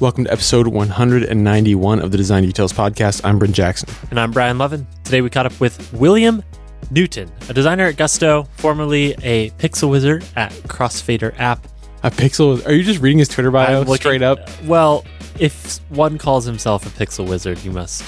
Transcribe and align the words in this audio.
Welcome 0.00 0.24
to 0.24 0.32
episode 0.32 0.66
191 0.66 2.00
of 2.00 2.10
the 2.10 2.16
Design 2.16 2.42
Details 2.44 2.72
Podcast. 2.72 3.20
I'm 3.22 3.38
Bryn 3.38 3.52
Jackson. 3.52 3.88
And 4.10 4.18
I'm 4.18 4.30
Brian 4.30 4.56
Lovin. 4.56 4.86
Today 5.04 5.20
we 5.20 5.28
caught 5.28 5.44
up 5.44 5.58
with 5.60 5.92
William 5.92 6.42
Newton, 6.90 7.30
a 7.50 7.54
designer 7.54 7.84
at 7.86 7.96
Gusto, 7.96 8.44
formerly 8.56 9.14
a 9.22 9.50
pixel 9.50 9.90
wizard 9.90 10.24
at 10.36 10.52
Crossfader 10.52 11.38
app. 11.38 11.66
A 12.02 12.10
pixel. 12.10 12.66
Are 12.66 12.72
you 12.72 12.82
just 12.82 13.00
reading 13.00 13.18
his 13.18 13.28
Twitter 13.28 13.50
bio 13.50 13.80
looking- 13.80 13.94
straight 13.96 14.22
up? 14.22 14.48
Well, 14.64 15.04
if 15.38 15.76
one 15.90 16.16
calls 16.16 16.46
himself 16.46 16.86
a 16.86 17.04
pixel 17.04 17.28
wizard, 17.28 17.58
you 17.62 17.70
must 17.70 18.02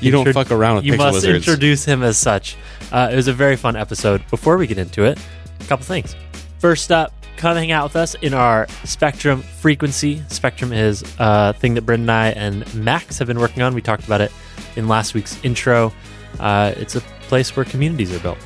You 0.00 0.10
don't 0.10 0.32
fuck 0.32 0.50
around 0.50 0.76
with 0.76 0.84
you 0.86 0.94
pixel 0.94 0.98
must 0.98 1.14
wizards. 1.16 1.46
introduce 1.46 1.84
him 1.84 2.02
as 2.02 2.16
such. 2.16 2.56
Uh, 2.90 3.10
it 3.12 3.16
was 3.16 3.28
a 3.28 3.34
very 3.34 3.56
fun 3.56 3.76
episode. 3.76 4.22
Before 4.30 4.56
we 4.56 4.66
get 4.66 4.78
into 4.78 5.04
it, 5.04 5.18
a 5.60 5.64
couple 5.64 5.84
things. 5.84 6.16
First 6.58 6.90
up, 6.90 7.12
come 7.38 7.56
hang 7.56 7.70
out 7.70 7.84
with 7.84 7.96
us 7.96 8.14
in 8.16 8.34
our 8.34 8.66
Spectrum 8.84 9.42
frequency. 9.42 10.22
Spectrum 10.28 10.72
is 10.72 11.04
a 11.18 11.54
thing 11.54 11.74
that 11.74 11.82
Brendan 11.82 12.10
and 12.10 12.10
I 12.10 12.28
and 12.30 12.74
Max 12.74 13.18
have 13.18 13.28
been 13.28 13.38
working 13.38 13.62
on. 13.62 13.74
We 13.74 13.80
talked 13.80 14.04
about 14.04 14.20
it 14.20 14.32
in 14.76 14.88
last 14.88 15.14
week's 15.14 15.42
intro. 15.44 15.92
Uh, 16.40 16.74
it's 16.76 16.96
a 16.96 17.00
place 17.22 17.56
where 17.56 17.64
communities 17.64 18.12
are 18.14 18.18
built, 18.18 18.38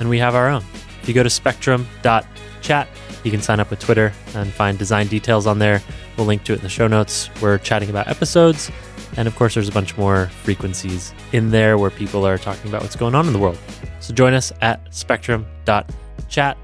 and 0.00 0.08
we 0.08 0.18
have 0.18 0.34
our 0.34 0.48
own. 0.48 0.64
If 1.02 1.08
you 1.08 1.14
go 1.14 1.22
to 1.22 1.30
spectrum.chat, 1.30 2.88
you 3.22 3.30
can 3.30 3.42
sign 3.42 3.60
up 3.60 3.70
with 3.70 3.78
Twitter 3.78 4.12
and 4.34 4.50
find 4.50 4.78
design 4.78 5.06
details 5.06 5.46
on 5.46 5.58
there. 5.58 5.82
We'll 6.16 6.26
link 6.26 6.44
to 6.44 6.54
it 6.54 6.56
in 6.56 6.62
the 6.62 6.68
show 6.70 6.88
notes. 6.88 7.28
We're 7.42 7.58
chatting 7.58 7.90
about 7.90 8.08
episodes, 8.08 8.70
and 9.16 9.28
of 9.28 9.36
course, 9.36 9.54
there's 9.54 9.68
a 9.68 9.72
bunch 9.72 9.96
more 9.98 10.26
frequencies 10.42 11.12
in 11.32 11.50
there 11.50 11.76
where 11.76 11.90
people 11.90 12.26
are 12.26 12.38
talking 12.38 12.70
about 12.70 12.82
what's 12.82 12.96
going 12.96 13.14
on 13.14 13.26
in 13.26 13.34
the 13.34 13.38
world. 13.38 13.58
So 14.00 14.14
join 14.14 14.32
us 14.32 14.50
at 14.62 14.92
spectrum.chat. 14.94 16.56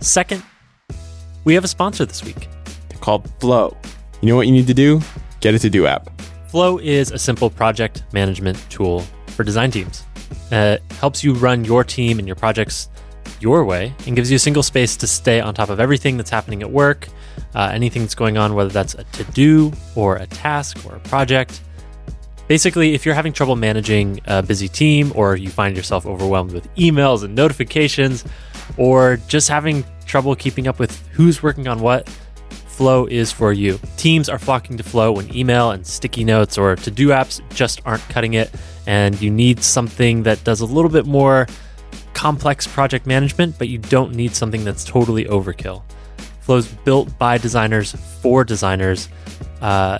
Second, 0.00 0.42
we 1.46 1.54
have 1.54 1.64
a 1.64 1.68
sponsor 1.68 2.04
this 2.04 2.22
week. 2.24 2.48
called 3.00 3.30
Flow. 3.40 3.74
You 4.20 4.28
know 4.28 4.36
what 4.36 4.46
you 4.48 4.52
need 4.52 4.66
to 4.66 4.74
do? 4.74 5.00
Get 5.40 5.54
a 5.54 5.58
to 5.60 5.70
do 5.70 5.86
app. 5.86 6.10
Flow 6.48 6.78
is 6.78 7.12
a 7.12 7.18
simple 7.18 7.48
project 7.48 8.02
management 8.12 8.58
tool 8.68 9.04
for 9.28 9.44
design 9.44 9.70
teams. 9.70 10.04
Uh, 10.50 10.78
it 10.78 10.92
helps 10.94 11.22
you 11.22 11.34
run 11.34 11.64
your 11.64 11.84
team 11.84 12.18
and 12.18 12.26
your 12.26 12.34
projects 12.34 12.88
your 13.38 13.64
way 13.64 13.94
and 14.06 14.16
gives 14.16 14.28
you 14.28 14.36
a 14.36 14.40
single 14.40 14.62
space 14.62 14.96
to 14.96 15.06
stay 15.06 15.40
on 15.40 15.54
top 15.54 15.68
of 15.68 15.78
everything 15.78 16.16
that's 16.16 16.30
happening 16.30 16.62
at 16.62 16.70
work, 16.70 17.06
uh, 17.54 17.70
anything 17.72 18.02
that's 18.02 18.14
going 18.14 18.36
on, 18.36 18.54
whether 18.54 18.70
that's 18.70 18.94
a 18.94 19.04
to 19.04 19.24
do 19.32 19.72
or 19.94 20.16
a 20.16 20.26
task 20.26 20.84
or 20.84 20.96
a 20.96 21.00
project. 21.00 21.60
Basically, 22.48 22.94
if 22.94 23.06
you're 23.06 23.14
having 23.14 23.32
trouble 23.32 23.54
managing 23.54 24.20
a 24.24 24.42
busy 24.42 24.68
team 24.68 25.12
or 25.14 25.36
you 25.36 25.50
find 25.50 25.76
yourself 25.76 26.06
overwhelmed 26.06 26.52
with 26.52 26.72
emails 26.74 27.22
and 27.22 27.36
notifications 27.36 28.24
or 28.78 29.18
just 29.28 29.48
having 29.48 29.84
trouble 30.06 30.34
keeping 30.34 30.68
up 30.68 30.78
with 30.78 31.06
who's 31.08 31.42
working 31.42 31.68
on 31.68 31.80
what, 31.80 32.08
Flow 32.76 33.06
is 33.06 33.32
for 33.32 33.54
you. 33.54 33.80
Teams 33.96 34.28
are 34.28 34.38
flocking 34.38 34.76
to 34.76 34.82
Flow 34.82 35.12
when 35.12 35.34
email 35.34 35.70
and 35.70 35.86
sticky 35.86 36.24
notes 36.24 36.58
or 36.58 36.76
to 36.76 36.90
do 36.90 37.08
apps 37.08 37.40
just 37.50 37.80
aren't 37.86 38.02
cutting 38.10 38.34
it, 38.34 38.50
and 38.86 39.18
you 39.20 39.30
need 39.30 39.62
something 39.62 40.22
that 40.24 40.44
does 40.44 40.60
a 40.60 40.66
little 40.66 40.90
bit 40.90 41.06
more 41.06 41.46
complex 42.12 42.66
project 42.66 43.06
management, 43.06 43.58
but 43.58 43.68
you 43.68 43.78
don't 43.78 44.14
need 44.14 44.34
something 44.34 44.62
that's 44.62 44.84
totally 44.84 45.24
overkill. 45.24 45.82
Flow's 46.40 46.68
built 46.68 47.18
by 47.18 47.38
designers 47.38 47.92
for 48.20 48.44
designers, 48.44 49.08
uh, 49.62 49.98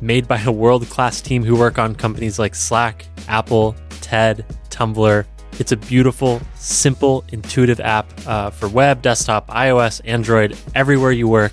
made 0.00 0.26
by 0.26 0.40
a 0.42 0.52
world 0.52 0.84
class 0.90 1.20
team 1.20 1.44
who 1.44 1.56
work 1.56 1.78
on 1.78 1.94
companies 1.94 2.38
like 2.38 2.54
Slack, 2.54 3.06
Apple, 3.28 3.74
TED, 4.00 4.44
Tumblr. 4.68 5.24
It's 5.58 5.72
a 5.72 5.76
beautiful, 5.76 6.40
simple, 6.54 7.24
intuitive 7.32 7.80
app 7.80 8.06
uh, 8.26 8.50
for 8.50 8.68
web, 8.68 9.00
desktop, 9.00 9.48
iOS, 9.48 10.00
Android, 10.04 10.56
everywhere 10.74 11.12
you 11.12 11.28
work. 11.28 11.52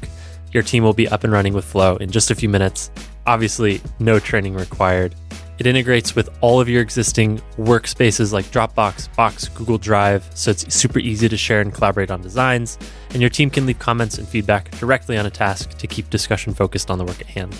Your 0.52 0.62
team 0.62 0.84
will 0.84 0.94
be 0.94 1.08
up 1.08 1.24
and 1.24 1.32
running 1.32 1.54
with 1.54 1.66
Flow 1.66 1.96
in 1.96 2.12
just 2.12 2.30
a 2.30 2.36
few 2.36 2.50
minutes. 2.50 2.92
Obviously, 3.26 3.82
no 4.00 4.20
training 4.20 4.56
required. 4.56 5.16
It 5.58 5.68
integrates 5.68 6.16
with 6.16 6.30
all 6.42 6.60
of 6.60 6.68
your 6.68 6.82
existing 6.82 7.40
workspaces 7.58 8.34
like 8.34 8.46
Dropbox, 8.46 9.16
Box, 9.16 9.48
Google 9.48 9.78
Drive, 9.78 10.30
so 10.34 10.52
it's 10.52 10.74
super 10.74 11.00
easy 11.00 11.30
to 11.30 11.38
share 11.38 11.62
and 11.62 11.74
collaborate 11.74 12.12
on 12.12 12.22
designs. 12.22 12.78
And 13.12 13.22
your 13.22 13.30
team 13.30 13.50
can 13.50 13.66
leave 13.66 13.80
comments 13.80 14.18
and 14.18 14.28
feedback 14.28 14.72
directly 14.72 15.18
on 15.18 15.28
a 15.28 15.30
task 15.30 15.78
to 15.78 15.88
keep 15.88 16.10
discussion 16.10 16.54
focused 16.54 16.92
on 16.92 16.98
the 16.98 17.06
work 17.06 17.22
at 17.22 17.28
hand. 17.28 17.54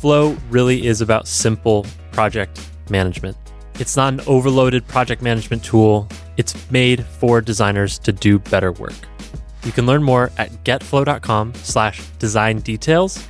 Flow 0.00 0.36
really 0.48 0.86
is 0.86 1.00
about 1.00 1.28
simple 1.28 1.84
project 2.12 2.66
management. 2.88 3.36
It's 3.80 3.96
not 3.96 4.12
an 4.12 4.20
overloaded 4.26 4.86
project 4.86 5.22
management 5.22 5.64
tool. 5.64 6.06
It's 6.36 6.70
made 6.70 7.02
for 7.06 7.40
designers 7.40 7.98
to 8.00 8.12
do 8.12 8.38
better 8.38 8.72
work. 8.72 8.92
You 9.64 9.72
can 9.72 9.86
learn 9.86 10.02
more 10.02 10.30
at 10.36 10.50
getflow.com 10.64 11.54
slash 11.54 12.06
design 12.18 12.60
details. 12.60 13.26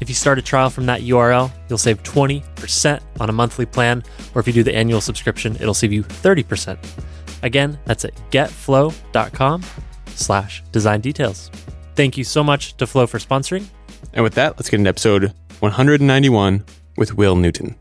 If 0.00 0.08
you 0.08 0.14
start 0.14 0.38
a 0.38 0.42
trial 0.42 0.70
from 0.70 0.86
that 0.86 1.02
URL, 1.02 1.52
you'll 1.68 1.76
save 1.76 2.02
20% 2.02 3.00
on 3.20 3.28
a 3.28 3.32
monthly 3.32 3.66
plan, 3.66 4.02
or 4.34 4.40
if 4.40 4.46
you 4.46 4.54
do 4.54 4.62
the 4.62 4.74
annual 4.74 5.02
subscription, 5.02 5.54
it'll 5.56 5.74
save 5.74 5.92
you 5.92 6.02
30%. 6.02 6.78
Again, 7.42 7.78
that's 7.84 8.06
at 8.06 8.14
getflow.com 8.30 9.62
slash 10.14 10.62
design 10.72 11.02
details. 11.02 11.50
Thank 11.94 12.16
you 12.16 12.24
so 12.24 12.42
much 12.42 12.74
to 12.78 12.86
Flow 12.86 13.06
for 13.06 13.18
sponsoring. 13.18 13.66
And 14.14 14.22
with 14.24 14.34
that, 14.34 14.56
let's 14.56 14.70
get 14.70 14.78
into 14.78 14.88
episode 14.88 15.34
191 15.60 16.64
with 16.96 17.14
Will 17.14 17.36
Newton. 17.36 17.76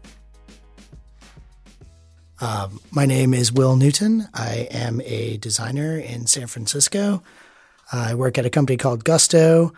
Um, 2.40 2.80
my 2.92 3.06
name 3.06 3.34
is 3.34 3.52
Will 3.52 3.76
Newton. 3.76 4.28
I 4.34 4.68
am 4.72 5.02
a 5.02 5.38
designer 5.38 5.98
in 5.98 6.28
San 6.28 6.48
Francisco. 6.48 7.24
I 7.92 8.14
work 8.16 8.38
at 8.38 8.46
a 8.46 8.50
company 8.50 8.78
called 8.78 9.04
Gusto. 9.04 9.74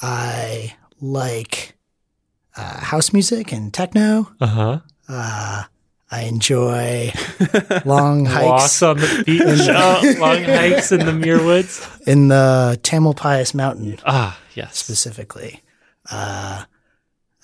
I 0.00 0.74
like 1.00 1.74
uh, 2.56 2.80
house 2.80 3.12
music 3.12 3.52
and 3.52 3.72
techno. 3.72 4.32
Uh-huh. 4.40 4.80
Uh, 5.08 5.62
I 6.10 6.22
enjoy 6.22 7.12
long 7.84 8.24
hikes 8.24 8.44
Walks 8.44 8.82
on 8.82 8.96
the 8.98 9.22
beach, 9.26 9.42
uh, 9.68 10.02
long 10.20 10.42
hikes 10.44 10.90
in 10.92 11.04
the 11.06 11.12
Muir 11.12 11.44
Woods. 11.44 11.86
in 12.06 12.28
the 12.28 12.78
Tamalpais 12.82 13.54
Mountain 13.54 13.98
Ah, 14.04 14.38
yes. 14.54 14.76
specifically. 14.78 15.62
Uh, 16.10 16.64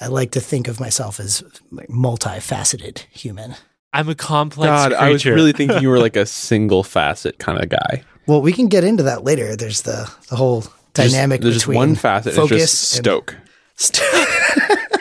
I 0.00 0.06
like 0.06 0.30
to 0.32 0.40
think 0.40 0.66
of 0.68 0.80
myself 0.80 1.20
as 1.20 1.42
like 1.70 1.88
multifaceted 1.88 3.00
human. 3.10 3.54
I'm 3.92 4.08
a 4.08 4.14
complex 4.14 4.68
God, 4.68 4.90
creature. 4.92 5.04
I 5.04 5.10
was 5.10 5.26
really 5.26 5.52
thinking 5.52 5.82
you 5.82 5.88
were 5.88 5.98
like 6.06 6.16
a 6.16 6.26
single 6.26 6.82
facet 6.82 7.38
kind 7.38 7.62
of 7.62 7.68
guy. 7.68 8.02
Well, 8.26 8.42
we 8.42 8.52
can 8.52 8.68
get 8.68 8.84
into 8.84 9.02
that 9.04 9.24
later. 9.24 9.56
There's 9.56 9.82
the 9.82 10.10
the 10.28 10.36
whole 10.36 10.60
Just- 10.60 10.72
dynamic 10.94 11.40
there's 11.40 11.54
just 11.54 11.66
between 11.66 11.76
one 11.78 11.94
facet. 11.96 12.34
focus 12.34 12.62
It's 12.62 12.72
just 12.72 12.96
and 12.98 13.04
Stoke. 13.06 13.36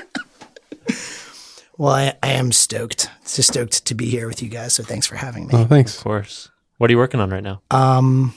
well, 1.78 1.94
I, 1.94 2.14
I 2.24 2.32
am 2.32 2.52
stoked. 2.52 3.10
So 3.24 3.42
stoked 3.42 3.86
to 3.86 3.96
be 3.96 4.10
here 4.10 4.28
with 4.28 4.42
you 4.42 4.50
guys. 4.50 4.74
So 4.74 4.84
thanks 4.84 5.08
for 5.08 5.16
having 5.16 5.48
me. 5.48 5.54
Oh, 5.56 5.66
thanks. 5.66 5.98
Of 5.98 6.04
course. 6.04 6.50
What 6.78 6.90
are 6.90 6.94
you 6.94 6.98
working 6.98 7.20
on 7.20 7.30
right 7.30 7.44
now? 7.44 7.62
Um, 7.72 8.34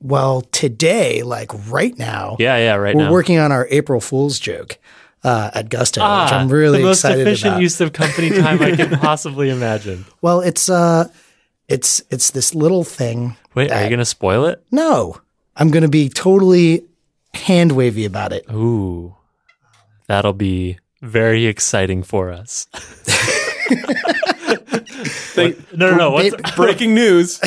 well, 0.00 0.42
today, 0.42 1.22
like 1.22 1.50
right 1.68 1.96
now, 1.98 2.36
Yeah, 2.38 2.56
yeah, 2.58 2.74
right 2.76 2.94
we're 2.94 3.04
now. 3.04 3.12
working 3.12 3.38
on 3.38 3.50
our 3.52 3.66
April 3.70 4.00
Fool's 4.00 4.38
joke 4.38 4.78
uh, 5.26 5.50
at 5.54 5.68
Gusto, 5.68 6.00
which 6.00 6.06
Ah, 6.06 6.38
I'm 6.38 6.48
really 6.48 6.78
the 6.78 6.84
most 6.84 6.98
excited 7.00 7.26
efficient 7.26 7.52
about. 7.54 7.62
use 7.62 7.80
of 7.80 7.92
company 7.92 8.30
time 8.30 8.62
I 8.62 8.76
can 8.76 8.96
possibly 8.98 9.50
imagine. 9.50 10.04
well, 10.22 10.40
it's 10.40 10.68
uh, 10.70 11.08
it's 11.68 12.00
it's 12.10 12.30
this 12.30 12.54
little 12.54 12.84
thing. 12.84 13.36
Wait, 13.54 13.72
are 13.72 13.82
you 13.82 13.88
going 13.88 13.98
to 13.98 14.04
spoil 14.04 14.46
it? 14.46 14.62
No, 14.70 15.20
I'm 15.56 15.70
going 15.70 15.82
to 15.82 15.88
be 15.88 16.08
totally 16.08 16.84
hand 17.34 17.72
wavy 17.72 18.04
about 18.04 18.32
it. 18.32 18.46
Ooh, 18.52 19.16
that'll 20.06 20.32
be 20.32 20.78
very 21.02 21.46
exciting 21.46 22.02
for 22.04 22.30
us. 22.30 22.66
Thank- 25.36 25.72
No, 25.76 25.90
no, 25.90 25.96
no. 25.96 26.10
What's, 26.12 26.50
Breaking 26.56 26.94
news. 26.94 27.38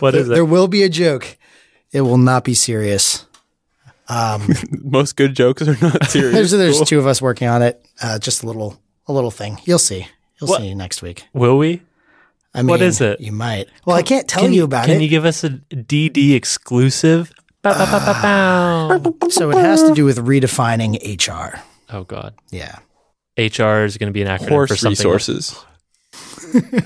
what 0.00 0.14
is 0.14 0.28
There 0.28 0.42
it? 0.42 0.48
will 0.48 0.68
be 0.68 0.82
a 0.82 0.88
joke. 0.88 1.36
It 1.92 2.00
will 2.02 2.18
not 2.18 2.44
be 2.44 2.54
serious. 2.54 3.26
Most 4.82 5.16
good 5.16 5.34
jokes 5.36 5.62
are 5.68 5.76
not 5.82 6.04
serious. 6.08 6.32
There's 6.32 6.50
there's 6.52 6.76
Cool. 6.78 6.86
two 6.86 6.98
of 6.98 7.06
us 7.06 7.20
working 7.22 7.48
on 7.48 7.62
it. 7.62 7.84
Uh, 8.02 8.18
just 8.18 8.42
a 8.42 8.46
little 8.46 8.80
a 9.06 9.12
little 9.12 9.30
thing. 9.30 9.58
You'll 9.64 9.78
see. 9.78 10.06
You'll 10.40 10.48
What? 10.50 10.60
see 10.60 10.74
next 10.74 11.02
week. 11.02 11.26
Will 11.32 11.58
we? 11.58 11.82
I 12.54 12.62
mean, 12.62 12.68
What 12.68 12.80
is 12.82 13.00
it? 13.00 13.20
You 13.20 13.32
might. 13.32 13.68
Well, 13.84 13.96
I 13.96 14.02
can't 14.02 14.26
tell 14.26 14.42
Can 14.44 14.52
you 14.52 14.64
about 14.64 14.84
Can 14.86 14.92
it. 14.92 14.94
Can 14.94 15.02
you 15.02 15.08
give 15.08 15.24
us 15.24 15.44
a 15.44 15.50
DD 15.50 16.34
exclusive? 16.34 17.30
Bow. 17.62 19.02
so 19.28 19.50
it 19.50 19.56
has 19.58 19.82
to 19.82 19.92
do 19.94 20.04
with 20.04 20.16
redefining 20.18 20.96
HR. 21.04 21.60
Oh 21.90 22.04
God, 22.04 22.34
Yeah. 22.50 22.78
HR 23.36 23.84
is 23.84 23.98
going 23.98 24.08
to 24.08 24.12
be 24.12 24.22
an 24.22 24.28
acronym 24.28 24.44
for 24.48 24.50
Horse 24.66 24.80
something. 24.80 24.90
resources. 24.90 25.64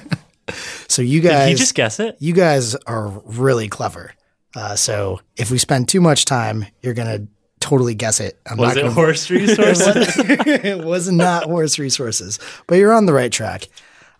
So 0.89 1.01
you 1.01 1.23
Did 1.23 1.29
guys, 1.31 1.49
he 1.49 1.55
just 1.55 1.75
guess 1.75 1.99
it? 2.01 2.17
you 2.19 2.35
guys 2.35 2.75
are 2.75 3.09
really 3.25 3.69
clever. 3.69 4.13
Uh, 4.55 4.77
so 4.77 5.21
if 5.37 5.51
we 5.51 5.59
spend 5.59 5.89
too 5.89 6.01
much 6.01 6.25
time, 6.25 6.67
you're 6.83 6.95
gonna 6.95 7.27
totally 7.61 7.95
guess 7.95 8.21
it. 8.21 8.39
I'm 8.47 8.59
Was 8.59 8.69
not 8.71 8.77
it 8.77 8.81
gonna, 8.83 8.93
horse 8.95 9.31
resources? 9.31 10.15
it 10.19 10.85
was 10.85 11.11
not 11.11 11.45
horse 11.45 11.79
resources, 11.79 12.39
but 12.67 12.75
you're 12.77 12.93
on 12.93 13.07
the 13.07 13.13
right 13.13 13.33
track. 13.33 13.69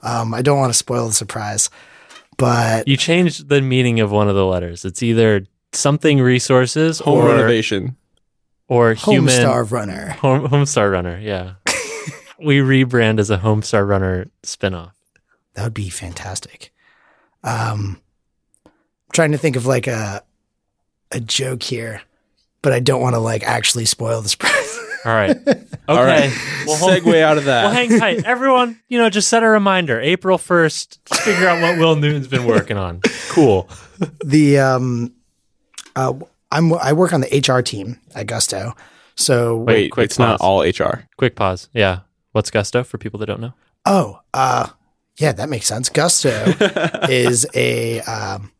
Um, 0.03 0.33
I 0.35 0.43
don't 0.43 0.59
want 0.59 0.71
to 0.73 0.79
spoil 0.79 1.07
the 1.09 1.13
surprise, 1.13 1.71
but 2.39 2.89
you 2.89 2.97
changed 2.97 3.49
the 3.49 3.61
meaning 3.61 4.01
of 4.01 4.11
one 4.11 4.29
of 4.29 4.35
the 4.35 4.47
letters. 4.47 4.85
It's 4.85 5.03
either 5.03 5.45
something 5.73 6.21
resources 6.21 6.99
Home 7.01 7.19
or 7.19 7.29
renovation. 7.29 7.97
or 8.69 8.95
human 8.95 9.33
Homestar 9.35 9.71
Runner. 9.71 10.09
Home, 10.21 10.49
Homestar 10.49 10.91
Runner. 10.91 11.19
Yeah, 11.21 11.55
we 12.41 12.59
rebrand 12.59 13.21
as 13.21 13.31
a 13.31 13.39
Homestar 13.39 13.87
Runner 13.87 14.27
spinoff. 14.43 14.93
That 15.55 15.65
would 15.65 15.75
be 15.75 15.89
fantastic. 15.91 16.73
Um, 17.45 18.01
I'm 18.01 18.03
trying 19.13 19.33
to 19.33 19.39
think 19.39 19.57
of 19.57 19.67
like 19.67 19.87
a 19.87 20.23
a 21.11 21.21
joke 21.21 21.63
here, 21.63 22.03
but 22.63 22.73
I 22.73 22.81
don't 22.81 23.01
want 23.01 23.15
to 23.15 23.21
like 23.21 23.43
actually 23.45 23.85
spoil 23.85 24.21
the 24.23 24.29
surprise. 24.29 24.79
All 25.05 25.13
right. 25.15 25.37
Okay. 25.89 25.99
All 25.99 26.05
right. 26.07 26.31
Well, 26.65 26.77
hold- 26.77 26.93
Segue 26.93 27.21
out 27.23 27.39
of 27.39 27.47
that. 27.47 27.65
well, 27.65 27.73
hang 27.73 27.99
tight, 27.99 28.25
everyone. 28.25 28.79
You 28.89 28.99
know, 28.99 29.11
just 29.11 29.29
set 29.29 29.43
a 29.43 29.49
reminder. 29.49 30.01
April 30.01 30.39
first. 30.39 31.01
Figure 31.13 31.49
out 31.49 31.61
what 31.61 31.77
Will 31.77 31.97
Newton's 31.97 32.29
been 32.29 32.45
working 32.45 32.77
on. 32.77 33.01
Cool. 33.29 33.69
the 34.25 34.61
um, 34.61 35.13
uh, 35.97 36.15
I'm 36.53 36.73
I 36.75 36.93
work 36.93 37.13
on 37.13 37.21
the 37.21 37.27
HR 37.47 37.63
team 37.63 37.99
at 38.15 38.29
Gusto, 38.29 38.75
so 39.17 39.57
Wait, 39.57 39.91
quick 39.91 40.05
it's 40.05 40.21
not 40.21 40.39
pause. 40.39 40.47
all 40.47 40.63
HR. 40.63 41.09
Quick 41.17 41.35
pause. 41.35 41.69
Yeah. 41.73 42.01
What's 42.31 42.53
Gusto 42.53 42.85
for 42.85 42.97
people 42.97 43.19
that 43.19 43.27
don't 43.27 43.41
know? 43.41 43.55
Oh, 43.85 44.21
uh, 44.33 44.69
yeah, 45.19 45.33
that 45.33 45.49
makes 45.49 45.67
sense. 45.67 45.89
Gusto 45.89 46.31
is 47.11 47.45
a 47.57 48.01
um, 48.03 48.53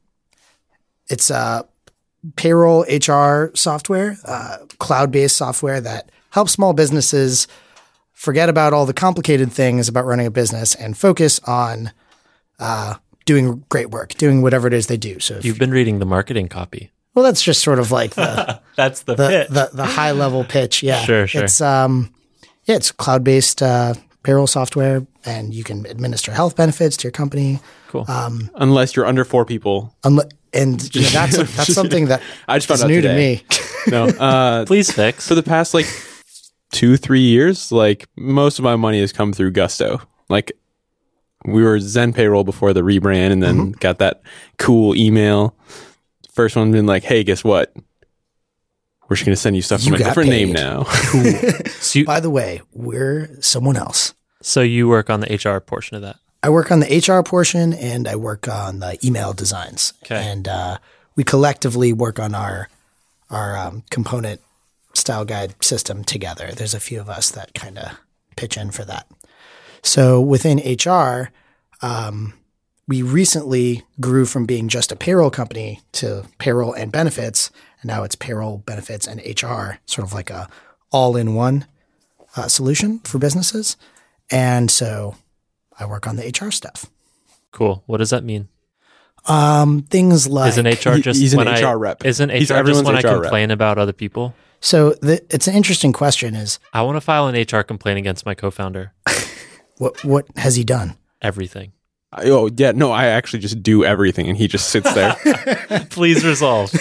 it's 1.13 1.31
a 1.31 1.67
payroll 2.37 2.83
HR 2.83 3.51
software, 3.55 4.17
uh, 4.25 4.59
cloud 4.79 5.11
based 5.13 5.37
software 5.37 5.81
that 5.81 6.11
helps 6.31 6.53
small 6.53 6.73
businesses 6.73 7.47
forget 8.13 8.49
about 8.49 8.73
all 8.73 8.87
the 8.87 8.95
complicated 8.95 9.53
things 9.53 9.89
about 9.89 10.07
running 10.07 10.27
a 10.27 10.31
business 10.31 10.75
and 10.75 10.97
focus 10.97 11.41
on 11.41 11.91
uh, 12.59 12.95
doing 13.27 13.65
great 13.69 13.91
work, 13.91 14.15
doing 14.15 14.41
whatever 14.41 14.67
it 14.67 14.73
is 14.73 14.87
they 14.87 14.97
do. 14.97 15.21
So, 15.21 15.35
if, 15.35 15.45
You've 15.45 15.59
been 15.59 15.73
reading 15.73 15.99
the 15.99 16.07
marketing 16.07 16.49
copy. 16.49 16.91
well, 17.15 17.25
that's 17.25 17.43
just 17.43 17.63
sort 17.63 17.79
of 17.79 17.91
like 17.91 18.15
the 18.15 18.61
That's 18.77 19.03
the, 19.03 19.15
the, 19.15 19.47
the 19.51 19.71
the 19.75 19.85
high 19.85 20.13
level 20.13 20.45
pitch. 20.45 20.83
Yeah, 20.83 21.05
Sure, 21.05 21.27
sure. 21.27 21.45
It's 21.45 21.61
um, 21.61 22.15
yeah, 22.65 22.77
it's 22.77 22.91
cloud 22.93 23.25
based 23.25 23.61
uh, 23.61 23.95
payroll 24.23 24.47
software, 24.47 25.07
and 25.25 25.53
you 25.53 25.65
can 25.65 25.85
administer 25.87 26.33
health 26.33 26.57
benefits 26.57 26.97
to 26.99 27.05
your 27.05 27.13
company. 27.13 27.61
Cool. 27.89 28.07
Unless 28.09 28.97
you're 28.97 29.05
under 29.05 29.25
four 29.25 29.45
people. 29.45 29.95
Unle- 30.05 30.31
and 30.55 30.95
you 30.95 31.03
know, 31.03 31.09
that's 31.09 31.37
that's 31.57 31.75
something 31.81 32.07
that 32.07 32.23
I 32.49 32.59
just 32.59 32.69
found 32.69 32.79
is 32.79 32.85
out 32.85 32.89
new 32.91 33.01
today. 33.01 33.37
to 33.37 33.91
me. 33.91 33.91
No. 33.91 34.07
Uh, 34.19 34.65
Please 34.67 34.91
fix. 34.93 35.27
for 35.27 35.35
the 35.35 35.43
past 35.43 35.75
like 35.75 35.87
two, 36.73 36.97
three 36.97 37.21
years, 37.21 37.73
like 37.73 38.09
most 38.17 38.59
of 38.59 38.63
my 38.65 38.77
money 38.77 39.01
has 39.01 39.13
come 39.13 39.33
through 39.33 39.51
Gusto. 39.51 40.01
Like 40.29 40.53
we 41.45 41.63
were 41.65 41.79
ZenPayroll 41.79 42.45
before 42.45 42.73
the 42.73 42.83
rebrand 42.83 43.33
and 43.33 43.43
then 43.43 43.57
Mm-hmm. 43.57 43.71
got 43.81 43.99
that 43.99 44.23
cool 44.59 44.95
email. 44.95 45.57
First 46.33 46.55
one 46.57 46.71
been 46.71 46.87
like, 46.87 47.03
hey, 47.03 47.25
guess 47.25 47.43
what? 47.43 47.75
We're 49.09 49.17
just 49.17 49.27
going 49.27 49.35
to 49.35 49.41
send 49.41 49.57
you 49.57 49.63
stuff 49.63 49.83
You 49.83 49.91
from 49.93 49.95
a 49.97 49.99
got 49.99 50.05
different 50.11 50.31
name 50.31 50.49
paid. 50.49 50.55
now. 50.55 50.85
so, 51.81 51.99
you, 51.99 52.05
By 52.07 52.21
the 52.21 52.31
way, 52.31 52.63
we're 52.73 53.37
someone 53.43 53.77
else. 53.77 54.15
so 54.41 54.61
you 54.63 54.89
work 54.89 55.11
on 55.11 55.21
the 55.21 55.27
HR 55.45 55.61
portion 55.61 55.97
of 55.97 56.03
that. 56.03 56.17
I 56.43 56.51
work 56.51 56.73
on 56.73 56.81
the 56.81 56.99
HR 56.99 57.23
portion, 57.23 57.73
and 57.73 58.09
I 58.09 58.17
work 58.17 58.49
on 58.49 58.81
the 58.81 58.99
email 59.05 59.33
designs. 59.33 59.93
Okay. 60.05 60.17
And 60.17 60.49
uh, 60.49 60.79
we 61.15 61.25
collectively 61.25 61.93
work 61.93 62.19
on 62.19 62.35
our 62.35 62.69
our 63.31 63.57
um, 63.57 63.83
component 63.91 64.41
style 64.95 65.25
guide 65.25 65.55
system 65.65 66.05
together. 66.05 66.51
There's 66.53 66.75
a 66.75 66.81
few 66.81 67.01
of 67.01 67.09
us 67.09 67.31
that 67.31 67.55
kind 67.55 67.79
of 67.79 67.99
pitch 68.37 68.57
in 68.57 68.71
for 68.71 68.85
that. 68.85 69.07
So 69.83 70.21
within 70.21 70.59
HR, 70.59 71.31
um, 71.81 72.35
we 72.87 73.03
recently 73.03 73.85
grew 74.01 74.27
from 74.27 74.45
being 74.45 74.69
just 74.69 74.93
a 74.93 74.97
payroll 74.97 75.31
company 75.31 75.81
to 75.93 76.27
payroll 76.39 76.75
and 76.75 76.93
benefits, 76.93 77.51
and 77.81 77.89
now 77.89 78.03
it's 78.03 78.15
payroll, 78.15 78.59
benefits, 78.59 79.07
and 79.07 79.21
HR, 79.21 79.79
sort 79.87 80.07
of 80.07 80.13
like 80.13 80.31
a 80.31 80.49
all-in-one 80.91 81.67
uh, 82.37 82.49
solution 82.49 82.99
for 83.01 83.19
businesses. 83.19 83.77
And 84.31 84.71
so 84.71 85.17
I 85.83 85.87
work 85.87 86.07
on 86.07 86.17
the 86.17 86.25
HR 86.27 86.51
stuff. 86.51 86.87
Cool. 87.51 87.83
What 87.87 87.99
does 87.99 88.11
that 88.11 88.25
mean? 88.25 88.49
Um, 89.27 89.83
things 89.83 90.27
like 90.27 90.49
Isn't 90.49 90.67
HR 90.67 90.97
He- 90.97 91.03
just 91.03 91.21
he's 91.21 91.33
an 91.35 91.39
when 91.39 91.49
I, 91.49 91.61
HR 91.61 91.77
rep. 91.79 92.05
Isn't 92.05 92.31
HR 92.31 92.33
He's 92.35 92.49
just 92.49 92.59
everyone's 92.59 92.87
when 92.87 92.97
I 92.97 93.01
HR 93.01 93.15
rep. 93.15 93.23
complain 93.23 93.51
about 93.51 93.79
other 93.79 93.93
people? 93.93 94.35
so. 94.61 94.95
The, 94.95 95.23
it's 95.31 95.47
an 95.47 95.55
interesting 95.55 95.93
question. 95.93 96.35
Is 96.35 96.59
I 96.73 96.83
want 96.83 96.97
to 96.97 97.01
file 97.01 97.29
an 97.29 97.35
HR 97.37 97.63
complaint 97.63 97.99
against 97.99 98.25
my 98.27 98.35
co-founder. 98.35 98.93
what 99.79 100.03
what 100.05 100.27
has 100.37 100.57
he 100.57 100.65
done? 100.65 100.97
Everything. 101.21 101.73
I- 102.13 102.31
oh, 102.31 102.51
yeah. 102.57 102.73
No, 102.73 102.91
I 102.91 103.07
actually 103.07 103.39
just 103.41 103.63
do 103.63 103.85
everything 103.85 104.29
and 104.29 104.37
he 104.37 104.49
just 104.49 104.71
sits 104.71 104.93
there. 104.93 105.15
Please 105.91 106.25
resolve. 106.25 106.73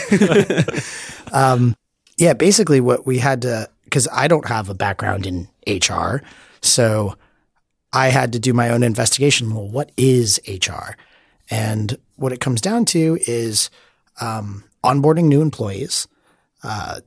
Um, 1.32 1.76
yeah, 2.18 2.34
basically 2.34 2.82
what 2.82 3.06
we 3.06 3.18
had 3.20 3.44
to 3.44 3.70
because 3.86 4.08
I 4.12 4.28
don't 4.28 4.48
have 4.48 4.70
a 4.70 4.74
background 4.74 5.26
in 5.26 5.48
HR, 5.68 6.22
so 6.62 7.16
I 7.94 8.08
had 8.10 8.34
to 8.34 8.40
do 8.40 8.54
my 8.54 8.70
own 8.70 8.84
investigation. 8.84 9.54
Well, 9.54 9.68
what 9.68 9.92
is 9.98 10.40
HR? 10.48 10.96
And 11.50 11.98
what 12.16 12.32
it 12.32 12.40
comes 12.40 12.62
down 12.62 12.86
to 12.86 13.18
is 13.28 13.70
um, 14.22 14.64
onboarding 14.84 15.26
new 15.26 15.42
employees, 15.42 16.08
uh, 16.64 17.02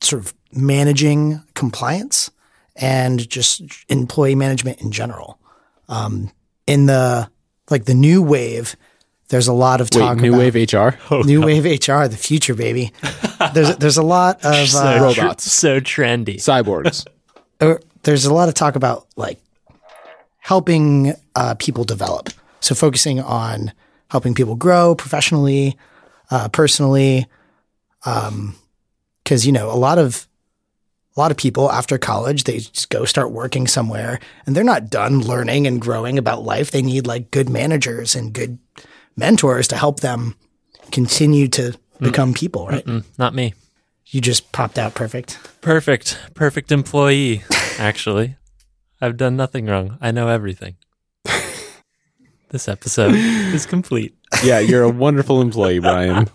sort 0.00 0.22
of 0.24 0.34
managing 0.52 1.42
compliance, 1.54 2.30
and 2.76 3.28
just 3.28 3.62
employee 3.88 4.34
management 4.34 4.80
in 4.80 4.92
general. 4.92 5.38
Um, 5.88 6.30
in 6.66 6.86
the 6.86 7.30
like 7.70 7.84
the 7.84 7.94
new 7.94 8.22
wave, 8.22 8.76
there's 9.28 9.48
a 9.48 9.52
lot 9.52 9.80
of 9.80 9.90
talk 9.90 10.16
Wait, 10.16 10.22
new 10.22 10.34
about 10.34 10.54
wave 10.54 10.72
HR? 10.72 10.98
oh, 11.10 11.22
new 11.22 11.42
wave 11.42 11.64
HR, 11.64 12.06
the 12.06 12.16
future, 12.16 12.54
baby. 12.54 12.92
There's 13.52 13.76
there's 13.76 13.96
a 13.98 14.02
lot 14.02 14.36
of 14.44 14.68
uh, 14.74 14.98
tr- 14.98 15.02
robots. 15.04 15.50
so 15.52 15.80
trendy. 15.80 16.36
Cyborgs. 16.36 17.06
uh, 17.60 17.74
there's 18.04 18.24
a 18.24 18.32
lot 18.32 18.48
of 18.48 18.54
talk 18.54 18.76
about 18.76 19.06
like 19.16 19.38
helping 20.42 21.14
uh, 21.36 21.54
people 21.58 21.84
develop. 21.84 22.28
So 22.60 22.74
focusing 22.74 23.20
on 23.20 23.72
helping 24.10 24.34
people 24.34 24.56
grow 24.56 24.94
professionally, 24.94 25.78
uh, 26.30 26.48
personally, 26.48 27.26
because 28.04 29.46
you 29.46 29.52
know 29.52 29.70
a 29.70 29.78
lot 29.78 29.98
of 29.98 30.28
a 31.16 31.20
lot 31.20 31.30
of 31.30 31.36
people 31.36 31.70
after 31.70 31.96
college 31.98 32.44
they 32.44 32.58
just 32.58 32.90
go 32.90 33.04
start 33.04 33.30
working 33.30 33.66
somewhere 33.66 34.18
and 34.44 34.56
they're 34.56 34.64
not 34.64 34.90
done 34.90 35.20
learning 35.20 35.66
and 35.66 35.80
growing 35.80 36.18
about 36.18 36.42
life. 36.42 36.70
They 36.70 36.82
need 36.82 37.06
like 37.06 37.30
good 37.30 37.48
managers 37.48 38.14
and 38.14 38.32
good 38.32 38.58
mentors 39.16 39.68
to 39.68 39.76
help 39.76 40.00
them 40.00 40.34
continue 40.90 41.48
to 41.48 41.78
become 42.00 42.34
people. 42.34 42.66
Right? 42.66 42.84
Mm, 42.84 43.04
not 43.16 43.34
me. 43.34 43.54
You 44.06 44.20
just 44.20 44.50
popped 44.52 44.78
out 44.78 44.94
perfect. 44.94 45.38
Perfect. 45.60 46.18
Perfect 46.34 46.72
employee, 46.72 47.44
actually. 47.78 48.36
I've 49.02 49.16
done 49.16 49.36
nothing 49.36 49.66
wrong. 49.66 49.98
I 50.00 50.12
know 50.12 50.28
everything. 50.28 50.76
this 52.50 52.68
episode 52.68 53.14
is 53.16 53.66
complete. 53.66 54.16
yeah, 54.44 54.60
you're 54.60 54.84
a 54.84 54.88
wonderful 54.88 55.40
employee, 55.40 55.80
Brian. 55.80 56.30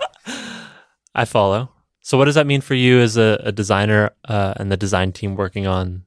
I 1.15 1.23
follow. 1.23 1.69
So, 2.01 2.17
what 2.17 2.25
does 2.25 2.35
that 2.35 2.45
mean 2.45 2.59
for 2.59 2.75
you 2.75 2.99
as 2.99 3.15
a, 3.15 3.41
a 3.41 3.53
designer 3.53 4.11
uh, 4.27 4.55
and 4.57 4.69
the 4.69 4.75
design 4.75 5.13
team 5.13 5.35
working 5.35 5.65
on 5.65 6.03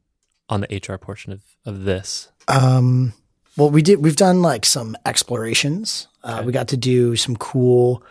on 0.51 0.61
the 0.61 0.77
HR 0.87 0.99
portion 0.99 1.33
of, 1.33 1.41
of 1.65 1.85
this? 1.85 2.31
Um, 2.47 3.15
well, 3.57 3.71
we 3.71 3.81
did. 3.81 4.05
We've 4.05 4.15
done 4.15 4.43
like 4.43 4.67
some 4.67 4.97
explorations. 5.07 6.09
Uh, 6.23 6.43
we 6.45 6.53
got 6.53 6.69
to 6.69 6.77
do 6.77 7.17
some 7.17 7.37
cool 7.37 8.03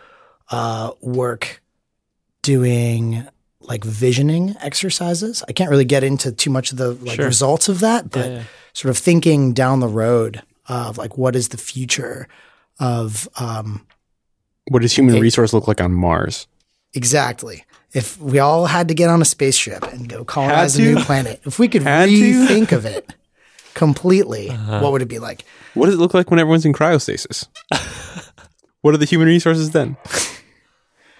uh, 0.50 0.90
work 1.00 1.62
doing 2.42 3.28
like 3.60 3.84
visioning 3.84 4.54
exercises. 4.60 5.42
I 5.48 5.52
can't 5.52 5.70
really 5.70 5.84
get 5.84 6.02
into 6.02 6.32
too 6.32 6.50
much 6.50 6.72
of 6.72 6.78
the 6.78 6.92
like 6.94 7.16
Sure. 7.16 7.26
results 7.26 7.68
of 7.68 7.80
that, 7.80 8.10
but 8.10 8.26
Yeah, 8.26 8.36
yeah. 8.38 8.42
sort 8.72 8.90
of 8.90 8.98
thinking 8.98 9.52
down 9.52 9.80
the 9.80 9.88
road 9.88 10.42
of 10.68 10.96
like 10.98 11.18
what 11.18 11.36
is 11.36 11.48
the 11.48 11.56
future 11.58 12.26
of 12.78 13.28
um, 13.36 13.86
What 14.68 14.82
does 14.82 14.96
human 14.96 15.14
Hey. 15.16 15.20
resource 15.20 15.52
look 15.52 15.68
like 15.68 15.80
on 15.80 15.92
Mars? 15.92 16.46
exactly. 16.94 17.64
If 17.92 18.20
we 18.20 18.38
all 18.38 18.66
had 18.66 18.86
to 18.88 18.94
get 18.94 19.10
on 19.10 19.20
a 19.20 19.24
spaceship 19.24 19.82
and 19.92 20.08
go 20.08 20.24
colonize 20.24 20.76
a 20.78 20.82
new 20.82 20.96
planet, 21.02 21.40
if 21.44 21.58
we 21.58 21.66
could 21.68 21.82
Had 21.82 22.08
to? 22.08 22.12
rethink 22.14 22.70
of 22.72 22.86
it 22.86 23.12
completely, 23.74 24.48
Uh-huh. 24.50 24.80
what 24.80 24.92
would 24.92 25.02
it 25.02 25.08
be 25.08 25.18
like? 25.18 25.44
What 25.74 25.86
does 25.86 25.96
it 25.96 25.98
look 25.98 26.14
like 26.14 26.30
when 26.30 26.38
everyone's 26.40 26.64
in 26.64 26.72
cryostasis? 26.72 27.46
what 28.80 28.94
are 28.94 28.96
the 28.98 29.04
human 29.06 29.26
resources 29.28 29.70
then? 29.72 29.96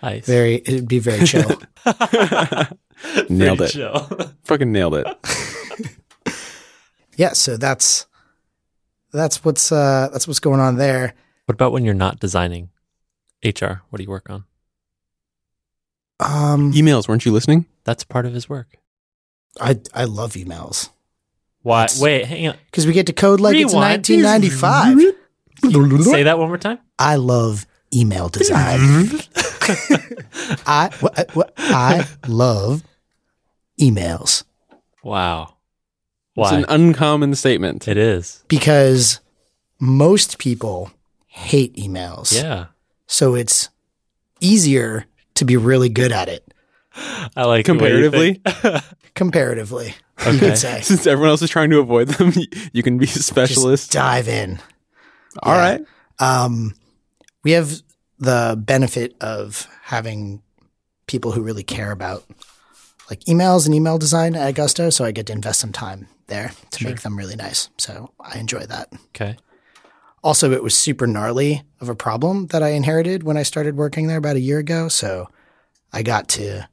Ice. 0.02 0.24
Very, 0.26 0.54
it'd 0.64 0.88
be 0.88 0.98
very 1.00 1.26
chill. 1.26 1.60
Nailed 3.28 3.60
it. 3.62 4.30
Fucking 4.44 4.70
nailed 4.72 4.94
it. 4.94 5.06
yeah, 7.16 7.32
so 7.32 7.56
that's 7.56 8.06
that's 9.12 9.44
what's 9.44 9.72
uh 9.72 10.08
that's 10.12 10.26
what's 10.28 10.40
going 10.40 10.60
on 10.60 10.76
there. 10.76 11.14
what 11.46 11.54
about 11.54 11.72
when 11.72 11.84
you're 11.84 11.94
not 11.94 12.20
designing 12.20 12.70
HR? 13.44 13.82
What 13.90 13.96
do 13.98 14.02
you 14.02 14.10
work 14.10 14.28
on? 14.30 14.44
Um 16.20 16.72
Emails, 16.72 17.08
weren't 17.08 17.24
you 17.24 17.32
listening? 17.32 17.66
That's 17.84 18.04
part 18.04 18.26
of 18.26 18.34
his 18.34 18.48
work. 18.48 18.76
I 19.60 19.80
I 19.94 20.04
love 20.04 20.34
emails 20.34 20.90
Why? 21.62 21.82
That's- 21.82 22.00
Wait, 22.00 22.26
hang 22.26 22.48
on. 22.48 22.56
because 22.66 22.86
we 22.86 22.92
get 22.92 23.06
to 23.06 23.12
code 23.12 23.40
like 23.40 23.54
Rewind. 23.54 24.08
it's 24.08 24.10
1995. 24.10 25.16
Say 26.04 26.22
that 26.24 26.38
one 26.38 26.48
more 26.48 26.58
time. 26.58 26.78
I 26.98 27.16
love 27.16 27.66
email 27.94 28.28
design. 28.28 29.20
I 30.66 30.90
what, 31.00 31.30
what 31.34 31.52
I 31.58 32.06
love 32.26 32.82
emails 33.80 34.44
Wow. 35.02 35.54
Why? 36.34 36.48
It's 36.48 36.52
an 36.58 36.64
uncommon 36.68 37.34
statement. 37.34 37.88
it 37.88 37.96
is. 37.96 38.44
because 38.48 39.20
most 39.80 40.38
people 40.38 40.90
hate 41.26 41.74
emails. 41.76 42.34
Yeah. 42.34 42.66
So 43.06 43.34
it's 43.34 43.68
easier 44.40 45.06
to 45.34 45.44
be 45.44 45.56
really 45.56 45.88
good 45.88 46.12
at 46.12 46.28
it 46.28 46.52
I 47.36 47.44
like 47.44 47.64
the 47.66 47.72
way 47.74 47.92
you 47.96 48.10
Comparatively, 48.10 48.34
think. 48.34 48.84
comparatively, 49.14 49.86
you 50.26 50.26
Okay. 50.28 50.38
could 50.40 50.58
say. 50.58 50.80
since 50.82 51.06
everyone 51.06 51.30
else 51.30 51.40
is 51.42 51.48
trying 51.50 51.70
to 51.70 51.78
avoid 51.78 52.08
them, 52.08 52.32
you 52.72 52.82
can 52.82 52.98
be 52.98 53.04
a 53.04 53.08
Just 53.08 53.26
specialist. 53.28 53.92
dive 53.92 54.26
in. 54.28 54.58
All 55.42 55.54
yeah. 55.54 55.60
right. 55.60 55.80
Um, 56.18 56.74
we 57.42 57.52
have 57.52 57.82
the 58.18 58.60
benefit 58.62 59.16
of 59.20 59.66
having 59.82 60.42
people 61.06 61.32
who 61.32 61.42
really 61.42 61.62
care 61.62 61.90
about 61.90 62.24
like 63.08 63.20
emails 63.24 63.66
and 63.66 63.74
email 63.74 63.98
design 63.98 64.36
at 64.36 64.54
Gusto, 64.54 64.90
so 64.90 65.04
I 65.04 65.10
get 65.10 65.26
to 65.26 65.32
invest 65.32 65.58
some 65.60 65.72
time 65.72 66.06
there 66.28 66.52
to 66.72 66.84
make 66.84 67.00
them 67.00 67.16
really 67.16 67.34
nice. 67.34 67.68
So 67.76 68.12
I 68.20 68.38
enjoy 68.38 68.60
that. 68.66 68.92
Okay. 69.08 69.36
Also, 70.22 70.52
it 70.52 70.62
was 70.62 70.76
super 70.76 71.06
gnarly 71.06 71.62
of 71.80 71.88
a 71.88 71.94
problem 71.94 72.46
that 72.48 72.62
I 72.62 72.68
inherited 72.70 73.22
when 73.22 73.36
I 73.36 73.42
started 73.42 73.76
working 73.76 74.06
there 74.06 74.18
about 74.18 74.36
a 74.36 74.40
year 74.40 74.58
ago. 74.58 74.88
So 74.88 75.28
I 75.92 76.02
got 76.02 76.28
to, 76.30 76.68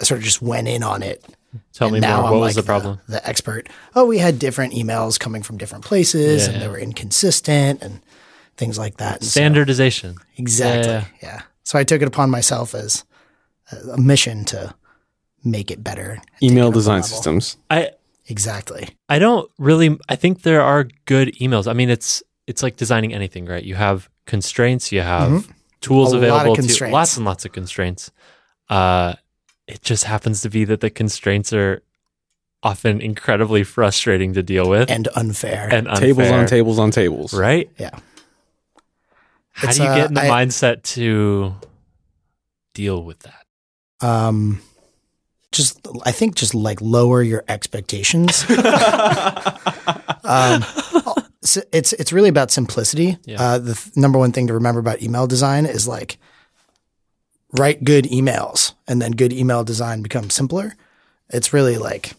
I 0.00 0.04
sort 0.04 0.18
of 0.18 0.24
just 0.24 0.42
went 0.42 0.66
in 0.66 0.82
on 0.82 1.02
it. 1.02 1.24
Tell 1.74 1.88
And 1.88 1.94
me 1.94 2.00
now 2.00 2.22
more. 2.22 2.24
I'm 2.26 2.32
What 2.32 2.40
like 2.40 2.48
was 2.48 2.56
the 2.56 2.62
problem? 2.62 3.00
The, 3.06 3.26
expert. 3.28 3.68
Oh, 3.94 4.06
we 4.06 4.18
had 4.18 4.38
different 4.38 4.72
emails 4.72 5.20
coming 5.20 5.42
from 5.42 5.58
different 5.58 5.84
places 5.84 6.46
Yeah, 6.48 6.54
and 6.54 6.62
they 6.62 6.68
were 6.68 6.78
inconsistent 6.78 7.82
and 7.82 8.00
things 8.56 8.78
like 8.78 8.96
that. 8.98 9.16
And 9.16 9.24
so- 9.24 9.30
Standardization. 9.40 10.16
exactly. 10.36 10.92
Yeah, 10.92 11.04
Yeah, 11.22 11.42
So 11.62 11.78
I 11.78 11.84
took 11.84 12.02
it 12.02 12.08
upon 12.08 12.30
myself 12.30 12.74
as 12.74 13.04
a, 13.70 13.92
a 13.92 13.98
mission 14.00 14.44
to 14.46 14.74
make 15.44 15.70
it 15.70 15.82
better. 15.82 16.10
and 16.12 16.20
take 16.22 16.42
it 16.42 16.52
Email 16.52 16.70
design 16.70 17.02
systems. 17.02 17.56
I 17.70 17.90
Exactly. 18.28 18.88
I 19.08 19.18
don't 19.18 19.50
really. 19.58 19.98
I 20.08 20.14
think 20.16 20.42
there 20.42 20.62
are 20.62 20.84
good 21.06 21.34
emails. 21.40 21.66
I 21.66 21.72
mean, 21.72 21.90
it's 21.90 22.22
it's 22.46 22.62
like 22.62 22.76
designing 22.76 23.12
anything, 23.12 23.46
right? 23.46 23.62
You 23.64 23.74
have 23.74 24.08
constraints. 24.26 24.92
You 24.92 25.00
have 25.02 25.48
tools 25.80 26.12
Mm-hmm. 26.14 26.24
A 26.24 26.28
lot 26.28 26.46
of 26.46 26.52
available 26.52 26.56
to 26.68 26.88
lots 26.90 27.16
and 27.16 27.26
lots 27.26 27.44
of 27.44 27.52
constraints. 27.52 28.12
Uh, 28.70 29.14
it 29.66 29.82
just 29.82 30.04
happens 30.04 30.40
to 30.42 30.48
be 30.50 30.64
that 30.64 30.80
the 30.80 30.88
constraints 30.90 31.52
are 31.52 31.82
often 32.62 33.00
incredibly 33.00 33.64
frustrating 33.64 34.34
to 34.34 34.42
deal 34.42 34.68
with 34.68 34.88
And 34.88 35.08
unfair. 35.16 35.68
and 35.72 35.88
Tables 35.96 36.30
on 36.30 36.46
tables 36.46 36.78
on 36.78 36.90
tables. 36.92 37.34
right? 37.34 37.68
yeah. 37.76 37.90
How 39.52 39.68
It's, 39.68 39.76
do 39.76 39.84
you 39.84 39.88
uh, 39.90 39.94
get 39.96 40.08
in 40.08 40.14
the 40.14 40.22
I- 40.22 40.44
mindset 40.46 40.82
to 40.94 41.54
deal 42.74 43.02
with 43.04 43.20
that? 43.20 43.44
Um, 44.00 44.60
just 45.52 45.78
I 46.04 46.10
think 46.12 46.34
just 46.34 46.54
like 46.54 46.80
lower 46.80 47.22
your 47.22 47.44
expectations. 47.48 48.44
um, 50.24 50.64
so 51.42 51.60
it's 51.72 51.92
it's 51.92 52.12
really 52.12 52.28
about 52.28 52.50
simplicity. 52.50 53.18
Yeah. 53.24 53.40
Uh, 53.40 53.58
the 53.58 53.74
th- 53.74 53.96
number 53.96 54.18
one 54.18 54.32
thing 54.32 54.46
to 54.46 54.54
remember 54.54 54.80
about 54.80 55.02
email 55.02 55.26
design 55.26 55.66
is 55.66 55.86
like 55.86 56.18
write 57.52 57.84
good 57.84 58.06
emails, 58.06 58.72
and 58.88 59.00
then 59.02 59.12
good 59.12 59.32
email 59.32 59.62
design 59.62 60.02
becomes 60.02 60.34
simpler. 60.34 60.74
It's 61.28 61.52
really 61.52 61.76
like 61.78 62.14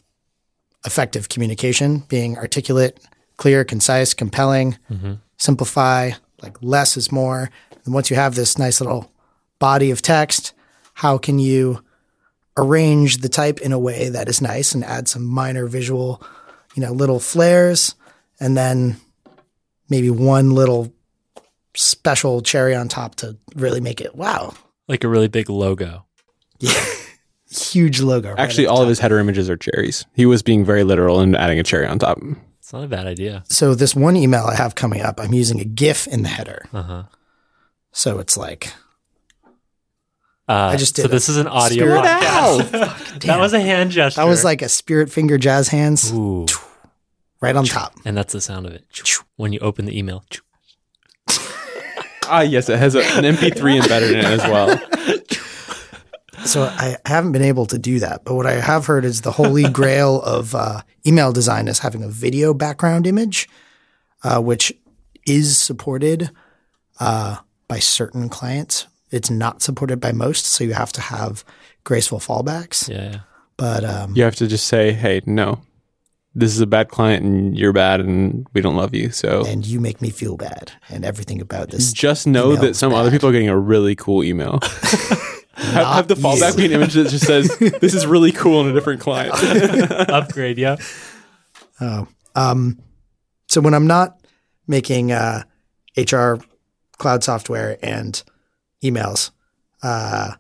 effective 0.86 1.28
communication, 1.30 2.00
being 2.08 2.38
articulate, 2.38 3.00
clear, 3.38 3.64
concise, 3.64 4.14
compelling, 4.14 4.78
simplify. 5.38 6.12
Like 6.44 6.58
less 6.62 6.98
is 6.98 7.12
more. 7.12 7.50
And 7.86 7.94
once 7.94 8.10
you 8.10 8.16
have 8.16 8.36
this 8.36 8.58
nice 8.58 8.82
little 8.82 9.12
body 9.60 9.92
of 9.92 10.02
text, 10.02 10.54
how 10.94 11.18
can 11.18 11.40
you 11.40 11.84
arrange 12.58 13.18
the 13.18 13.30
type 13.30 13.60
in 13.62 13.72
a 13.72 13.80
way 13.80 14.10
that 14.10 14.30
is 14.30 14.42
nice 14.42 14.76
and 14.76 14.84
add 14.84 15.08
some 15.08 15.24
minor 15.24 15.66
visual, 15.66 16.22
you 16.76 16.82
know, 16.82 16.92
little 16.92 17.20
flares, 17.20 17.96
and 18.40 18.56
then 18.56 18.98
maybe 19.90 20.10
one 20.10 20.52
little 20.52 20.94
special 21.76 22.42
cherry 22.42 22.76
on 22.76 22.88
top 22.88 23.16
to 23.16 23.38
really 23.56 23.82
make 23.82 24.02
it 24.02 24.16
wow, 24.16 24.54
Like 24.88 25.04
a 25.04 25.08
really 25.08 25.28
big 25.28 25.50
logo. 25.50 26.06
Yeah. 26.60 26.74
huge 27.50 28.02
logo. 28.02 28.30
right 28.30 28.40
Actually, 28.40 28.66
at 28.66 28.70
the 28.70 28.74
all 28.74 28.82
of 28.82 28.90
his 28.90 29.00
header 29.00 29.20
images 29.20 29.50
are 29.50 29.58
cherries. 29.58 30.06
He 30.14 30.26
was 30.26 30.42
being 30.42 30.66
very 30.66 30.84
literal 30.84 31.20
and 31.20 31.36
adding 31.36 31.60
a 31.60 31.64
cherry 31.64 31.88
on 31.88 32.00
top. 32.00 32.20
It's 32.64 32.72
not 32.72 32.86
a 32.86 32.88
bad 32.88 33.08
idea. 33.08 33.44
So 33.50 33.76
this 33.76 33.94
one 33.94 34.16
email 34.16 34.46
I 34.46 34.56
have 34.56 34.74
coming 34.74 35.02
up, 35.02 35.20
I'm 35.20 35.34
using 35.34 35.60
a 35.60 35.66
GIF 35.66 36.08
in 36.08 36.22
the 36.24 36.30
header. 36.30 36.66
Uh 36.72 36.82
huh. 36.84 37.04
So 37.92 38.20
it's 38.20 38.38
like 38.38 38.72
Uh, 40.48 40.72
I 40.72 40.78
just 40.78 40.96
did. 40.96 41.02
so 41.02 41.08
this 41.10 41.28
a 41.28 41.32
is 41.34 41.38
an 41.40 41.48
audio 41.48 41.84
spirit- 41.86 42.04
podcast. 42.06 43.20
that 43.26 43.38
was 43.38 43.52
a 43.52 43.60
hand 43.60 43.92
gesture. 43.92 44.22
that 44.22 44.28
was 44.30 44.46
like 44.46 44.62
a 44.62 44.70
spirit 44.70 45.12
finger 45.12 45.38
jazz 45.38 45.68
hands 45.68 46.10
Ooh. 46.14 46.46
right 47.42 47.54
on 47.54 47.66
top. 47.66 47.96
And 48.06 48.16
that's 48.16 48.32
the 48.32 48.40
sound 48.40 48.66
of 48.66 48.72
it. 48.72 48.86
When 49.36 49.52
you 49.52 49.60
open 49.60 49.84
the 49.84 50.00
email. 50.00 50.24
Ah, 52.26 52.40
yes, 52.44 52.70
it 52.70 52.80
has 52.80 52.96
a, 52.96 53.02
an 53.18 53.26
MP3 53.36 53.82
embedded 53.84 54.12
in 54.12 54.20
it 54.20 54.26
as 54.26 54.40
well. 54.44 54.70
So 56.46 56.64
I 56.64 56.98
haven't 57.06 57.32
been 57.32 57.42
able 57.42 57.66
to 57.68 57.80
do 57.80 58.00
that, 58.00 58.26
but 58.26 58.36
what 58.36 58.46
I 58.46 58.54
have 58.54 58.86
heard 58.86 59.06
is 59.06 59.22
the 59.22 59.32
holy 59.32 59.64
grail 59.70 60.22
of 60.22 60.54
uh, 60.54 60.82
email 61.06 61.32
design 61.32 61.68
is 61.68 61.80
having 61.80 62.04
a 62.04 62.10
video 62.10 62.54
background 62.54 63.08
image, 63.08 63.50
uh, 64.24 64.42
which 64.42 64.74
is 65.26 65.58
supported 65.58 66.32
uh, 67.00 67.38
by 67.68 67.80
certain 67.80 68.30
clients. 68.30 68.88
It's 69.10 69.30
not 69.30 69.62
supported 69.62 70.00
by 70.00 70.12
most, 70.12 70.46
so 70.46 70.64
you 70.64 70.74
have 70.74 70.92
to 70.94 71.02
have 71.02 71.44
graceful 71.84 72.20
fallbacks. 72.20 72.90
Yeah. 72.90 73.12
yeah. 73.12 73.20
But 73.58 73.84
um, 73.84 74.16
You 74.16 74.24
have 74.24 74.36
to 74.38 74.48
just 74.48 74.68
say, 74.68 74.92
hey, 74.92 75.22
no, 75.26 75.62
this 76.36 76.54
is 76.54 76.60
a 76.60 76.68
bad 76.68 76.90
client 76.90 77.24
and 77.24 77.58
you're 77.58 77.74
bad 77.74 78.00
and 78.00 78.48
we 78.54 78.62
don't 78.62 78.76
love 78.76 78.94
you. 78.96 79.12
So 79.12 79.46
and 79.46 79.66
you 79.66 79.80
make 79.80 80.02
me 80.02 80.10
feel 80.10 80.36
bad, 80.36 80.72
and 80.90 81.06
everything 81.06 81.42
about 81.42 81.70
this. 81.70 81.94
just 81.94 82.26
know 82.26 82.54
that 82.54 82.62
that 82.62 82.68
is 82.72 82.78
some 82.80 82.94
other 82.94 83.12
people 83.12 83.30
are 83.30 83.32
getting 83.32 83.50
a 83.50 83.58
really 83.58 83.96
cool 83.96 84.24
email. 84.24 84.60
have, 85.72 85.88
have 85.96 86.08
the 86.08 86.16
Not 86.16 86.38
fallback 86.38 86.52
you. 86.52 86.58
be 86.58 86.66
an 86.66 86.72
image 86.72 86.94
that 86.94 87.10
just 87.10 87.26
says, 87.26 87.56
this 87.58 87.94
is 87.94 88.06
really 88.06 88.32
cool 88.32 88.62
in 88.62 88.68
a 88.68 88.74
different 88.74 89.02
client. 89.02 89.34
Upgrade, 90.10 90.58
yeah. 90.58 90.76
Oh. 91.82 92.08
Um, 92.36 92.80
so 93.48 93.62
when 93.62 93.74
I'm 93.74 93.88
not 93.88 94.20
making 94.68 95.12
uh, 95.12 95.44
HR 95.98 96.36
cloud 96.98 97.24
software 97.24 97.78
and 97.84 98.22
emails, 98.84 99.32
uh, 99.82 100.32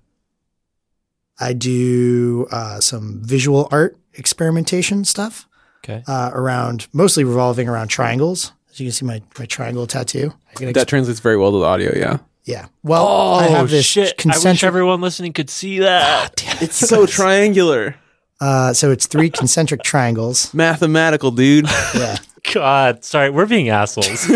I 1.39 1.53
do 1.53 2.47
uh, 2.51 2.79
some 2.79 3.21
visual 3.23 3.67
art 3.71 3.97
experimentation 4.13 5.03
stuff 5.05 5.47
Okay. 5.83 6.03
uh, 6.07 6.31
around, 6.33 6.87
mostly 6.93 7.23
revolving 7.23 7.67
around 7.67 7.89
triangles. 7.89 8.53
As 8.71 8.79
you 8.79 8.85
can 8.85 8.91
see, 8.93 9.05
my, 9.05 9.21
my 9.37 9.45
triangle 9.45 9.85
tattoo. 9.85 10.33
I 10.49 10.53
can 10.53 10.69
ex- 10.69 10.75
that 10.79 10.87
translates 10.87 11.19
very 11.19 11.35
well 11.37 11.51
to 11.51 11.59
the 11.59 11.65
audio, 11.65 11.91
yeah. 11.95 12.19
Yeah. 12.45 12.67
Well, 12.83 13.05
I 13.35 13.47
have 13.47 13.69
this 13.69 13.85
Oh, 13.97 14.03
shit. 14.03 14.25
I 14.25 14.37
wish 14.43 14.63
everyone 14.63 15.01
listening 15.01 15.33
could 15.33 15.49
see 15.49 15.79
that. 15.79 16.35
Damn 16.35 16.57
it. 16.57 16.61
It's 16.63 16.75
so 16.75 17.05
triangular. 17.05 17.95
Uh, 18.41 18.73
so 18.73 18.91
it's 18.91 19.07
three 19.07 19.29
concentric 19.29 19.83
triangles. 19.83 20.53
Mathematical, 20.53 21.31
dude. 21.31 21.67
Yeah. 21.95 22.17
God, 22.53 23.05
sorry, 23.05 23.29
we're 23.29 23.45
being 23.45 23.69
assholes. 23.69 24.25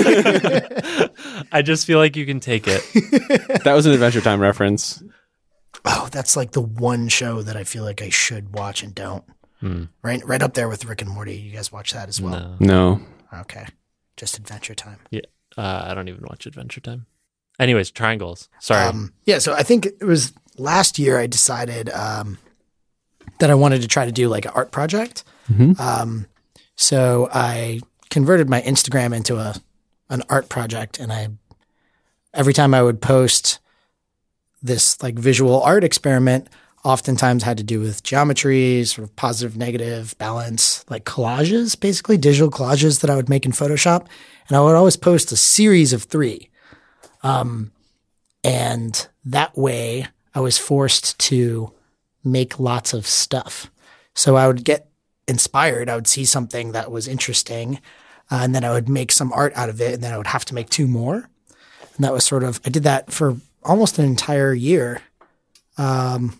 I 1.51 1.61
just 1.61 1.85
feel 1.85 1.99
like 1.99 2.15
you 2.15 2.25
can 2.25 2.39
take 2.39 2.65
it. 2.67 2.81
that 3.63 3.73
was 3.73 3.85
an 3.85 3.91
Adventure 3.91 4.21
Time 4.21 4.39
reference. 4.39 5.03
Oh, 5.85 6.07
that's 6.11 6.37
like 6.37 6.51
the 6.51 6.61
one 6.61 7.09
show 7.09 7.41
that 7.41 7.57
I 7.57 7.63
feel 7.65 7.83
like 7.83 8.01
I 8.01 8.09
should 8.09 8.53
watch 8.53 8.81
and 8.83 8.95
don't. 8.95 9.23
Hmm. 9.59 9.83
Right, 10.01 10.23
right 10.25 10.41
up 10.41 10.53
there 10.53 10.69
with 10.69 10.85
Rick 10.85 11.01
and 11.01 11.11
Morty. 11.11 11.35
You 11.35 11.51
guys 11.51 11.71
watch 11.71 11.91
that 11.93 12.07
as 12.07 12.21
well? 12.21 12.55
No. 12.59 12.95
No. 12.95 13.01
Okay, 13.41 13.65
just 14.15 14.37
Adventure 14.37 14.75
Time. 14.75 14.99
Yeah. 15.11 15.21
Uh, 15.57 15.83
I 15.87 15.93
don't 15.93 16.07
even 16.07 16.23
watch 16.29 16.45
Adventure 16.45 16.79
Time. 16.81 17.07
Anyways, 17.59 17.91
triangles. 17.91 18.49
Sorry. 18.59 18.85
Um, 18.85 19.13
yeah, 19.25 19.39
so 19.39 19.53
I 19.53 19.63
think 19.63 19.85
it 19.87 20.03
was 20.05 20.33
last 20.57 20.99
year 20.99 21.17
I 21.19 21.27
decided 21.27 21.89
um, 21.89 22.37
that 23.39 23.49
I 23.49 23.55
wanted 23.55 23.81
to 23.81 23.87
try 23.87 24.05
to 24.05 24.11
do 24.11 24.27
like 24.29 24.45
an 24.45 24.51
art 24.55 24.71
project. 24.71 25.23
Mhm. 25.51 25.79
Um, 25.79 26.27
so 26.75 27.29
I 27.33 27.81
converted 28.09 28.49
my 28.49 28.61
Instagram 28.61 29.15
into 29.15 29.37
a 29.37 29.55
an 30.09 30.23
art 30.29 30.47
project, 30.49 30.99
and 30.99 31.11
I 31.11 31.27
every 32.33 32.53
time 32.53 32.73
I 32.73 32.81
would 32.83 33.01
post 33.01 33.59
this 34.61 35.01
like 35.03 35.15
visual 35.15 35.61
art 35.61 35.83
experiment, 35.83 36.47
oftentimes 36.83 37.43
had 37.43 37.57
to 37.57 37.63
do 37.63 37.79
with 37.79 38.03
geometry, 38.03 38.83
sort 38.85 39.07
of 39.07 39.15
positive, 39.15 39.57
negative, 39.57 40.15
balance, 40.17 40.85
like 40.89 41.05
collages, 41.05 41.77
basically 41.79 42.17
digital 42.17 42.49
collages 42.49 43.01
that 43.01 43.09
I 43.09 43.15
would 43.15 43.29
make 43.29 43.45
in 43.45 43.51
Photoshop, 43.51 44.05
and 44.47 44.55
I 44.57 44.61
would 44.61 44.75
always 44.75 44.95
post 44.97 45.31
a 45.31 45.35
series 45.37 45.91
of 45.93 46.03
three. 46.03 46.49
Um, 47.23 47.71
and 48.43 49.07
that 49.25 49.57
way 49.57 50.07
I 50.33 50.39
was 50.39 50.57
forced 50.57 51.17
to 51.19 51.73
make 52.23 52.59
lots 52.59 52.93
of 52.93 53.07
stuff. 53.07 53.71
So 54.13 54.35
I 54.35 54.47
would 54.47 54.63
get 54.63 54.89
inspired. 55.27 55.89
I 55.89 55.95
would 55.95 56.07
see 56.07 56.25
something 56.25 56.71
that 56.71 56.91
was 56.91 57.07
interesting, 57.07 57.81
uh, 58.31 58.39
and 58.41 58.55
then 58.55 58.63
I 58.63 58.71
would 58.71 58.89
make 58.89 59.11
some 59.11 59.31
art 59.33 59.53
out 59.55 59.69
of 59.69 59.81
it, 59.81 59.93
and 59.93 60.03
then 60.03 60.13
I 60.13 60.17
would 60.17 60.27
have 60.27 60.45
to 60.45 60.55
make 60.55 60.69
two 60.69 60.87
more. 60.87 61.29
And 61.95 62.03
that 62.05 62.13
was 62.13 62.25
sort 62.25 62.43
of 62.43 62.59
I 62.65 62.69
did 62.69 62.83
that 62.83 63.11
for 63.11 63.37
almost 63.63 63.99
an 63.99 64.05
entire 64.05 64.53
year. 64.53 65.01
Um, 65.77 66.39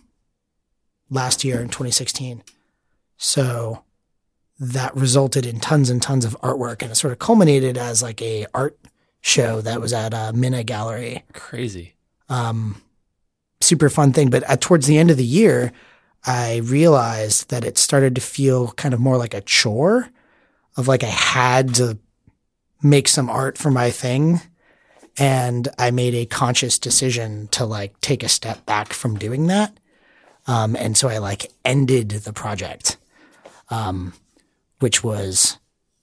last 1.10 1.44
year 1.44 1.60
in 1.60 1.68
2016. 1.68 2.42
So 3.16 3.84
that 4.58 4.94
resulted 4.96 5.46
in 5.46 5.60
tons 5.60 5.90
and 5.90 6.02
tons 6.02 6.24
of 6.24 6.38
artwork 6.40 6.82
and 6.82 6.90
it 6.90 6.96
sort 6.96 7.12
of 7.12 7.18
culminated 7.18 7.78
as 7.78 8.02
like 8.02 8.20
a 8.20 8.46
art 8.52 8.78
show 9.20 9.60
that 9.60 9.80
was 9.80 9.92
at 9.92 10.14
a 10.14 10.32
Minna 10.34 10.64
Gallery. 10.64 11.24
Crazy. 11.32 11.94
Um, 12.28 12.80
super 13.60 13.88
fun 13.88 14.12
thing. 14.12 14.30
But 14.30 14.42
at, 14.44 14.60
towards 14.60 14.86
the 14.86 14.98
end 14.98 15.10
of 15.10 15.16
the 15.16 15.24
year, 15.24 15.72
I 16.24 16.58
realized 16.58 17.50
that 17.50 17.64
it 17.64 17.78
started 17.78 18.14
to 18.14 18.20
feel 18.20 18.72
kind 18.72 18.94
of 18.94 19.00
more 19.00 19.16
like 19.16 19.34
a 19.34 19.40
chore 19.40 20.10
of 20.76 20.88
like 20.88 21.02
I 21.02 21.06
had 21.06 21.74
to 21.76 21.98
make 22.82 23.08
some 23.08 23.28
art 23.28 23.58
for 23.58 23.70
my 23.70 23.90
thing. 23.90 24.40
And 25.16 25.66
I 25.78 25.90
made 25.90 26.14
a 26.14 26.26
conscious 26.26 26.78
decision 26.78 27.48
to 27.48 27.66
like 27.66 28.00
take 28.00 28.22
a 28.22 28.28
step 28.28 28.64
back 28.66 28.92
from 28.92 29.18
doing 29.18 29.48
that. 29.48 29.76
Um, 30.46 30.76
and 30.76 30.96
so 30.96 31.08
I 31.08 31.18
like 31.18 31.50
ended 31.64 32.10
the 32.10 32.32
project, 32.32 32.96
um, 33.68 34.14
which 34.78 35.02
was 35.02 35.58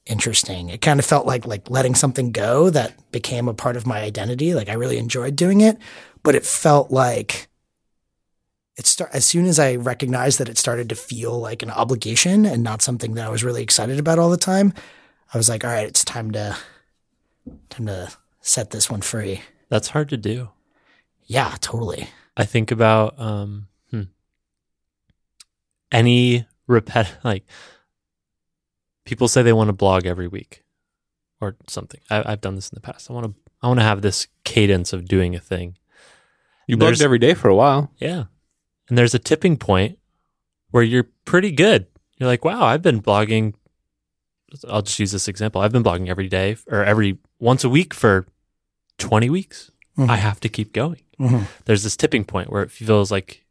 interesting. 0.06 0.70
It 0.70 0.82
kind 0.82 1.00
of 1.00 1.06
felt 1.06 1.26
like 1.26 1.46
like 1.46 1.70
letting 1.70 1.96
something 1.96 2.32
go 2.32 2.70
that 2.70 3.12
became 3.12 3.48
a 3.48 3.54
part 3.54 3.76
of 3.76 3.88
my 3.88 4.02
identity. 4.02 4.54
Like 4.54 4.70
I 4.70 4.74
really 4.74 4.98
enjoyed 4.98 5.36
doing 5.36 5.62
it, 5.62 5.78
but 6.24 6.36
it 6.36 6.46
felt 6.46 6.92
like 6.92 7.48
it 8.78 8.86
start 8.86 9.12
as 9.14 9.26
soon 9.26 9.46
as 9.46 9.58
I 9.58 9.76
recognized 9.76 10.40
that 10.40 10.50
it 10.50 10.58
started 10.58 10.90
to 10.90 10.96
feel 10.96 11.40
like 11.40 11.64
an 11.64 11.72
obligation 11.72 12.46
and 12.46 12.64
not 12.64 12.82
something 12.82 13.14
that 13.16 13.26
I 13.26 13.30
was 13.30 13.44
really 13.44 13.64
excited 13.64 14.00
about 14.00 14.20
all 14.20 14.30
the 14.30 14.38
time. 14.38 14.74
I 15.34 15.38
was 15.38 15.50
like, 15.50 15.64
all 15.64 15.72
right, 15.72 15.88
it's 15.88 16.04
time 16.04 16.32
to 16.32 16.56
time 17.70 17.88
to 17.88 18.12
set 18.42 18.72
this 18.72 18.90
one 18.90 19.02
free. 19.02 19.42
That's 19.70 19.90
hard 19.90 20.10
to 20.10 20.18
do. 20.18 20.50
Yeah, 21.24 21.56
totally. 21.62 22.10
I 22.38 22.46
think 22.46 22.70
about 22.70 23.20
um, 23.20 23.68
hmm, 23.90 24.04
any 25.92 26.46
repet 26.70 27.10
like 27.24 27.46
people 29.06 29.28
say 29.28 29.42
they 29.42 29.54
want 29.54 29.70
to 29.70 29.74
blog 29.74 30.06
every 30.06 30.28
week 30.28 30.64
or 31.40 31.56
something. 31.68 32.02
I, 32.10 32.24
I've 32.34 32.42
done 32.42 32.56
this 32.56 32.70
in 32.70 32.76
the 32.76 32.82
past. 32.82 33.10
I 33.10 33.14
want 33.14 33.26
to 33.28 33.34
I 33.62 33.68
want 33.68 33.80
to 33.80 33.84
have 33.86 34.02
this 34.02 34.28
cadence 34.44 34.94
of 34.94 35.06
doing 35.08 35.36
a 35.36 35.40
thing. 35.40 35.78
You 36.68 36.76
There's- 36.78 37.00
blogged 37.00 37.04
every 37.04 37.20
day 37.20 37.34
for 37.34 37.48
a 37.48 37.56
while. 37.56 37.92
Yeah, 38.00 38.26
and 38.90 38.98
there's 38.98 39.14
a 39.14 39.20
tipping 39.20 39.58
point 39.58 39.98
where 40.72 40.84
you're 40.84 41.08
pretty 41.26 41.52
good. 41.52 41.88
You're 42.18 42.28
like, 42.28 42.44
wow, 42.46 42.64
I've 42.64 42.82
been 42.82 43.02
blogging. 43.02 43.54
I'll 44.70 44.82
just 44.82 45.00
use 45.00 45.12
this 45.12 45.28
example. 45.28 45.62
I've 45.62 45.72
been 45.72 45.84
blogging 45.84 46.08
every 46.10 46.28
day 46.28 46.56
or 46.68 46.84
every 46.84 47.18
once 47.40 47.64
a 47.64 47.70
week 47.70 47.94
for 47.94 48.26
20 49.00 49.30
weeks. 49.30 49.72
Mhm. 49.98 50.10
I 50.10 50.16
have 50.18 50.40
to 50.42 50.50
keep 50.50 50.72
going. 50.74 51.02
Mhm. 51.20 51.46
There's 51.66 51.84
this 51.84 51.96
tipping 51.98 52.24
point 52.26 52.50
where 52.50 52.62
it 52.64 52.72
feels 52.72 53.12
like 53.12 53.45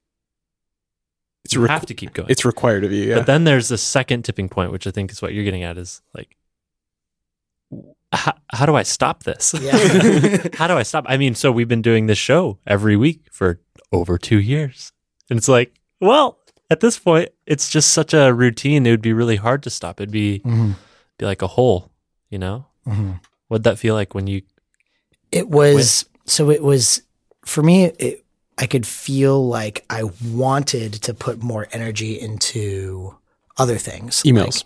It's 1.45 1.55
you 1.55 1.61
requ- 1.61 1.69
have 1.69 1.87
to 1.87 1.95
keep 1.95 2.13
going. 2.15 2.29
It's 2.31 2.45
required 2.45 2.85
of 2.85 2.93
you. 2.93 3.05
Yeah. 3.05 3.17
But 3.17 3.27
then 3.27 3.45
there's 3.45 3.69
the 3.69 3.79
second 3.79 4.25
tipping 4.25 4.49
point, 4.49 4.73
which 4.73 4.87
I 4.87 4.91
think 4.91 5.11
is 5.13 5.21
what 5.21 5.35
you're 5.35 5.45
getting 5.45 5.63
at 5.63 5.77
is 5.77 6.01
like, 6.15 6.37
how, 8.13 8.35
how 8.53 8.67
do 8.67 8.75
I 8.77 8.83
stop 8.85 9.25
this? 9.25 9.55
Yeah. 9.61 9.77
how 10.55 10.67
do 10.69 10.75
I 10.75 10.83
stop? 10.85 11.05
I 11.09 11.17
mean, 11.17 11.35
so 11.35 11.51
we've 11.51 11.69
been 11.69 11.83
doing 11.83 12.07
this 12.07 12.19
show 12.19 12.59
every 12.67 12.97
week 12.97 13.27
for 13.33 13.61
over 13.93 14.19
two 14.19 14.41
years. 14.41 14.93
And 15.29 15.37
it's 15.37 15.49
like, 15.49 15.75
well, 16.01 16.39
at 16.71 16.81
this 16.81 16.99
point, 16.99 17.31
it's 17.47 17.69
just 17.69 17.91
such 17.91 18.15
a 18.15 18.33
routine. 18.33 18.87
It 18.87 18.91
would 18.91 19.03
be 19.03 19.13
really 19.13 19.37
hard 19.37 19.63
to 19.65 19.71
stop. 19.71 20.01
It'd 20.01 20.11
be, 20.13 20.41
Mhm. 20.45 20.75
be 21.19 21.27
like 21.27 21.43
a 21.43 21.47
hole, 21.47 21.91
you 22.31 22.39
know? 22.39 22.67
Mhm. 22.87 23.21
What'd 23.49 23.65
that 23.65 23.79
feel 23.79 23.95
like 23.95 24.15
when 24.15 24.27
you, 24.27 24.43
It 25.33 25.49
was 25.49 26.07
so 26.27 26.49
it 26.51 26.63
was 26.63 27.03
for 27.45 27.63
me 27.63 27.85
it, 27.87 28.24
I 28.59 28.67
could 28.67 28.87
feel 28.87 29.47
like 29.47 29.85
I 29.91 30.05
wanted 30.25 30.93
to 30.95 31.15
put 31.15 31.43
more 31.43 31.67
energy 31.73 32.21
into 32.21 33.17
other 33.57 33.77
things. 33.79 34.23
Emails. 34.23 34.65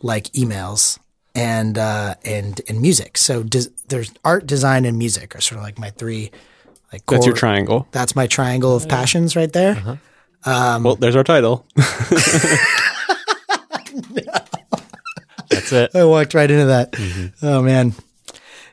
Like, 0.00 0.24
like 0.26 0.32
emails 0.34 0.98
and 1.34 1.76
uh 1.78 2.14
and 2.24 2.60
and 2.68 2.80
music. 2.80 3.18
So 3.18 3.42
des- 3.42 3.70
there's 3.88 4.12
art, 4.24 4.46
design 4.46 4.84
and 4.84 4.98
music 4.98 5.34
are 5.36 5.40
sort 5.40 5.58
of 5.58 5.64
like 5.64 5.78
my 5.78 5.90
three 5.90 6.30
like 6.92 7.04
That's 7.06 7.26
your 7.26 7.34
triangle. 7.34 7.86
That's 7.92 8.14
my 8.16 8.26
triangle 8.26 8.74
of 8.76 8.88
passions 8.88 9.36
right 9.36 9.52
there. 9.52 9.72
Uh-huh. 9.76 9.96
Um, 10.50 10.82
Well, 10.84 10.96
there's 10.96 11.16
our 11.16 11.24
title. 11.24 11.66
that's 15.50 15.72
it. 15.72 15.90
I 15.94 16.04
walked 16.04 16.34
right 16.34 16.50
into 16.50 16.66
that. 16.66 16.94
Oh 17.42 17.62
man. 17.62 17.94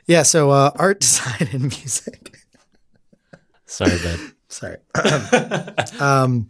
Yeah, 0.06 0.22
so 0.22 0.50
uh, 0.50 0.70
art, 0.76 1.00
design, 1.00 1.48
and 1.52 1.62
music. 1.62 2.38
Sorry, 3.66 3.98
bud. 4.02 4.20
Sorry. 4.54 4.76
um, 6.00 6.48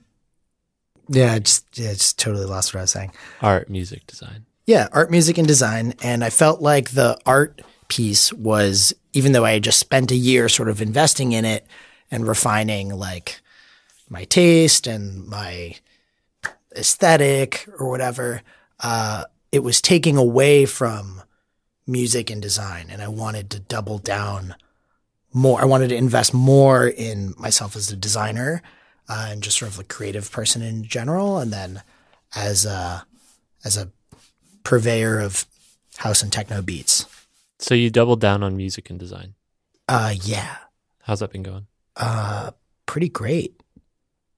yeah, 1.09 1.33
I 1.33 1.39
just 1.39 1.67
yeah, 1.79 1.93
just 1.93 2.19
totally 2.19 2.45
lost 2.45 2.75
what 2.75 2.81
I 2.81 2.83
was 2.83 2.91
saying. 2.91 3.13
Art, 3.41 3.71
music, 3.71 4.07
design. 4.07 4.45
Yeah, 4.67 4.89
art, 4.93 5.11
music, 5.11 5.39
and 5.39 5.49
design. 5.49 5.95
And 6.03 6.23
I 6.23 6.31
felt 6.31 6.61
like 6.61 6.91
the 6.91 7.19
art 7.25 7.63
piece 7.89 8.33
was, 8.33 8.95
even 9.15 9.33
though 9.33 9.45
I 9.45 9.53
had 9.53 9.65
just 9.65 9.79
spent 9.79 10.11
a 10.11 10.17
year 10.17 10.49
sort 10.49 10.69
of 10.69 10.83
investing 10.83 11.33
in 11.33 11.47
it 11.47 11.67
and 12.11 12.29
refining 12.29 12.91
like 12.91 13.41
my 14.11 14.25
taste 14.25 14.87
and 14.87 15.27
my 15.27 15.77
aesthetic 16.77 17.67
or 17.79 17.89
whatever, 17.89 18.43
uh, 18.81 19.25
it 19.51 19.61
was 19.61 19.81
taking 19.81 20.19
away 20.19 20.67
from 20.67 21.23
music 21.87 22.31
and 22.31 22.43
design. 22.43 22.89
And 22.91 23.01
I 23.03 23.09
wanted 23.09 23.49
to 23.51 23.61
double 23.61 23.99
down 23.99 24.57
more. 25.35 25.61
I 25.61 25.65
wanted 25.67 25.89
to 25.89 25.97
invest 25.97 26.33
more 26.33 26.87
in 26.87 27.35
myself 27.37 27.77
as 27.77 27.91
a 27.91 27.97
designer 27.97 28.63
uh, 29.09 29.29
and 29.31 29.43
just 29.43 29.59
sort 29.59 29.71
of 29.71 29.79
a 29.79 29.85
creative 29.85 30.31
person 30.33 30.63
in 30.63 30.85
general. 30.85 31.39
And 31.39 31.53
then 31.53 31.83
as 32.35 32.65
a, 32.65 33.05
as 33.65 33.77
a 33.77 33.91
purveyor 34.63 35.21
of 35.21 35.45
house 35.99 36.23
and 36.23 36.33
techno 36.33 36.63
beats. 36.63 37.05
So 37.59 37.75
you 37.75 37.91
doubled 37.91 38.21
down 38.21 38.43
on 38.43 38.57
music 38.57 38.89
and 38.91 38.99
design. 38.99 39.35
Uh, 39.89 40.15
yeah, 40.23 40.57
How's 41.03 41.21
that 41.21 41.31
been 41.33 41.43
going? 41.43 41.67
uh, 41.97 42.53
pretty 42.87 43.09
great. 43.09 43.61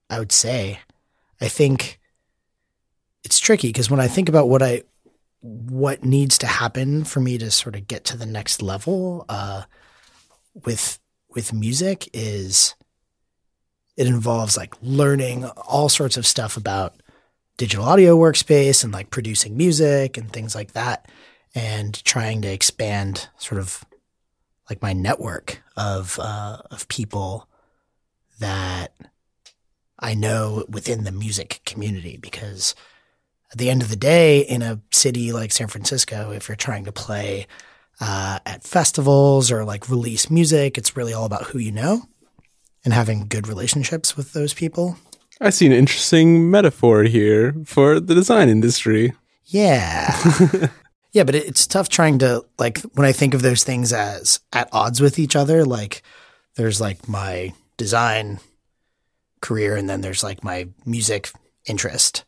I 0.09 0.19
would 0.19 0.31
say. 0.31 0.79
I 1.41 1.47
think 1.47 1.99
it's 3.23 3.39
tricky 3.39 3.69
because 3.69 3.89
when 3.89 3.99
I 3.99 4.07
think 4.07 4.29
about 4.29 4.49
what 4.49 4.61
I 4.63 4.83
what 5.41 6.03
needs 6.03 6.37
to 6.39 6.47
happen 6.47 7.03
for 7.03 7.19
me 7.19 7.37
to 7.37 7.51
sort 7.51 7.75
of 7.75 7.87
get 7.87 8.03
to 8.05 8.17
the 8.17 8.25
next 8.25 8.61
level 8.61 9.25
uh, 9.29 9.63
with 10.65 10.99
with 11.29 11.53
music 11.53 12.09
is 12.13 12.75
it 13.95 14.07
involves 14.07 14.57
like 14.57 14.73
learning 14.81 15.45
all 15.45 15.89
sorts 15.89 16.17
of 16.17 16.25
stuff 16.25 16.57
about 16.57 16.95
digital 17.57 17.85
audio 17.85 18.15
workspace 18.15 18.83
and 18.83 18.93
like 18.93 19.09
producing 19.09 19.57
music 19.57 20.17
and 20.17 20.31
things 20.31 20.53
like 20.55 20.73
that 20.73 21.09
and 21.55 22.03
trying 22.05 22.41
to 22.41 22.47
expand 22.47 23.29
sort 23.37 23.59
of 23.59 23.83
like 24.69 24.81
my 24.81 24.93
network 24.93 25.61
of 25.75 26.19
uh, 26.21 26.57
of 26.69 26.87
people 26.87 27.47
that 28.39 28.93
I 29.99 30.13
know 30.13 30.65
within 30.69 31.03
the 31.03 31.11
music 31.11 31.61
community 31.65 32.17
because 32.17 32.75
at 33.51 33.57
the 33.57 33.69
end 33.69 33.81
of 33.81 33.89
the 33.89 33.95
day, 33.95 34.41
in 34.41 34.61
a 34.61 34.81
city 34.91 35.31
like 35.31 35.51
San 35.51 35.67
Francisco, 35.67 36.31
if 36.31 36.47
you're 36.47 36.55
trying 36.55 36.85
to 36.85 36.91
play 36.91 37.47
uh, 37.99 38.39
at 38.45 38.63
festivals 38.63 39.51
or 39.51 39.65
like 39.65 39.89
release 39.89 40.29
music, 40.29 40.77
it's 40.77 40.95
really 40.95 41.13
all 41.13 41.25
about 41.25 41.45
who 41.45 41.59
you 41.59 41.71
know 41.71 42.03
and 42.85 42.93
having 42.93 43.27
good 43.27 43.47
relationships 43.47 44.15
with 44.15 44.33
those 44.33 44.53
people. 44.53 44.97
I 45.39 45.49
see 45.49 45.65
an 45.65 45.71
interesting 45.71 46.49
metaphor 46.49 47.03
here 47.03 47.53
for 47.65 47.99
the 47.99 48.15
design 48.15 48.49
industry. 48.49 49.13
Yeah. 49.45 50.15
yeah, 51.11 51.23
but 51.23 51.35
it, 51.35 51.45
it's 51.45 51.67
tough 51.67 51.89
trying 51.89 52.19
to 52.19 52.45
like 52.57 52.79
when 52.93 53.05
I 53.05 53.11
think 53.11 53.33
of 53.33 53.41
those 53.41 53.63
things 53.63 53.93
as 53.93 54.39
at 54.51 54.69
odds 54.71 54.99
with 54.99 55.19
each 55.19 55.35
other, 55.35 55.63
like 55.63 56.01
there's 56.55 56.81
like 56.81 57.07
my 57.07 57.53
design 57.77 58.39
career 59.41 59.75
and 59.75 59.89
then 59.89 60.01
there's 60.01 60.23
like 60.23 60.43
my 60.43 60.67
music 60.85 61.29
interest. 61.65 62.23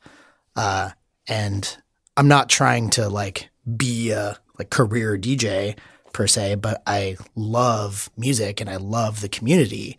Uh 0.56 0.92
and 1.28 1.78
I'm 2.16 2.28
not 2.28 2.50
trying 2.50 2.90
to 2.92 3.10
like 3.10 3.50
be 3.78 4.12
a 4.12 4.38
like 4.60 4.70
career 4.70 5.18
DJ 5.18 5.78
per 6.14 6.28
se, 6.28 6.56
but 6.56 6.84
I 6.86 7.18
love 7.36 8.10
music 8.18 8.62
and 8.62 8.70
I 8.70 8.76
love 8.76 9.22
the 9.22 9.30
community. 9.30 9.98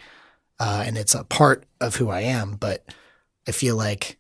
Uh, 0.58 0.84
and 0.86 0.98
it's 0.98 1.14
a 1.14 1.24
part 1.24 1.64
of 1.80 1.96
who 1.96 2.10
I 2.10 2.20
am, 2.20 2.52
but 2.52 2.84
I 3.48 3.52
feel 3.52 3.76
like 3.76 4.18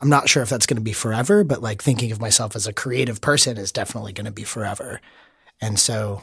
I'm 0.00 0.08
not 0.08 0.28
sure 0.28 0.42
if 0.42 0.48
that's 0.48 0.66
going 0.66 0.76
to 0.76 0.82
be 0.82 0.92
forever, 0.92 1.44
but 1.44 1.62
like 1.62 1.82
thinking 1.82 2.12
of 2.12 2.20
myself 2.20 2.56
as 2.56 2.66
a 2.66 2.72
creative 2.72 3.20
person 3.20 3.56
is 3.56 3.72
definitely 3.72 4.12
going 4.12 4.26
to 4.26 4.32
be 4.32 4.44
forever. 4.44 5.00
And 5.60 5.78
so 5.78 6.22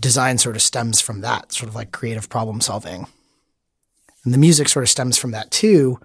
design 0.00 0.38
sort 0.38 0.56
of 0.56 0.62
stems 0.62 1.00
from 1.00 1.20
that, 1.20 1.52
sort 1.52 1.68
of 1.68 1.74
like 1.74 1.92
creative 1.92 2.28
problem 2.28 2.60
solving. 2.60 3.06
And 4.24 4.32
the 4.32 4.38
music 4.38 4.68
sort 4.68 4.84
of 4.84 4.88
stems 4.88 5.18
from 5.18 5.32
that 5.32 5.50
too, 5.50 6.00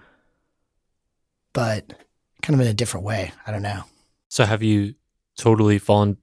but 1.53 1.93
kind 2.41 2.55
of 2.55 2.61
in 2.61 2.71
a 2.71 2.73
different 2.73 3.05
way. 3.05 3.31
I 3.47 3.51
don't 3.51 3.61
know. 3.61 3.83
So 4.29 4.45
have 4.45 4.61
you 4.63 4.95
totally 5.39 5.79
fallen 5.79 6.17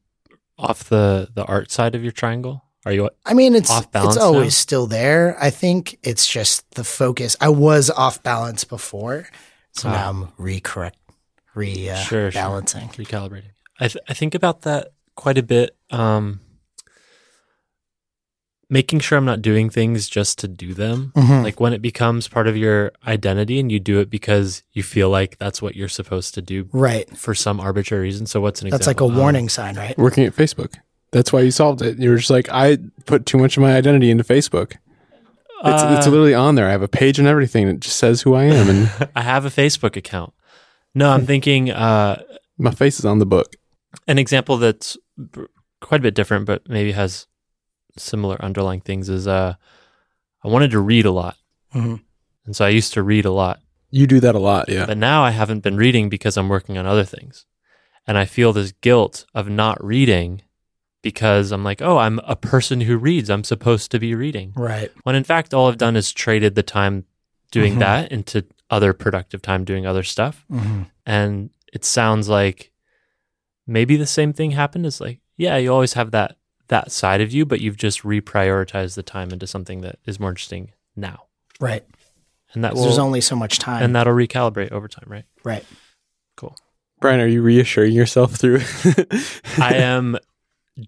off 0.59 0.85
the 0.89 1.29
the 1.35 1.45
art 1.45 1.71
side 1.71 1.95
of 1.95 2.03
your 2.03 2.13
triangle? 2.13 2.63
Are 2.85 2.93
you 2.93 3.11
I 3.25 3.35
mean, 3.35 3.57
it's 3.57 3.71
Off 3.71 3.91
balance 3.91 4.15
it's 4.15 4.25
always 4.25 4.45
now? 4.55 4.67
still 4.67 4.87
there. 4.87 5.37
I 5.43 5.51
think 5.51 5.99
it's 6.05 6.25
just 6.27 6.71
the 6.77 6.85
focus. 6.85 7.35
I 7.41 7.49
was 7.49 7.91
off 7.91 8.23
balance 8.23 8.63
before, 8.65 9.27
so 9.73 9.89
Ah. 9.89 9.93
now 9.93 10.09
I'm 10.11 10.29
recorrect, 10.39 10.93
re 11.55 11.91
uh, 11.91 11.97
Sure, 11.97 12.31
sure. 12.31 12.43
balancing. 12.43 12.89
recalibrating? 12.91 13.51
I 13.81 13.89
th- 13.89 14.05
I 14.09 14.15
think 14.15 14.35
about 14.37 14.63
that 14.63 14.93
quite 15.17 15.37
a 15.37 15.43
bit. 15.43 15.77
Um, 15.91 16.41
making 18.69 18.99
sure 18.99 19.17
I'm 19.17 19.25
not 19.25 19.43
doing 19.43 19.71
things 19.71 20.09
just 20.09 20.39
to 20.41 20.49
do 20.49 20.75
them. 20.75 21.13
Mhm. 21.17 21.45
Like 21.45 21.61
when 21.61 21.73
it 21.73 21.81
becomes 21.83 22.27
part 22.27 22.49
of 22.49 22.57
your 22.57 22.91
identity 23.07 23.61
and 23.61 23.71
you 23.71 23.79
do 23.79 24.01
it 24.01 24.11
because 24.11 24.63
you 24.73 24.83
feel 24.83 25.09
like 25.09 25.39
that's 25.39 25.63
what 25.63 25.77
you're 25.77 25.89
supposed 25.89 26.35
to 26.35 26.43
do 26.43 26.69
Right. 26.73 27.09
for 27.17 27.33
some 27.35 27.61
arbitrary 27.61 28.03
reason. 28.05 28.27
So 28.27 28.41
what's 28.41 28.61
an 28.63 28.67
example? 28.67 28.79
That's 28.79 28.87
like 28.89 29.01
a 29.01 29.05
example? 29.05 29.17
Um, 29.19 29.23
warning 29.23 29.49
sign, 29.49 29.77
right? 29.77 29.97
Working 29.97 30.25
at 30.25 30.35
Facebook. 30.35 30.75
That's 31.13 31.33
why 31.33 31.43
you 31.43 31.53
solved 31.53 31.81
it. 31.83 31.99
You 31.99 32.11
were 32.11 32.17
just 32.17 32.31
like, 32.31 32.49
I 32.51 32.79
put 33.07 33.25
too 33.27 33.39
much 33.39 33.57
of 33.57 33.63
my 33.63 33.77
identity 33.77 34.11
into 34.11 34.25
Facebook. 34.25 34.73
It's, 35.65 35.83
it's 35.83 36.07
Uh, 36.07 36.11
literally 36.11 36.35
on 36.35 36.57
there. 36.57 36.67
I 36.69 36.73
have 36.73 36.83
a 36.83 36.89
page 36.89 37.19
and 37.21 37.27
everything 37.29 37.67
that 37.69 37.81
just 37.81 37.97
says 37.97 38.23
who 38.23 38.35
I 38.35 38.45
am, 38.45 38.69
and 38.69 39.09
I 39.17 39.23
have 39.23 39.45
a 39.47 39.49
Facebook 39.49 39.97
account. 39.97 40.35
No, 40.95 41.11
I'm 41.11 41.25
thinking 41.33 41.71
uh, 41.71 42.21
my 42.59 42.73
face 42.73 42.99
is 42.99 43.05
on 43.05 43.21
the 43.21 43.27
book. 43.27 43.55
an 44.09 44.19
example 44.19 44.57
that's 44.59 44.99
quite 45.81 46.01
a 46.01 46.03
bit 46.03 46.15
different, 46.15 46.45
but 46.47 46.69
maybe 46.69 46.93
has 46.93 47.27
similar 47.99 48.37
underlying 48.43 48.81
things. 48.81 49.09
Is 49.09 49.27
uh, 49.27 49.55
I 50.45 50.49
wanted 50.49 50.71
to 50.73 50.81
read 50.81 51.07
a 51.07 51.11
lot, 51.11 51.37
Mhm. 51.75 52.01
and 52.45 52.57
so 52.57 52.65
I 52.65 52.69
used 52.71 52.93
to 52.95 53.03
read 53.03 53.25
a 53.25 53.31
lot. 53.33 53.61
You 53.91 54.07
do 54.07 54.21
that 54.21 54.35
a 54.35 54.39
lot, 54.41 54.69
yeah. 54.69 54.87
But 54.87 54.99
now 54.99 55.23
I 55.23 55.31
haven't 55.31 55.61
been 55.63 55.77
reading 55.77 56.09
because 56.09 56.37
I'm 56.37 56.49
working 56.49 56.77
on 56.77 56.87
other 56.87 57.05
things. 57.05 57.47
And 58.07 58.19
I 58.19 58.25
feel 58.25 58.53
this 58.53 58.73
guilt 58.83 59.25
of 59.35 59.49
not 59.49 59.83
reading 59.83 60.43
because 61.03 61.51
I'm 61.53 61.65
like, 61.65 61.81
oh, 61.83 61.99
I'm 61.99 62.19
a 62.25 62.37
person 62.37 62.83
who 62.83 62.97
reads. 62.99 63.31
I'm 63.31 63.45
supposed 63.45 63.91
to 63.93 63.99
be 63.99 64.15
reading. 64.15 64.53
Right. 64.57 64.91
When 65.05 65.15
in 65.17 65.25
fact, 65.25 65.55
all 65.55 65.69
I've 65.69 65.79
done 65.79 65.97
is 65.97 66.13
traded 66.13 66.55
the 66.57 66.63
time 66.63 67.05
doing 67.53 67.77
Mhm. 67.77 67.79
that 67.81 68.13
into 68.13 68.45
other 68.71 68.93
productive 68.93 69.41
time 69.43 69.65
doing 69.65 69.87
other 69.87 70.03
stuff. 70.03 70.45
hmm 70.51 70.83
And 71.05 71.51
it 71.73 71.85
sounds 71.85 72.29
like 72.29 72.73
maybe 73.67 73.97
the 73.97 74.07
same 74.07 74.33
thing 74.33 74.51
happened 74.53 74.87
is 74.87 75.01
like, 75.01 75.21
yeah, 75.37 75.57
you 75.57 75.73
always 75.73 75.93
have 75.95 76.11
that 76.11 76.37
that 76.69 76.91
side 76.93 77.21
of 77.21 77.33
you, 77.33 77.45
but 77.47 77.61
you've 77.61 77.77
just 77.77 78.03
reprioritized 78.03 78.95
the 78.97 79.03
time 79.03 79.31
into 79.31 79.47
something 79.47 79.81
that 79.83 79.99
is 80.05 80.19
more 80.21 80.31
interesting 80.31 80.73
now. 80.97 81.25
Right. 81.61 81.85
And 82.53 82.65
that 82.65 82.73
'Cause 82.73 82.83
there's 82.85 82.99
only 82.99 83.21
so 83.21 83.37
much 83.37 83.59
time. 83.59 83.83
and 83.83 83.95
that'll 83.95 84.15
recalibrate 84.15 84.73
over 84.73 84.89
time, 84.89 85.05
right? 85.09 85.25
right. 85.45 85.65
Cool. 86.37 86.57
Brian, 87.01 87.21
are 87.21 87.27
you 87.27 87.43
reassuring 87.43 87.93
yourself 87.93 88.35
through? 88.37 88.61
I 89.59 89.75
am 89.75 90.17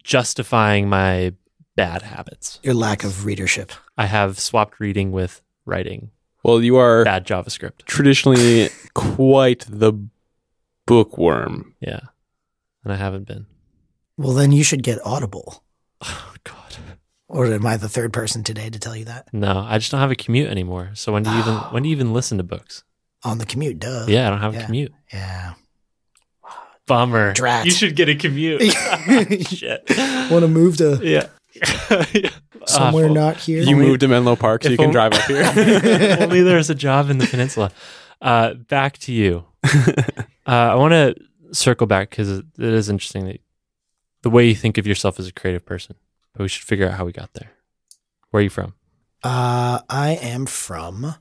justifying 0.02 0.88
my 0.88 1.34
bad 1.76 2.02
habits. 2.02 2.58
Your 2.62 2.74
lack 2.74 3.04
of 3.04 3.24
readership. 3.24 3.72
I 3.96 4.06
have 4.06 4.38
swapped 4.38 4.80
reading 4.80 5.12
with 5.12 5.42
writing 5.64 6.10
well, 6.44 6.62
you 6.62 6.76
are 6.76 7.04
bad 7.04 7.26
JavaScript. 7.26 7.84
traditionally 7.84 8.70
quite 8.94 9.66
the 9.68 9.92
bookworm. 10.86 11.74
Yeah. 11.80 12.00
And 12.84 12.92
I 12.92 12.96
haven't 12.96 13.26
been. 13.26 13.46
Well, 14.16 14.32
then 14.32 14.52
you 14.52 14.62
should 14.64 14.82
get 14.82 14.98
Audible. 15.04 15.62
Oh, 16.04 16.34
God. 16.44 16.76
Or 17.28 17.46
am 17.46 17.66
I 17.66 17.76
the 17.76 17.88
third 17.88 18.12
person 18.12 18.42
today 18.42 18.70
to 18.70 18.78
tell 18.78 18.96
you 18.96 19.04
that? 19.06 19.28
No, 19.32 19.58
I 19.68 19.78
just 19.78 19.90
don't 19.90 20.00
have 20.00 20.10
a 20.10 20.14
commute 20.16 20.48
anymore. 20.50 20.90
So 20.94 21.12
when 21.12 21.22
do 21.24 21.30
you 21.30 21.38
even 21.38 21.54
when 21.56 21.82
do 21.82 21.88
you 21.90 21.94
even 21.94 22.12
listen 22.14 22.38
to 22.38 22.44
books? 22.44 22.84
On 23.24 23.36
the 23.38 23.44
commute, 23.44 23.78
duh. 23.78 24.06
Yeah, 24.08 24.28
I 24.28 24.30
don't 24.30 24.40
have 24.40 24.54
a 24.54 24.58
yeah. 24.58 24.66
commute. 24.66 24.92
Yeah. 25.12 25.54
Bummer. 26.86 27.34
Drat. 27.34 27.66
You 27.66 27.70
should 27.70 27.96
get 27.96 28.08
a 28.08 28.14
commute. 28.14 28.62
Shit. 29.48 29.84
Want 30.30 30.42
to 30.42 30.48
move 30.48 30.78
to 30.78 31.00
Yeah. 31.02 31.26
somewhere 32.66 33.04
Awful. 33.06 33.14
not 33.14 33.36
here? 33.36 33.62
You 33.62 33.76
moved 33.76 34.00
to 34.00 34.08
Menlo 34.08 34.36
Park 34.36 34.62
so 34.62 34.68
if 34.68 34.72
you 34.72 34.76
can 34.78 34.86
only- 34.86 34.92
drive 34.94 35.12
up 35.12 35.22
here. 35.24 35.42
If 35.54 36.20
Only 36.22 36.42
there's 36.42 36.70
a 36.70 36.74
job 36.74 37.10
in 37.10 37.18
the 37.18 37.26
peninsula. 37.26 37.70
Uh, 38.22 38.54
back 38.54 38.98
to 38.98 39.12
you. 39.12 39.44
Uh, 39.64 40.02
I 40.46 40.74
want 40.76 40.92
to 40.92 41.14
circle 41.52 41.86
back 41.86 42.10
because 42.10 42.30
it 42.30 42.46
it 42.58 42.72
is 42.72 42.88
interesting 42.88 43.26
that 43.26 43.40
the 44.22 44.30
way 44.30 44.46
you 44.46 44.54
think 44.54 44.78
of 44.78 44.86
yourself 44.86 45.18
as 45.20 45.26
a 45.28 45.32
creative 45.32 45.64
person. 45.64 45.96
But 46.32 46.42
we 46.42 46.48
should 46.48 46.64
figure 46.66 46.86
out 46.88 46.94
how 46.94 47.04
we 47.04 47.12
got 47.12 47.32
there. 47.34 47.50
Where 48.30 48.40
are 48.40 48.44
you 48.44 48.50
from? 48.50 48.74
Uh, 49.24 49.80
I 49.88 50.18
am 50.20 50.46
from. 50.46 51.14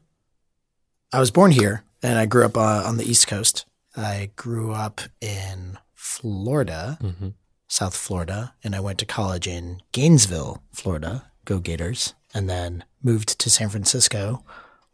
I 1.13 1.19
was 1.19 1.31
born 1.31 1.51
here, 1.51 1.83
and 2.03 2.19
I 2.19 2.25
grew 2.25 2.45
up 2.45 2.57
uh, 2.57 2.83
on 2.85 2.97
the 2.97 3.09
East 3.09 3.27
Coast. 3.27 3.65
I 3.95 4.29
grew 4.35 4.71
up 4.73 5.01
in 5.21 5.79
Florida, 5.93 6.97
Mm-hmm. 7.01 7.29
South 7.69 7.95
Florida, 7.97 8.53
and 8.63 8.75
I 8.75 8.79
went 8.79 8.97
to 8.99 9.05
college 9.05 9.45
in 9.45 9.81
Gainesville, 9.91 10.63
Florida. 10.71 11.31
Go 11.45 11.59
Gators! 11.59 12.13
And 12.33 12.49
then 12.49 12.83
moved 13.03 13.39
to 13.39 13.49
San 13.49 13.67
Francisco 13.69 14.43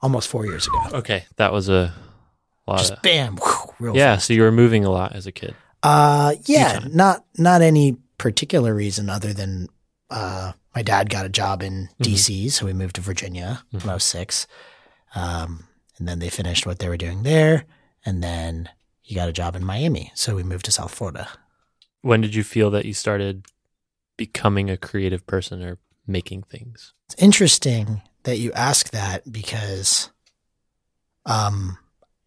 almost 0.02 0.28
four 0.28 0.46
years 0.48 0.66
ago. 0.68 0.80
Okay, 1.00 1.26
that 1.36 1.52
was 1.54 1.70
a 1.70 1.94
lot. 2.68 2.80
Just 2.80 2.94
of, 2.94 3.02
bam, 3.04 3.38
whew, 3.38 3.74
real 3.80 3.96
yeah, 3.96 4.16
fast. 4.16 4.28
so 4.28 4.34
you 4.34 4.42
were 4.42 4.52
moving 4.52 4.86
a 4.86 4.89
lot 4.89 5.13
as 5.13 5.28
a 5.28 5.32
kid. 5.32 5.54
Uh, 5.84 6.36
yeah, 6.46 6.80
not 6.89 7.26
not 7.38 7.62
any 7.62 7.98
particular 8.17 8.74
reason 8.74 9.10
other 9.10 9.34
than 9.34 9.67
uh, 10.10 10.54
my 10.74 10.82
dad 10.82 11.10
got 11.10 11.26
a 11.26 11.30
job 11.30 11.62
in 11.62 11.89
Mhm. 12.00 12.04
D.C., 12.04 12.50
so 12.50 12.65
we 12.65 12.74
moved 12.74 12.96
to 12.96 13.02
Virginia 13.02 13.63
when 13.72 13.89
I 13.89 13.93
was 13.93 14.04
six. 14.04 14.48
Um, 15.15 15.67
and 15.98 16.08
then 16.08 16.19
they 16.19 16.30
finished 16.30 16.65
what 16.65 16.80
they 16.80 16.88
were 16.89 16.98
doing 16.98 17.24
there, 17.24 17.65
and 18.06 18.24
then 18.24 18.69
he 19.02 19.13
got 19.13 19.30
a 19.30 19.34
job 19.34 19.56
in 19.56 19.63
Miami, 19.65 20.12
so 20.15 20.36
we 20.36 20.43
moved 20.43 20.65
to 20.65 20.72
South 20.72 20.93
Florida. 20.93 21.28
When 22.02 22.22
did 22.22 22.34
you 22.34 22.43
feel 22.43 22.72
that 22.72 22.86
you 22.86 22.93
started 22.93 23.46
becoming 24.17 24.69
a 24.69 24.78
creative 24.78 25.26
person 25.28 25.62
or 25.62 25.78
making 26.08 26.43
things? 26.43 26.93
It's 27.10 27.22
interesting 27.22 28.02
that 28.24 28.38
you 28.39 28.52
ask 28.54 28.89
that 28.91 29.32
because, 29.32 30.10
um, 31.26 31.78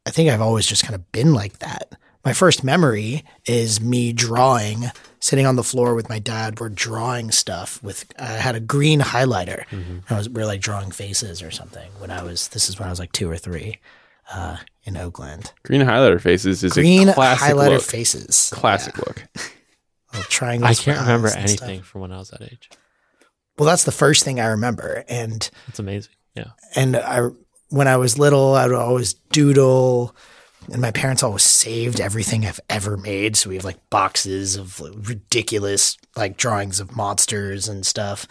I 0.05 0.11
think 0.11 0.31
I've 0.31 0.41
always 0.41 0.67
just 0.67 0.83
kind 0.85 0.95
of 0.95 1.11
been 1.13 1.33
like 1.35 1.59
that. 1.61 1.95
My 2.27 2.33
first 2.33 2.65
memory 2.65 3.25
is 3.45 3.81
me 3.81 4.13
drawing, 4.13 4.87
sitting 5.21 5.47
on 5.47 5.55
the 5.55 5.63
floor 5.63 5.95
with 5.95 6.09
my 6.09 6.19
dad. 6.19 6.59
We're 6.59 6.69
drawing 6.71 7.31
stuff 7.31 7.81
with. 7.85 8.05
I 8.19 8.25
had 8.27 8.57
a 8.57 8.61
green 8.61 9.01
highlighter. 9.01 9.63
I 10.11 10.19
was 10.19 10.29
we 10.29 10.43
are 10.43 10.47
like 10.47 10.61
drawing 10.61 10.91
faces 10.91 11.41
or 11.41 11.53
something 11.53 11.89
when 12.01 12.11
I 12.11 12.25
was. 12.25 12.49
This 12.49 12.69
is 12.69 12.81
when 12.81 12.89
I 12.89 12.91
was 12.91 12.99
like 12.99 13.13
two 13.13 13.31
or 13.31 13.37
three, 13.37 13.79
uh, 14.33 14.57
in 14.83 14.97
Oakland. 14.97 15.53
Green 15.63 15.83
highlighter 15.83 16.21
faces 16.21 16.65
is 16.65 16.73
Green 16.73 17.11
a 17.11 17.15
classic 17.15 17.55
highlighter 17.55 17.71
look. 17.75 17.83
faces. 17.83 18.51
Classic 18.53 18.97
Yeah. 18.97 19.05
look. 19.07 19.23
Little 20.13 20.29
triangles 20.29 20.81
I 20.81 20.83
can't 20.83 21.01
remember 21.01 21.29
eyes 21.29 21.37
and 21.37 21.49
stuff. 21.51 21.69
anything 21.69 21.85
from 21.85 22.01
when 22.01 22.11
I 22.13 22.19
was 22.19 22.31
that 22.31 22.43
age. 22.43 22.71
Well, 23.57 23.67
that's 23.69 23.85
the 23.85 23.93
first 23.93 24.25
thing 24.25 24.41
I 24.41 24.47
remember, 24.47 25.05
and 25.09 25.49
It's 25.69 25.79
amazing. 25.79 26.13
Yeah. 26.35 26.51
and 26.75 26.97
I 26.97 27.29
when 27.69 27.87
I 27.87 27.97
was 27.99 28.19
little, 28.19 28.55
I 28.57 28.67
would 28.67 28.75
always 28.75 29.15
doodle, 29.15 30.15
and 30.73 30.81
my 30.83 30.91
parents 30.91 31.23
always 31.23 31.43
saved 31.43 32.01
everything 32.01 32.45
I've 32.47 32.61
ever 32.71 32.97
made. 32.97 33.37
So 33.37 33.51
we 33.51 33.57
have 33.57 33.65
like 33.65 33.79
boxes 33.91 34.57
of 34.57 34.81
ridiculous 35.09 35.97
like 36.17 36.37
drawings 36.37 36.81
of 36.81 36.97
monsters 36.97 37.69
and 37.69 37.85
stuff, 37.87 38.27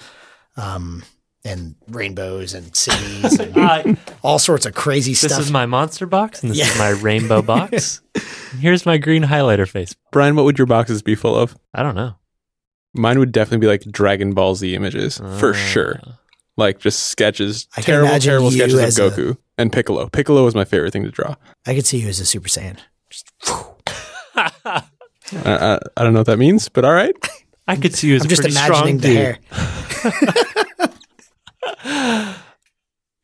um, 0.58 1.04
and 1.44 1.76
rainbows 1.88 2.54
and 2.54 2.76
cities 2.76 3.40
and 3.40 3.56
Uh, 3.66 3.96
all 4.24 4.40
sorts 4.40 4.66
of 4.66 4.74
crazy 4.74 5.12
this 5.12 5.20
stuff. 5.20 5.32
This 5.38 5.40
is 5.48 5.52
my 5.52 5.66
monster 5.66 6.06
box 6.06 6.42
and 6.42 6.52
this 6.52 6.58
Yeah. 6.58 6.66
is 6.72 6.78
my 6.80 6.90
rainbow 6.90 7.42
box. 7.42 8.02
Here's 8.60 8.86
my 8.86 8.98
green 8.98 9.24
highlighter 9.24 9.68
face. 9.70 9.96
Brian, 10.12 10.36
what 10.36 10.46
would 10.46 10.58
your 10.58 10.66
boxes 10.68 11.02
be 11.02 11.14
full 11.16 11.36
of? 11.36 11.56
I 11.74 11.84
don't 11.84 11.96
know. 11.96 12.16
Mine 12.94 13.20
would 13.20 13.32
definitely 13.32 13.60
be 13.60 13.68
like 13.68 13.82
Dragon 13.84 14.34
Ball 14.34 14.56
Z 14.56 14.74
images 14.74 15.18
for 15.18 15.52
Uh, 15.52 15.54
sure. 15.54 16.00
Like 16.58 16.80
just 16.80 17.04
sketches, 17.08 17.68
I 17.76 17.82
terrible, 17.82 18.18
terrible 18.20 18.50
sketches 18.52 18.76
of 18.76 18.80
as 18.80 18.98
a- 18.98 19.02
Goku 19.12 19.38
and 19.58 19.72
Piccolo. 19.72 20.08
Piccolo 20.10 20.44
was 20.44 20.56
my 20.56 20.66
favorite 20.66 20.92
thing 20.94 21.04
to 21.04 21.12
draw. 21.12 21.36
I 21.66 21.74
could 21.76 21.86
see 21.86 22.00
you 22.00 22.10
as 22.10 22.20
a 22.20 22.26
Super 22.26 22.50
Saiyan. 22.50 22.78
Just, 23.10 23.32
I, 24.36 24.82
I, 25.46 25.80
I 25.98 26.04
don't 26.04 26.14
know 26.14 26.20
what 26.20 26.26
that 26.28 26.38
means, 26.40 26.70
but 26.70 26.86
all 26.86 26.94
right. 26.94 27.16
I 27.68 27.76
could 27.78 27.96
see 27.96 28.10
you 28.10 28.16
as 28.16 28.22
I'm 28.22 28.28
a 28.28 28.30
just 28.30 28.42
pretty 28.42 28.56
imagining 28.56 29.00
strong 29.00 29.00
the 29.00 29.08
dude. 29.08 29.18
hair. 29.18 29.40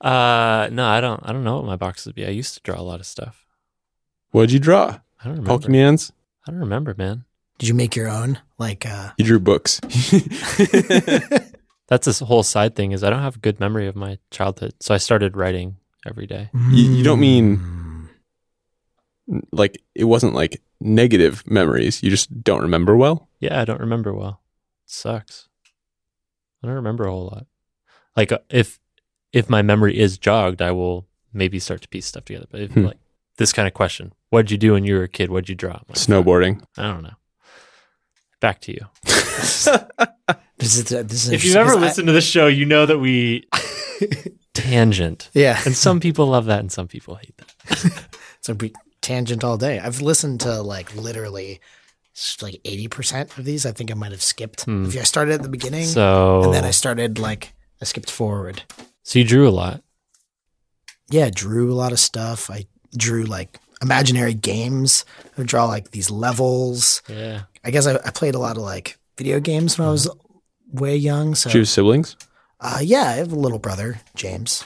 Uh, 0.02 0.68
no, 0.72 0.88
I 0.88 1.00
don't. 1.00 1.22
I 1.24 1.32
don't 1.32 1.44
know 1.44 1.58
what 1.58 1.66
my 1.66 1.76
boxes 1.76 2.08
would 2.08 2.16
be. 2.16 2.26
I 2.26 2.30
used 2.30 2.56
to 2.56 2.60
draw 2.62 2.80
a 2.80 2.82
lot 2.82 3.00
of 3.00 3.06
stuff. 3.06 3.46
What'd 4.32 4.52
you 4.52 4.58
draw? 4.60 5.00
I 5.24 5.26
don't 5.26 5.38
remember. 5.38 5.68
Pokemons. 5.68 6.12
I 6.48 6.52
don't 6.52 6.60
remember, 6.60 6.96
man. 6.98 7.26
Did 7.60 7.68
you 7.70 7.76
make 7.76 7.96
your 7.96 8.10
own? 8.10 8.40
Like, 8.58 8.86
uh, 8.88 9.12
You 9.20 9.26
drew 9.26 9.40
books. 9.40 9.80
That's 11.88 12.06
this 12.06 12.20
whole 12.20 12.42
side 12.42 12.76
thing. 12.76 12.94
Is 12.94 13.04
I 13.04 13.12
don't 13.12 13.22
have 13.22 13.36
a 13.36 13.40
good 13.40 13.60
memory 13.60 13.86
of 13.88 13.96
my 13.96 14.18
childhood, 14.32 14.74
so 14.80 14.96
I 14.96 14.98
started 14.98 15.38
writing 15.38 15.78
every 16.08 16.28
day. 16.28 16.50
You- 16.72 16.92
you 16.92 17.04
don't 17.04 17.20
mean- 17.20 18.10
like 19.52 19.82
it 19.96 20.04
wasn't 20.06 20.34
like 20.34 20.62
negative 20.82 21.44
memories. 21.50 22.04
You 22.04 22.10
just 22.10 22.44
don't 22.44 22.62
remember 22.62 22.98
well. 22.98 23.30
Yeah, 23.40 23.62
I 23.62 23.66
don't 23.66 23.80
remember 23.80 24.14
well. 24.14 24.42
It 24.86 24.92
sucks. 24.92 25.48
I 26.64 26.68
don't 26.68 26.76
remember 26.76 27.06
a 27.06 27.12
whole 27.12 27.26
lot. 27.26 27.46
Like 28.18 28.32
uh, 28.32 28.40
if 28.50 28.80
if 29.32 29.50
my 29.50 29.62
memory 29.62 29.98
is 29.98 30.18
jogged, 30.18 30.62
I 30.62 30.72
will 30.72 31.08
maybe 31.34 31.60
start 31.60 31.82
to 31.84 31.88
piece 31.88 32.06
stuff 32.08 32.26
together. 32.26 32.48
But 32.52 32.62
if 32.62 32.72
Hmm. 32.74 32.86
like 32.88 32.98
this 33.38 33.54
kind 33.54 33.68
of 33.68 33.74
question, 33.74 34.12
what 34.32 34.42
did 34.44 34.52
you 34.52 34.58
do 34.58 34.74
when 34.74 34.84
you 34.84 34.96
were 34.96 35.04
a 35.04 35.08
kid? 35.08 35.30
What 35.32 35.46
did 35.46 35.50
you 35.50 35.56
draw? 35.56 35.80
Like, 35.88 35.98
Snowboarding. 35.98 36.64
I 36.78 36.84
don't 36.92 37.04
know. 37.04 37.16
Back 38.42 38.60
to 38.62 38.72
you. 38.74 38.86
This 40.58 40.78
is, 40.78 40.84
this 40.90 41.26
is 41.26 41.30
If 41.32 41.44
you've 41.44 41.56
ever 41.56 41.70
ever 41.72 41.74
'cause 41.74 41.84
I- 41.84 41.86
listened 41.88 42.08
to 42.08 42.14
this 42.14 42.26
show, 42.28 42.46
you 42.46 42.66
know 42.66 42.86
that 42.86 43.00
we 43.00 43.48
tangent. 44.54 45.30
yeah, 45.34 45.60
And 45.66 45.76
some 45.76 46.00
people 46.06 46.28
love 46.28 46.46
that 46.46 46.60
and 46.60 46.72
some 46.72 46.88
people 46.88 47.16
hate 47.16 47.36
that. 47.38 48.08
so 48.42 48.54
we 48.54 48.74
tangent 49.02 49.44
all 49.44 49.58
day. 49.58 49.80
I've 49.80 50.02
listened 50.02 50.42
to 50.42 50.62
like 50.62 50.96
literally 50.96 51.60
s- 52.16 52.38
like 52.42 52.60
eighty 52.66 52.88
percent 52.88 53.38
of 53.38 53.46
these. 53.46 53.66
I 53.66 53.72
think 53.72 53.92
I 53.92 53.96
might 53.96 54.12
have 54.12 54.22
skipped. 54.22 54.66
Hmm. 54.66 54.86
If 54.86 54.98
I 54.98 55.04
started 55.04 55.34
at 55.36 55.44
the 55.44 55.50
beginning 55.50 55.86
So, 55.86 56.44
and 56.44 56.54
then 56.54 56.64
I 56.64 56.72
started 56.72 57.20
like 57.20 57.54
I 57.82 57.86
skipped 57.86 58.12
forward. 58.12 58.64
so 59.04 59.20
you 59.20 59.26
drew 59.26 59.48
a 59.48 59.52
lot. 59.52 59.82
Yeah, 61.10 61.30
drew 61.34 61.72
a 61.72 61.76
lot 61.76 61.92
of 61.92 62.00
stuff. 62.00 62.50
I 62.50 62.66
drew 62.96 63.24
like 63.24 63.60
imaginary 63.82 64.34
games. 64.34 65.06
I 65.26 65.30
would 65.38 65.48
draw 65.48 65.66
like 65.66 65.92
these 65.92 66.10
levels. 66.12 67.02
Yeah. 67.10 67.44
I 67.64 67.72
guess 67.72 67.86
I, 67.88 67.96
I 67.96 68.12
played 68.12 68.36
a 68.36 68.40
lot 68.40 68.58
of 68.58 68.64
like 68.64 68.98
video 69.18 69.40
games 69.40 69.78
when 69.78 69.88
I 69.88 69.92
mm-hmm. 69.92 70.10
was 70.10 70.10
way 70.72 70.96
young. 70.96 71.36
So 71.36 71.50
Do 71.50 71.58
you 71.58 71.62
have 71.62 71.70
siblings? 71.70 72.16
Uh, 72.64 72.80
yeah, 72.82 73.04
I 73.04 73.12
have 73.14 73.32
a 73.32 73.36
little 73.36 73.58
brother, 73.60 74.00
James. 74.16 74.64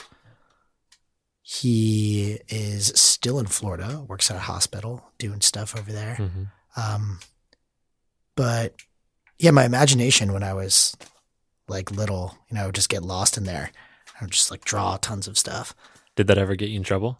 He 1.41 2.39
is 2.49 2.87
still 2.95 3.39
in 3.39 3.45
Florida, 3.45 4.03
works 4.07 4.29
at 4.29 4.37
a 4.37 4.41
hospital, 4.41 5.11
doing 5.17 5.41
stuff 5.41 5.77
over 5.77 5.91
there. 5.91 6.17
Mhm. 6.19 6.51
Um, 6.75 7.19
but 8.35 8.73
yeah, 9.37 9.51
my 9.51 9.63
imagination 9.63 10.33
when 10.33 10.43
I 10.43 10.53
was 10.53 10.95
like 11.67 11.91
little, 11.91 12.37
you 12.49 12.55
know, 12.55 12.63
I 12.63 12.65
would 12.65 12.75
just 12.75 12.89
get 12.89 13.03
lost 13.03 13.37
in 13.37 13.43
there. 13.43 13.71
I 14.19 14.23
would 14.23 14.31
just 14.31 14.51
like 14.51 14.65
draw 14.65 14.97
tons 14.97 15.27
of 15.27 15.37
stuff. 15.37 15.73
Did 16.15 16.27
that 16.27 16.37
ever 16.37 16.55
get 16.55 16.69
you 16.69 16.77
in 16.77 16.83
trouble? 16.83 17.19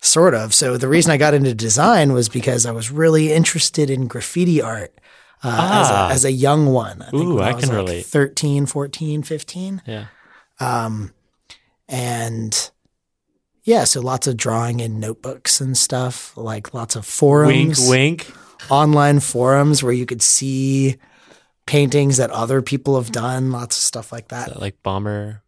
Sort 0.00 0.34
of. 0.34 0.54
So 0.54 0.76
the 0.76 0.88
reason 0.88 1.10
I 1.12 1.16
got 1.16 1.34
into 1.34 1.54
design 1.54 2.12
was 2.12 2.28
because 2.28 2.64
I 2.64 2.70
was 2.70 2.90
really 2.90 3.32
interested 3.32 3.90
in 3.90 4.06
graffiti 4.06 4.62
art 4.62 4.98
uh, 5.42 5.56
Ah. 5.60 5.80
as, 5.80 5.90
a, 5.90 6.14
as 6.14 6.24
a 6.24 6.32
young 6.32 6.66
one. 6.66 7.02
I 7.02 7.10
Ooh, 7.16 7.34
when 7.36 7.44
I 7.44 7.52
can 7.52 7.68
like, 7.68 7.76
relate. 7.76 8.06
13, 8.06 8.66
14, 8.66 9.22
15. 9.22 9.82
Yeah. 9.86 10.06
Um, 10.60 11.12
and 11.88 12.70
yeah, 13.64 13.84
so 13.84 14.00
lots 14.00 14.26
of 14.26 14.36
drawing 14.36 14.80
in 14.80 14.98
notebooks 15.00 15.60
and 15.60 15.76
stuff, 15.76 16.36
like 16.36 16.74
lots 16.74 16.96
of 16.96 17.04
forums, 17.06 17.78
Wink, 17.88 18.26
wink. 18.28 18.36
online 18.70 19.20
forums 19.20 19.82
where 19.82 19.92
you 19.92 20.06
could 20.06 20.22
see 20.22 20.96
paintings 21.66 22.16
that 22.16 22.30
other 22.30 22.62
people 22.62 22.96
have 22.96 23.12
done, 23.12 23.52
lots 23.52 23.76
of 23.76 23.82
stuff 23.82 24.10
like 24.10 24.28
that. 24.28 24.48
Is 24.48 24.54
that 24.54 24.60
like 24.60 24.82
bomber 24.82 25.42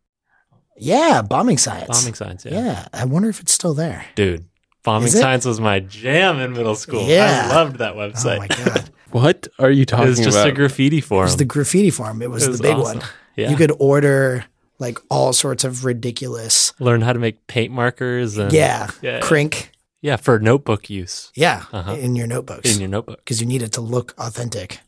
Yeah, 0.77 1.23
bombing 1.23 1.59
science. 1.59 1.89
bombing 1.99 2.15
science? 2.15 2.45
Yeah. 2.45 2.53
Yeah, 2.65 2.89
I 2.93 3.05
wonder 3.07 3.29
if 3.29 3.41
it's 3.41 3.53
still 3.55 3.75
there. 3.75 4.05
Dude, 4.15 4.45
bombing 4.85 5.09
science 5.09 5.45
was 5.47 5.61
my 5.61 5.81
jam 5.81 6.39
in 6.39 6.53
middle 6.53 6.75
school. 6.75 7.07
Yeah. 7.09 7.49
I 7.51 7.55
loved 7.55 7.79
that 7.79 7.95
website. 7.95 8.37
Oh 8.37 8.39
my 8.39 8.49
god, 8.49 8.90
What 9.13 9.49
are 9.59 9.71
you 9.71 9.85
talking 9.85 10.05
about? 10.05 10.11
it 10.13 10.15
talking 10.15 10.25
was 10.27 10.35
just 10.35 10.37
about? 10.39 10.49
a 10.49 10.53
graffiti 10.53 11.01
form. 11.01 11.21
it 11.23 11.25
was 11.25 11.37
the 11.37 11.45
graffiti 11.45 11.91
forum. 11.91 12.23
It 12.23 12.31
was, 12.31 12.45
It 12.45 12.49
was 12.51 12.59
the 12.59 12.63
big 12.65 12.77
awesome. 12.77 12.99
one. 13.01 13.09
Yeah. 13.37 13.51
You 13.51 13.57
could 13.57 13.73
order 13.79 14.45
like 14.79 14.99
all 15.11 15.33
sorts 15.33 15.65
of 15.65 15.85
ridiculous, 15.85 16.73
learn 16.81 17.01
how 17.03 17.13
to 17.13 17.19
make 17.19 17.47
paint 17.47 17.73
markers 17.73 18.39
and 18.39 18.51
yeah, 18.53 18.91
yeah. 19.03 19.21
Krink, 19.21 19.69
yeah, 20.01 20.17
for 20.17 20.39
notebook 20.39 20.89
use 20.89 21.31
yeah, 21.35 21.65
Uh-huh. 21.73 21.93
in 21.93 22.17
your 22.17 22.27
notebooks 22.27 22.73
in 22.75 22.81
your 22.81 22.89
notebook. 22.89 23.19
because 23.19 23.41
you 23.41 23.47
need 23.47 23.63
it 23.63 23.73
to 23.73 23.81
look 23.83 24.15
authentic 24.19 24.81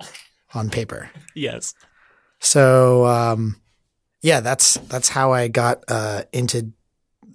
on 0.55 0.71
paper. 0.71 1.11
Yes. 1.35 1.75
So 2.41 3.05
um, 3.07 3.57
yeah, 4.23 4.41
that's 4.41 4.75
that's 4.89 5.09
how 5.11 5.33
I 5.33 5.49
got 5.49 5.85
uh, 5.89 6.23
into 6.33 6.73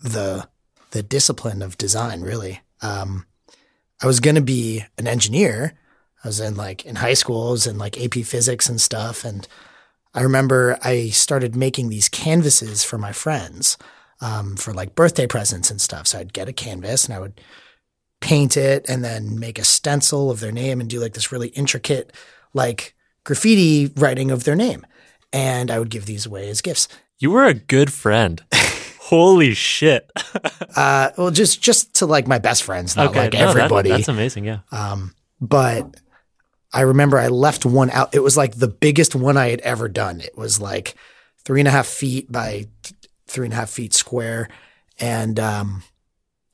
the 0.03 0.47
the 0.91 1.03
discipline 1.03 1.61
of 1.61 1.77
design. 1.77 2.21
Really, 2.21 2.61
um, 2.81 3.25
I 4.01 4.07
was 4.07 4.19
going 4.19 4.35
to 4.35 4.41
be 4.41 4.83
an 4.97 5.07
engineer. 5.07 5.73
I 6.23 6.27
was 6.27 6.39
in 6.39 6.55
like 6.55 6.85
in 6.85 6.95
high 6.95 7.13
schools 7.13 7.67
and 7.67 7.77
like 7.77 7.99
AP 8.01 8.23
Physics 8.25 8.69
and 8.69 8.79
stuff, 8.81 9.23
and 9.23 9.47
I 10.13 10.21
remember 10.21 10.77
I 10.83 11.09
started 11.09 11.55
making 11.55 11.89
these 11.89 12.09
canvases 12.09 12.83
for 12.83 12.97
my 12.97 13.11
friends 13.11 13.77
um, 14.19 14.55
for 14.55 14.73
like 14.73 14.95
birthday 14.95 15.27
presents 15.27 15.69
and 15.69 15.79
stuff. 15.79 16.07
So 16.07 16.17
I'd 16.19 16.33
get 16.33 16.49
a 16.49 16.53
canvas 16.53 17.05
and 17.05 17.13
I 17.13 17.19
would 17.19 17.39
paint 18.19 18.57
it 18.57 18.85
and 18.89 19.03
then 19.03 19.39
make 19.39 19.59
a 19.59 19.63
stencil 19.63 20.31
of 20.31 20.39
their 20.39 20.51
name 20.51 20.81
and 20.81 20.89
do 20.89 20.99
like 20.99 21.13
this 21.13 21.31
really 21.31 21.49
intricate 21.49 22.11
like 22.53 22.95
graffiti 23.25 23.91
writing 23.95 24.31
of 24.31 24.43
their 24.43 24.55
name. 24.55 24.87
And 25.31 25.69
I 25.69 25.77
would 25.77 25.91
give 25.91 26.07
these 26.07 26.25
away 26.25 26.49
as 26.49 26.61
gifts. 26.61 26.87
You 27.19 27.29
were 27.29 27.45
a 27.45 27.53
good 27.53 27.93
friend. 27.93 28.43
Holy 28.99 29.53
shit. 29.53 30.11
Uh, 30.75 31.09
well, 31.17 31.31
just 31.31 31.59
just 31.59 31.95
to 31.95 32.05
like 32.05 32.27
my 32.27 32.37
best 32.37 32.61
friends, 32.61 32.95
not 32.95 33.15
like 33.15 33.33
no, 33.33 33.39
that- 33.39 33.57
everybody. 33.57 33.89
that's 33.89 34.07
amazing. 34.07 34.45
Yeah. 34.45 34.59
Um, 34.71 35.15
but 35.41 35.95
I 36.73 36.81
remember 36.81 37.17
I 37.17 37.27
left 37.27 37.65
one 37.65 37.89
out. 37.91 38.13
It 38.13 38.23
was 38.23 38.37
like 38.37 38.55
the 38.55 38.67
biggest 38.67 39.15
one 39.15 39.37
I 39.37 39.49
had 39.49 39.61
ever 39.61 39.87
done. 39.87 40.21
It 40.21 40.37
was 40.37 40.59
like 40.59 40.95
three 41.43 41.61
and 41.61 41.67
a 41.67 41.71
half 41.71 41.87
feet 41.87 42.31
by 42.31 42.67
three 43.27 43.45
and 43.45 43.53
a 43.53 43.57
half 43.57 43.69
feet 43.69 43.93
square. 43.93 44.49
And 44.99 45.39
um, 45.39 45.83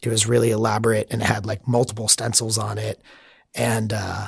it 0.01 0.09
was 0.09 0.27
really 0.27 0.51
elaborate 0.51 1.07
and 1.09 1.21
it 1.21 1.25
had 1.25 1.45
like 1.45 1.67
multiple 1.67 2.07
stencils 2.07 2.57
on 2.57 2.77
it. 2.77 3.01
And 3.55 3.93
uh, 3.93 4.27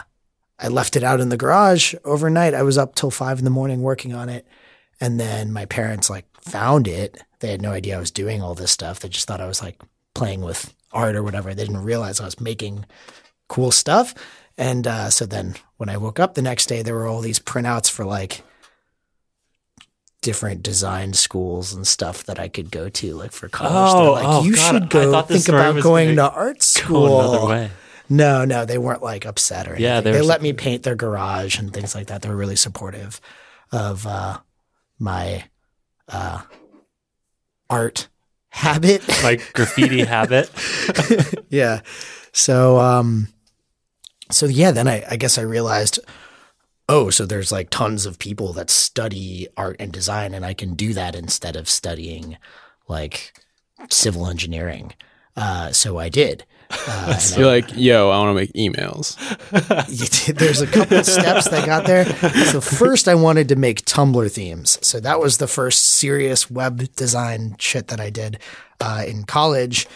I 0.59 0.67
left 0.69 0.95
it 0.95 1.03
out 1.03 1.19
in 1.19 1.29
the 1.29 1.37
garage 1.37 1.93
overnight. 2.03 2.53
I 2.53 2.63
was 2.63 2.77
up 2.77 2.95
till 2.95 3.11
five 3.11 3.39
in 3.39 3.45
the 3.45 3.51
morning 3.51 3.81
working 3.81 4.13
on 4.13 4.29
it. 4.29 4.47
And 5.01 5.19
then 5.19 5.51
my 5.51 5.65
parents 5.65 6.09
like 6.09 6.25
found 6.41 6.87
it. 6.87 7.21
They 7.39 7.51
had 7.51 7.61
no 7.61 7.71
idea 7.71 7.97
I 7.97 7.99
was 7.99 8.11
doing 8.11 8.41
all 8.41 8.55
this 8.55 8.71
stuff. 8.71 8.99
They 8.99 9.09
just 9.09 9.27
thought 9.27 9.41
I 9.41 9.47
was 9.47 9.61
like 9.61 9.81
playing 10.13 10.41
with 10.41 10.73
art 10.93 11.15
or 11.15 11.23
whatever. 11.23 11.53
They 11.53 11.65
didn't 11.65 11.83
realize 11.83 12.19
I 12.19 12.25
was 12.25 12.39
making 12.39 12.85
cool 13.49 13.71
stuff. 13.71 14.15
And 14.57 14.87
uh, 14.87 15.09
so 15.09 15.25
then 15.25 15.55
when 15.77 15.89
I 15.89 15.97
woke 15.97 16.19
up 16.19 16.33
the 16.33 16.41
next 16.41 16.67
day, 16.67 16.81
there 16.81 16.95
were 16.95 17.07
all 17.07 17.21
these 17.21 17.39
printouts 17.39 17.89
for 17.91 18.05
like 18.05 18.41
different 20.21 20.63
design 20.63 21.13
schools 21.13 21.73
and 21.73 21.85
stuff 21.85 22.23
that 22.23 22.39
I 22.39 22.47
could 22.47 22.71
go 22.71 22.89
to, 22.89 23.13
like 23.15 23.31
for 23.31 23.47
college. 23.49 23.93
They're 23.93 24.01
Oh, 24.01 24.11
like, 24.13 24.25
oh, 24.25 24.43
you 24.43 24.55
God, 24.55 24.71
should 24.73 24.89
go 24.89 25.21
think 25.23 25.47
about 25.49 25.81
going 25.83 26.15
to 26.15 26.29
art 26.29 26.63
school. 26.63 27.19
another 27.33 27.45
way. 27.47 27.71
No, 28.07 28.45
no, 28.45 28.65
they 28.65 28.77
weren't 28.77 29.03
like 29.03 29.25
upset 29.25 29.67
or 29.67 29.71
anything. 29.71 29.83
Yeah, 29.83 30.01
they 30.01 30.11
they, 30.13 30.21
let 30.21 30.41
me 30.41 30.53
paint 30.53 30.83
their 30.83 30.95
garage 30.95 31.57
and 31.59 31.73
things 31.73 31.93
like 31.95 32.07
that. 32.07 32.21
They 32.21 32.29
were 32.29 32.35
really 32.35 32.55
supportive 32.55 33.19
of 33.71 34.05
uh, 34.07 34.39
my 34.99 35.43
uh, 36.07 36.41
art 37.69 38.07
habit. 38.49 39.07
Like 39.23 39.53
graffiti 39.53 40.03
habit. 40.05 40.49
yeah. 41.49 41.81
So, 42.31 42.77
um, 42.79 43.27
so 44.31 44.45
yeah, 44.45 44.71
then 44.71 44.87
I, 44.87 45.03
I 45.09 45.15
guess 45.15 45.37
I 45.37 45.41
realized, 45.41 45.99
oh, 46.89 47.09
so 47.09 47.25
there's 47.25 47.51
like 47.51 47.69
tons 47.69 48.05
of 48.05 48.19
people 48.19 48.53
that 48.53 48.69
study 48.69 49.47
art 49.57 49.75
and 49.79 49.91
design, 49.91 50.33
and 50.33 50.45
I 50.45 50.53
can 50.53 50.73
do 50.73 50.93
that 50.93 51.15
instead 51.15 51.55
of 51.55 51.69
studying 51.69 52.37
like 52.87 53.33
civil 53.89 54.27
engineering. 54.27 54.93
Uh, 55.35 55.71
so 55.71 55.97
I 55.99 56.09
did. 56.09 56.45
Uh, 56.71 57.17
and 57.19 57.37
You're 57.37 57.47
like, 57.47 57.75
yo, 57.75 58.09
I 58.09 58.19
want 58.19 58.29
to 58.29 58.41
make 58.41 58.53
emails. 58.53 59.15
There's 60.35 60.61
a 60.61 60.67
couple 60.67 60.97
of 60.97 61.05
steps 61.05 61.49
that 61.49 61.65
got 61.65 61.85
there. 61.85 62.05
So 62.45 62.61
first, 62.61 63.07
I 63.07 63.15
wanted 63.15 63.49
to 63.49 63.55
make 63.55 63.85
Tumblr 63.85 64.31
themes. 64.31 64.79
So 64.81 64.99
that 64.99 65.19
was 65.19 65.37
the 65.37 65.47
first 65.47 65.85
serious 65.85 66.49
web 66.49 66.95
design 66.95 67.57
shit 67.59 67.87
that 67.89 67.99
I 67.99 68.09
did 68.09 68.39
uh, 68.79 69.03
in 69.05 69.25
college. 69.25 69.87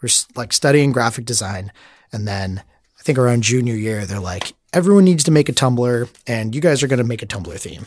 We're 0.00 0.08
like 0.36 0.52
studying 0.52 0.92
graphic 0.92 1.24
design, 1.24 1.72
and 2.12 2.28
then 2.28 2.58
I 2.58 2.64
think 3.04 3.18
around 3.18 3.42
junior 3.42 3.74
year, 3.74 4.06
they're 4.06 4.18
like, 4.20 4.52
everyone 4.72 5.04
needs 5.04 5.24
to 5.24 5.30
make 5.30 5.48
a 5.48 5.52
Tumblr, 5.52 6.08
and 6.26 6.54
you 6.54 6.60
guys 6.60 6.82
are 6.82 6.86
going 6.88 6.98
to 6.98 7.04
make 7.04 7.22
a 7.22 7.26
Tumblr 7.26 7.58
theme. 7.60 7.86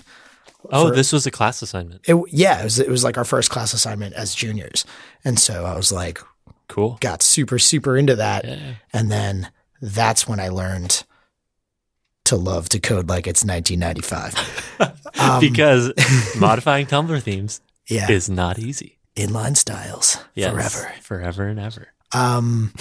Oh, 0.72 0.90
this 0.92 1.12
was 1.14 1.26
a 1.26 1.32
class 1.32 1.62
assignment. 1.62 2.02
It, 2.08 2.16
yeah, 2.30 2.60
it 2.62 2.64
was, 2.64 2.80
it 2.80 2.90
was 2.90 3.04
like 3.04 3.18
our 3.18 3.24
first 3.26 3.50
class 3.50 3.74
assignment 3.74 4.16
as 4.16 4.34
juniors, 4.36 4.86
and 5.24 5.40
so 5.40 5.66
I 5.66 5.76
was 5.76 5.92
like, 5.92 6.20
Cool. 6.68 6.98
got 7.00 7.22
super 7.22 7.60
super 7.60 7.96
into 7.98 8.16
that. 8.18 8.44
Yeah. 8.46 8.74
And 8.92 9.10
then 9.12 9.50
that's 9.82 10.28
when 10.28 10.40
I 10.42 10.50
learned 10.50 11.04
to 12.26 12.36
love 12.36 12.68
to 12.70 12.80
code 12.80 13.08
like 13.08 13.26
it's 13.28 13.44
1995. 13.46 14.74
Um, 15.20 15.40
because 15.40 15.92
modifying 16.40 16.86
Tumblr 16.86 17.24
themes 17.24 17.60
yeah, 17.88 18.12
is 18.12 18.30
not 18.30 18.60
easy. 18.60 19.00
inline 19.16 19.58
styles 19.58 20.18
Yes, 20.36 20.52
forever. 20.54 20.94
Forever 21.02 21.48
and 21.48 21.60
ever. 21.60 21.88
Um, 22.14 22.74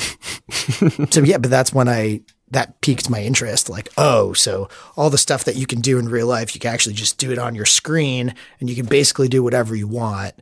so 1.11 1.23
yeah, 1.23 1.39
but 1.39 1.51
that's 1.51 1.73
when 1.73 1.89
I 1.89 2.21
that 2.51 2.81
piqued 2.81 3.11
my 3.11 3.23
interest. 3.23 3.69
Like, 3.69 3.89
oh, 3.97 4.33
so 4.33 4.69
all 4.97 5.11
the 5.11 5.19
stuff 5.19 5.45
that 5.45 5.57
you 5.57 5.67
can 5.67 5.81
do 5.81 5.99
in 5.99 6.09
real 6.09 6.27
life, 6.27 6.55
you 6.55 6.61
can 6.61 6.73
actually 6.73 6.95
just 6.95 7.19
do 7.19 7.33
it 7.33 7.39
on 7.39 7.55
your 7.55 7.67
screen, 7.67 8.35
and 8.61 8.71
you 8.71 8.77
can 8.77 8.87
basically 8.87 9.29
do 9.29 9.43
whatever 9.43 9.75
you 9.75 9.89
want. 9.89 10.35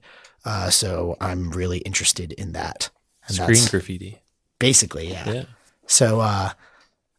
Uh, 0.45 0.71
so 0.71 1.17
I'm 1.21 1.51
really 1.51 1.79
interested 1.79 2.33
in 2.33 2.53
that. 2.53 2.91
And 3.27 3.37
Screen 3.37 3.67
graffiti. 3.71 4.19
basically 4.59 5.11
yeah. 5.11 5.31
Yeah. 5.31 5.45
So 5.87 6.21
uh, 6.21 6.51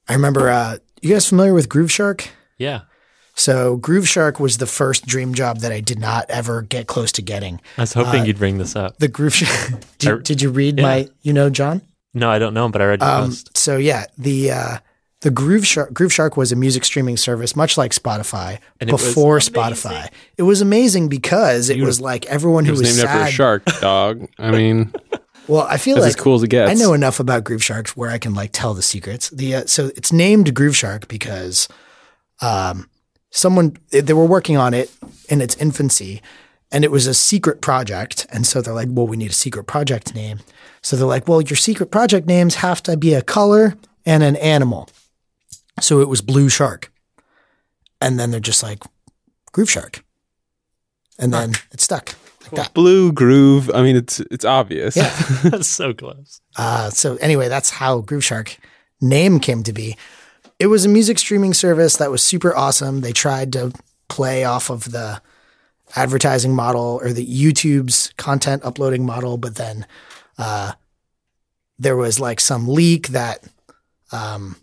I 0.08 0.14
remember. 0.14 0.50
Uh, 0.50 0.78
you 1.02 1.14
guys 1.14 1.30
familiar 1.30 1.54
with 1.54 1.70
Grooveshark? 1.70 2.28
Yeah. 2.58 2.82
So 3.36 3.78
Grooveshark 3.78 4.40
was 4.40 4.58
the 4.60 4.66
first 4.66 5.06
dream 5.06 5.34
job 5.34 5.60
that 5.60 5.72
I 5.72 5.82
did 5.82 6.00
not 6.00 6.26
ever 6.30 6.62
get 6.62 6.88
close 6.88 7.12
to 7.14 7.22
getting. 7.22 7.60
I 7.78 7.82
was 7.82 7.94
hoping 7.94 8.26
you'd 8.26 8.38
bring 8.38 8.58
this 8.58 8.76
up. 8.76 8.98
The 8.98 9.10
Grooveshark. 9.10 9.84
did, 9.98 10.10
I- 10.12 10.18
did 10.22 10.42
you 10.42 10.50
read 10.50 10.78
yeah. 10.78 10.84
my? 10.84 11.10
You 11.22 11.34
know, 11.34 11.50
John. 11.50 11.82
No, 12.14 12.30
I 12.30 12.40
don't 12.40 12.54
know, 12.54 12.66
him, 12.66 12.72
but 12.72 12.82
I 12.82 12.86
read 12.86 13.02
your 13.02 13.10
Um, 13.10 13.26
post. 13.26 13.58
so 13.58 13.76
yeah, 13.76 14.06
the 14.18 14.52
uh, 14.52 14.78
the 15.20 15.32
Grooveshark, 15.32 15.92
Groove 15.92 16.14
Shark 16.14 16.38
was 16.38 16.54
a 16.54 16.56
music 16.56 16.86
streaming 16.86 17.18
service, 17.18 17.56
much 17.58 17.78
like 17.78 17.92
Spotify, 17.92 18.60
And 18.80 18.90
before 18.90 19.36
amazing. 19.36 19.54
Spotify. 19.54 20.10
It 20.38 20.44
was 20.44 20.62
amazing 20.62 21.10
because 21.10 21.70
it 21.70 21.82
was 21.82 22.00
like 22.00 22.26
everyone 22.28 22.64
It 22.64 22.68
who 22.68 22.72
was 22.74 22.82
was, 22.82 22.98
named 22.98 23.10
after 23.10 23.28
a 23.28 23.32
shark, 23.32 23.66
dog. 23.82 24.28
I 24.40 24.52
mean, 24.52 24.94
Well, 25.48 25.68
I 25.70 25.76
feel 25.78 25.96
that's 25.96 26.06
like 26.06 26.16
as 26.18 26.24
cool 26.24 26.36
as 26.36 26.44
it 26.44 26.48
gets. 26.50 26.72
I 26.72 26.74
know 26.76 26.94
enough 26.94 27.20
about 27.20 27.44
Groovesharks 27.44 27.90
where 27.90 28.10
I 28.10 28.18
can 28.18 28.34
like 28.34 28.52
tell 28.54 28.74
the 28.74 28.82
secrets. 28.82 29.30
The 29.30 29.56
uh, 29.56 29.66
so 29.66 29.88
it's 29.98 30.14
named 30.14 30.56
Grooveshark 30.56 31.08
because 31.10 31.68
um, 32.42 32.90
someone 33.36 33.78
they 33.90 34.14
were 34.14 34.26
working 34.26 34.58
on 34.58 34.74
it 34.74 34.90
in 35.30 35.42
its 35.42 35.56
infancy, 35.56 36.22
and 36.72 36.84
it 36.84 36.92
was 36.92 37.06
a 37.06 37.14
secret 37.14 37.62
project. 37.62 38.26
And 38.32 38.48
so 38.48 38.62
they're 38.62 38.74
like, 38.74 38.88
"Well, 38.90 39.08
we 39.08 39.18
need 39.18 39.32
a 39.32 39.34
secret 39.34 39.66
project 39.66 40.16
name." 40.16 40.40
So 40.82 40.96
they're 40.96 41.06
like, 41.06 41.28
"Well, 41.28 41.42
your 41.42 41.58
secret 41.58 41.92
project 41.92 42.28
names 42.28 42.56
have 42.56 42.82
to 42.84 42.98
be 42.98 43.14
a 43.14 43.22
color 43.22 43.76
and 44.06 44.24
an 44.24 44.38
animal." 44.38 44.90
So 45.82 46.00
it 46.00 46.08
was 46.08 46.22
Blue 46.22 46.50
Shark, 46.50 46.92
and 48.00 48.18
then 48.20 48.32
they're 48.32 48.40
just 48.40 48.64
like 48.64 48.80
Grooveshark, 49.52 50.02
and 51.20 51.34
then 51.34 51.54
it 51.72 51.82
stuck 51.82 52.16
like 52.44 52.52
that. 52.52 52.74
Blue 52.74 53.12
groove. 53.12 53.70
I 53.74 53.82
mean, 53.82 53.96
it's 53.96 54.20
it's 54.32 54.46
obvious. 54.46 54.96
Yeah. 54.96 55.14
That's 55.44 55.68
so 55.68 55.94
close. 55.94 56.42
Uh, 56.56 56.90
so 56.90 57.16
anyway, 57.18 57.50
that's 57.50 57.70
how 57.70 58.02
Grooveshark 58.02 58.58
name 59.02 59.40
came 59.40 59.64
to 59.64 59.74
be. 59.74 59.98
It 60.60 60.68
was 60.68 60.86
a 60.86 60.90
music 60.90 61.20
streaming 61.20 61.54
service 61.54 61.98
that 61.98 62.12
was 62.12 62.22
super 62.24 62.56
awesome. 62.56 63.02
They 63.02 63.12
tried 63.12 63.52
to 63.54 63.74
play 64.08 64.44
off 64.46 64.70
of 64.70 64.92
the 64.92 65.22
advertising 65.96 66.56
model 66.56 67.00
or 67.02 67.12
the 67.14 67.26
YouTube's 67.26 68.14
content 68.18 68.64
uploading 68.64 69.06
model, 69.06 69.38
but 69.38 69.56
then 69.56 69.86
uh, 70.38 70.74
there 71.78 71.98
was 71.98 72.20
like 72.20 72.40
some 72.40 72.68
leak 72.68 73.10
that 73.10 73.44
um, 74.12 74.56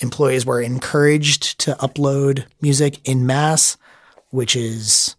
employees 0.00 0.44
were 0.44 0.60
encouraged 0.60 1.58
to 1.60 1.74
upload 1.76 2.44
music 2.60 3.00
in 3.08 3.26
mass, 3.26 3.76
which 4.30 4.54
is 4.54 5.16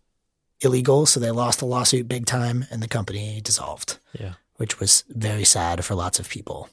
illegal. 0.62 1.06
So 1.06 1.20
they 1.20 1.32
lost 1.32 1.60
the 1.60 1.66
lawsuit 1.66 2.08
big 2.08 2.26
time, 2.26 2.66
and 2.70 2.82
the 2.82 2.88
company 2.88 3.42
dissolved 3.42 3.98
Yeah. 4.14 4.34
which 4.58 4.80
was 4.80 5.04
very 5.10 5.46
sad 5.46 5.84
for 5.84 5.96
lots 5.96 6.20
of 6.20 6.30
people. 6.30 6.70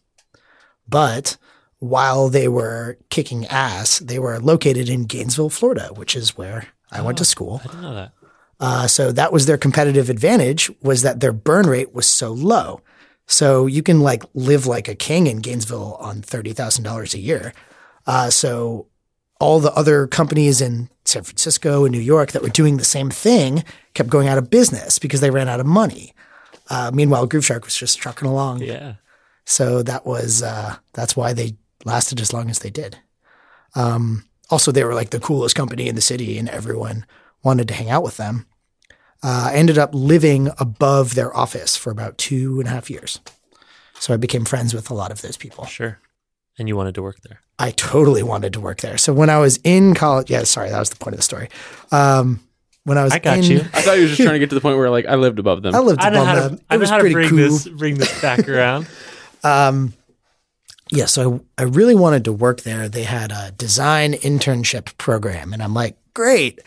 But 0.89 1.37
while 1.83 2.29
they 2.29 2.47
were 2.47 2.97
kicking 3.11 3.45
ass, 3.49 3.99
they 3.99 4.21
were 4.21 4.39
located 4.39 4.89
in 4.89 5.05
Gainesville, 5.05 5.51
Florida, 5.51 5.91
which 5.97 6.15
is 6.15 6.37
where 6.37 6.69
I 6.93 7.03
went 7.03 7.19
to 7.19 7.25
school. 7.25 7.61
I 7.65 7.67
didn't 7.67 7.83
know 7.83 7.95
that. 7.95 8.13
Uh, 8.61 8.87
so 8.87 9.11
that 9.11 9.33
was 9.33 9.47
their 9.47 9.59
competitive 9.59 10.09
advantage 10.09 10.71
was 10.81 11.03
that 11.03 11.19
their 11.19 11.33
burn 11.33 11.67
rate 11.67 11.93
was 11.93 12.07
so 12.07 12.31
low. 12.31 12.83
So 13.27 13.67
you 13.67 13.83
can 13.83 13.99
like 13.99 14.23
live 14.33 14.65
like 14.65 14.87
a 14.87 14.95
king 14.95 15.27
in 15.27 15.39
Gainesville 15.39 15.97
on 15.99 16.23
thirty 16.23 16.53
thousand 16.53 16.85
dollars 16.85 17.15
a 17.15 17.19
year. 17.19 17.53
Uh, 18.07 18.31
so 18.31 18.87
all 19.41 19.59
the 19.59 19.73
other 19.73 20.07
companies 20.07 20.61
in 20.61 20.89
San 21.05 21.25
Francisco 21.25 21.85
and 21.85 21.91
New 21.91 22.01
York 22.01 22.31
that 22.31 22.43
were 22.43 22.49
doing 22.49 22.77
the 22.77 22.85
same 22.85 23.11
thing 23.11 23.65
kept 23.95 24.09
going 24.09 24.29
out 24.29 24.39
of 24.39 24.51
business 24.51 25.01
because 25.01 25.21
they 25.21 25.31
ran 25.31 25.49
out 25.49 25.59
of 25.59 25.67
money. 25.67 26.15
Uh, 26.71 26.93
meanwhile, 26.95 27.27
Grooveshark 27.27 27.65
was 27.65 27.75
just 27.75 27.99
trucking 27.99 28.29
along. 28.29 28.63
Yeah. 28.63 28.95
So 29.45 29.83
that 29.83 30.07
was 30.07 30.45
uh, 30.45 30.77
that's 30.93 31.17
why 31.17 31.33
they 31.33 31.57
lasted 31.85 32.21
as 32.21 32.33
long 32.33 32.51
as 32.51 32.61
they 32.61 32.71
did. 32.71 32.99
Um, 33.75 34.25
also, 34.51 34.71
they 34.73 34.85
were 34.85 34.95
like 34.95 35.11
the 35.11 35.21
coolest 35.21 35.55
company 35.57 35.89
in 35.89 35.95
the 35.95 36.01
city, 36.01 36.39
and 36.39 36.49
everyone 36.49 37.07
wanted 37.43 37.69
to 37.69 37.75
hang 37.75 37.91
out 37.91 38.03
with 38.03 38.17
them. 38.19 38.47
Uh, 39.23 39.51
I 39.53 39.55
ended 39.55 39.79
up 39.79 39.91
living 39.95 40.51
above 40.59 41.15
their 41.15 41.35
office 41.37 41.77
for 41.77 41.91
about 41.91 42.19
two 42.19 42.59
and 42.61 42.69
a 42.69 42.73
half 42.73 42.91
years. 42.91 43.21
So 43.99 44.13
I 44.13 44.17
became 44.17 44.45
friends 44.45 44.75
with 44.75 44.91
a 44.91 44.95
lot 44.95 45.13
of 45.13 45.23
those 45.23 45.37
people. 45.37 45.65
Sure. 45.67 45.99
And 46.59 46.69
you 46.69 46.77
wanted 46.77 46.95
to 46.97 47.03
work 47.03 47.21
there. 47.23 47.41
I 47.59 47.71
totally 47.71 48.23
wanted 48.23 48.53
to 48.55 48.61
work 48.61 48.81
there. 48.81 48.99
So 48.99 49.13
when 49.13 49.31
I 49.31 49.39
was 49.39 49.59
in 49.65 49.95
college, 49.95 50.29
yeah, 50.29 50.43
sorry, 50.43 50.71
that 50.71 50.79
was 50.79 50.91
the 50.91 50.97
point 50.97 51.15
of 51.15 51.19
the 51.19 51.23
story. 51.23 51.49
Um, 51.93 52.41
when 52.85 52.99
I 52.99 53.05
was 53.05 53.13
I 53.13 53.21
got 53.21 53.39
in, 53.39 53.45
you. 53.45 53.61
I 53.73 53.81
thought 53.81 53.95
you 53.97 54.03
were 54.03 54.09
just 54.09 54.21
trying 54.21 54.33
to 54.35 54.39
get 54.41 54.49
to 54.51 54.57
the 54.57 54.61
point 54.61 54.77
where 54.77 54.91
like 54.91 55.07
I 55.07 55.15
lived 55.15 55.39
above 55.39 55.63
them. 55.63 55.73
I 55.75 55.79
lived 55.79 56.01
I 56.01 56.11
know 56.11 56.23
above 56.23 56.27
how 56.27 56.35
them. 56.49 56.57
to, 56.57 56.63
It 56.63 56.67
I 56.69 56.75
know 56.75 56.81
was 56.81 56.91
how 56.91 56.97
to 56.97 57.01
pretty 57.03 57.15
bring 57.15 57.29
cool. 57.31 57.39
this 57.39 57.69
bring 57.69 57.95
this 57.95 58.21
back 58.21 58.49
around. 58.49 58.89
Um, 59.45 59.95
yeah, 60.93 61.07
so 61.07 61.43
I, 61.59 61.63
I 61.63 61.65
really 61.65 61.95
wanted 61.95 62.25
to 62.27 62.33
work 62.33 62.61
there. 62.63 62.89
They 62.89 63.05
had 63.05 63.33
a 63.33 63.51
design 63.53 64.13
internship 64.15 64.97
program, 64.99 65.53
and 65.53 65.63
I'm 65.63 65.75
like, 65.75 65.97
great, 66.15 66.61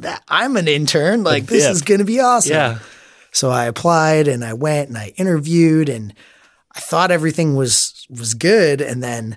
that 0.00 0.22
I'm 0.28 0.56
an 0.56 0.66
intern. 0.68 1.22
Like, 1.24 1.46
this 1.46 1.64
Yeah. 1.64 1.70
is 1.70 1.82
going 1.82 1.98
to 2.00 2.04
be 2.06 2.20
awesome. 2.20 2.52
yeah. 2.52 2.78
So 3.32 3.50
I 3.50 3.66
applied 3.66 4.28
and 4.28 4.42
I 4.42 4.54
went 4.54 4.88
and 4.88 4.96
I 4.96 5.12
interviewed, 5.16 5.88
and 5.90 6.14
I 6.74 6.80
thought 6.80 7.10
everything 7.10 7.54
was 7.54 8.06
was 8.08 8.34
good, 8.34 8.80
and 8.80 9.02
then 9.02 9.36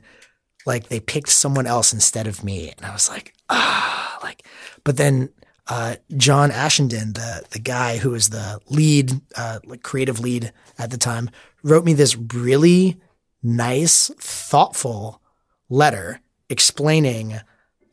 like 0.66 0.88
they 0.88 1.00
picked 1.02 1.30
someone 1.30 1.68
else 1.68 1.92
instead 1.94 2.26
of 2.28 2.44
me, 2.44 2.72
and 2.78 2.86
I 2.86 2.94
was 2.94 3.10
like, 3.10 3.34
ah, 3.50 4.20
like, 4.24 4.44
but 4.84 4.98
then. 4.98 5.30
Uh, 5.72 5.96
John 6.18 6.50
Ashenden, 6.50 7.14
the 7.14 7.44
the 7.52 7.60
guy 7.60 7.98
who 8.00 8.10
was 8.10 8.30
the 8.30 8.60
lead, 8.72 9.12
uh, 9.36 9.60
like 9.66 9.84
creative 9.84 10.20
lead 10.20 10.52
at 10.80 10.90
the 10.90 10.98
time, 10.98 11.30
wrote 11.62 11.86
me 11.86 11.94
this 11.94 12.18
really 12.18 13.00
nice, 13.44 14.10
thoughtful 14.18 15.22
letter 15.70 16.20
explaining 16.50 17.40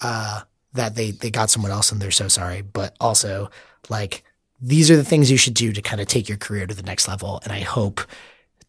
uh, 0.01 0.43
that 0.73 0.95
they 0.95 1.11
they 1.11 1.31
got 1.31 1.51
someone 1.51 1.73
else 1.73 1.93
and 1.93 2.01
they're 2.01 2.11
so 2.11 2.29
sorry, 2.29 2.63
but 2.63 2.97
also 3.01 3.51
like 3.89 4.25
these 4.61 4.91
are 4.91 4.97
the 4.97 5.05
things 5.05 5.31
you 5.31 5.37
should 5.37 5.55
do 5.55 5.73
to 5.73 5.83
kind 5.83 6.01
of 6.01 6.07
take 6.07 6.29
your 6.29 6.39
career 6.39 6.67
to 6.67 6.75
the 6.75 6.83
next 6.83 7.09
level. 7.09 7.41
And 7.45 7.53
I 7.53 7.61
hope 7.61 8.01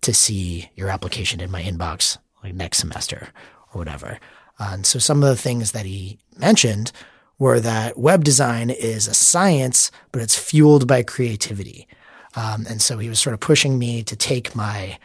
to 0.02 0.14
see 0.14 0.70
your 0.76 0.90
application 0.90 1.40
in 1.40 1.52
my 1.52 1.62
inbox 1.62 2.18
like 2.44 2.54
next 2.54 2.80
semester 2.80 3.30
or 3.74 3.80
whatever. 3.80 4.20
Uh, 4.60 4.72
and 4.74 4.86
so 4.86 5.00
some 5.00 5.24
of 5.24 5.30
the 5.30 5.42
things 5.42 5.72
that 5.72 5.86
he 5.86 6.20
mentioned 6.38 6.92
were 7.40 7.60
that 7.60 7.98
web 7.98 8.24
design 8.24 8.70
is 8.70 9.08
a 9.08 9.14
science, 9.14 9.92
but 10.12 10.22
it's 10.22 10.38
fueled 10.38 10.88
by 10.88 11.04
creativity. 11.04 11.88
Um, 12.36 12.66
and 12.70 12.82
so 12.82 12.98
he 12.98 13.10
was 13.10 13.20
sort 13.20 13.34
of 13.34 13.40
pushing 13.40 13.80
me 13.80 14.04
to 14.04 14.16
take 14.16 14.56
my 14.56 14.98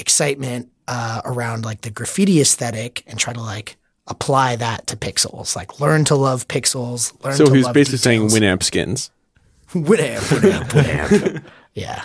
excitement 0.00 0.68
uh, 0.88 1.20
around 1.24 1.64
like 1.64 1.82
the 1.82 1.90
graffiti 1.90 2.40
aesthetic 2.40 3.04
and 3.06 3.18
try 3.18 3.32
to 3.32 3.40
like 3.40 3.76
apply 4.06 4.56
that 4.56 4.86
to 4.88 4.96
pixels. 4.96 5.54
Like 5.54 5.78
learn 5.80 6.04
to 6.06 6.14
love 6.16 6.48
pixels. 6.48 7.12
Learn 7.24 7.34
so 7.34 7.46
to 7.46 7.50
he 7.52 7.58
was 7.58 7.66
love 7.66 7.74
basically 7.74 7.98
saying. 7.98 8.22
Winamp 8.28 8.62
skins. 8.62 9.10
Winamp, 9.72 10.18
Winamp, 10.40 10.68
Winamp. 10.70 11.44
yeah. 11.74 12.04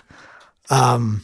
Um, 0.70 1.24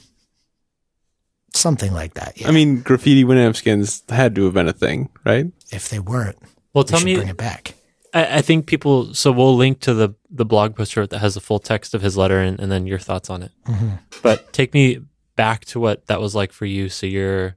something 1.53 1.93
like 1.93 2.15
that. 2.15 2.39
Yeah. 2.39 2.47
I 2.47 2.51
mean, 2.51 2.81
graffiti 2.81 3.23
Winamp 3.23 3.55
skins 3.55 4.03
had 4.09 4.33
to 4.35 4.45
have 4.45 4.53
been 4.53 4.67
a 4.67 4.73
thing, 4.73 5.09
right? 5.25 5.45
if 5.71 5.89
they 5.89 5.99
weren't, 5.99 6.37
Well, 6.73 6.83
we 6.83 6.87
tell 6.89 6.99
should 6.99 7.05
me. 7.05 7.15
bring 7.15 7.27
it 7.29 7.37
back. 7.37 7.75
I, 8.13 8.37
I 8.37 8.41
think 8.41 8.65
people. 8.65 9.13
So 9.13 9.31
we'll 9.31 9.55
link 9.55 9.79
to 9.81 9.93
the 9.93 10.15
the 10.29 10.45
blog 10.45 10.75
post 10.75 10.95
that 10.95 11.13
has 11.19 11.35
the 11.35 11.41
full 11.41 11.59
text 11.59 11.93
of 11.93 12.01
his 12.01 12.17
letter 12.17 12.39
and, 12.39 12.59
and 12.59 12.71
then 12.71 12.85
your 12.87 12.99
thoughts 12.99 13.29
on 13.29 13.43
it. 13.43 13.51
Mm-hmm. 13.67 13.89
But 14.21 14.51
take 14.51 14.73
me 14.73 14.99
back 15.41 15.65
to 15.65 15.79
what 15.79 16.05
that 16.05 16.21
was 16.21 16.35
like 16.35 16.51
for 16.51 16.65
you. 16.67 16.87
So 16.87 17.07
you're 17.07 17.55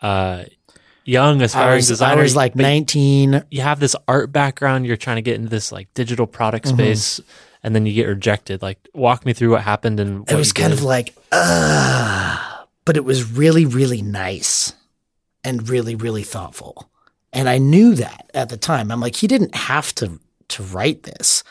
uh, 0.00 0.44
young, 1.04 1.40
I 1.40 1.44
aspiring 1.44 1.76
was, 1.76 1.88
designer. 1.88 2.20
I 2.20 2.22
was 2.22 2.34
like 2.34 2.56
19. 2.56 3.44
you 3.50 3.60
have 3.60 3.78
this 3.78 3.94
art 4.08 4.32
background. 4.32 4.84
You're 4.86 4.96
trying 4.96 5.16
to 5.16 5.22
get 5.22 5.36
into 5.36 5.48
this 5.48 5.70
like 5.70 5.86
digital 5.94 6.26
product 6.26 6.66
Mm-hmm. 6.66 6.76
space, 6.76 7.20
and 7.62 7.72
then 7.74 7.86
you 7.86 7.92
get 7.94 8.06
rejected. 8.08 8.62
Like, 8.62 8.78
walk 8.94 9.24
me 9.24 9.32
through 9.32 9.50
what 9.52 9.62
happened 9.62 10.00
and 10.00 10.20
what 10.20 10.32
It 10.32 10.36
was 10.36 10.52
kind 10.52 10.70
did. 10.70 10.78
of 10.80 10.84
like, 10.84 11.14
uh, 11.30 12.64
but 12.84 12.96
it 12.96 13.04
was 13.04 13.30
really, 13.30 13.64
really 13.64 14.02
nice 14.02 14.74
and 15.44 15.68
really, 15.68 15.94
really 15.94 16.24
thoughtful. 16.24 16.90
And 17.32 17.48
I 17.48 17.58
knew 17.58 17.94
that 17.94 18.28
at 18.34 18.48
the 18.48 18.56
time. 18.56 18.90
I'm 18.90 19.00
like, 19.00 19.16
he 19.16 19.26
didn't 19.28 19.54
have 19.54 19.94
to 19.96 20.18
to 20.48 20.62
write 20.64 21.04
this. 21.04 21.44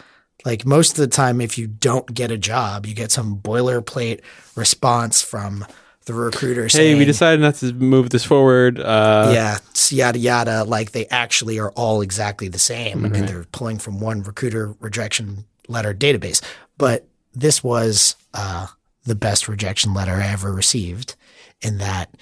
Like 0.46 0.66
most 0.66 0.92
of 0.92 0.98
the 0.98 1.08
time, 1.08 1.40
if 1.42 1.58
you 1.58 1.68
don't 1.68 2.14
get 2.14 2.32
a 2.32 2.38
job, 2.38 2.86
you 2.86 2.94
get 2.94 3.12
some 3.12 3.38
boilerplate 3.38 4.22
response 4.56 5.22
from 5.22 5.66
the 6.06 6.14
recruiter 6.14 6.64
Hey, 6.64 6.70
saying, 6.70 6.98
we 6.98 7.06
decided 7.06 7.40
not 7.40 7.56
to 7.56 7.72
move 7.74 8.10
this 8.10 8.26
forward. 8.26 8.80
Uh, 8.80 9.32
yeah, 9.34 9.58
yada 9.90 10.20
yada. 10.20 10.64
Like 10.66 10.92
they 10.92 11.06
actually 11.08 11.60
are 11.60 11.72
all 11.72 12.02
exactly 12.02 12.50
the 12.50 12.60
same, 12.60 13.06
and 13.06 13.16
they're 13.28 13.46
pulling 13.52 13.80
from 13.80 14.00
one 14.02 14.22
recruiter 14.22 14.76
rejection 14.80 15.46
letter 15.68 15.94
database. 15.94 16.42
But 16.78 17.08
this 17.34 17.64
was 17.64 18.16
uh, 18.34 18.68
the 19.06 19.16
best 19.16 19.48
rejection 19.48 19.94
letter 19.94 20.14
I 20.14 20.28
ever 20.28 20.52
received, 20.52 21.16
in 21.62 21.78
that 21.78 22.14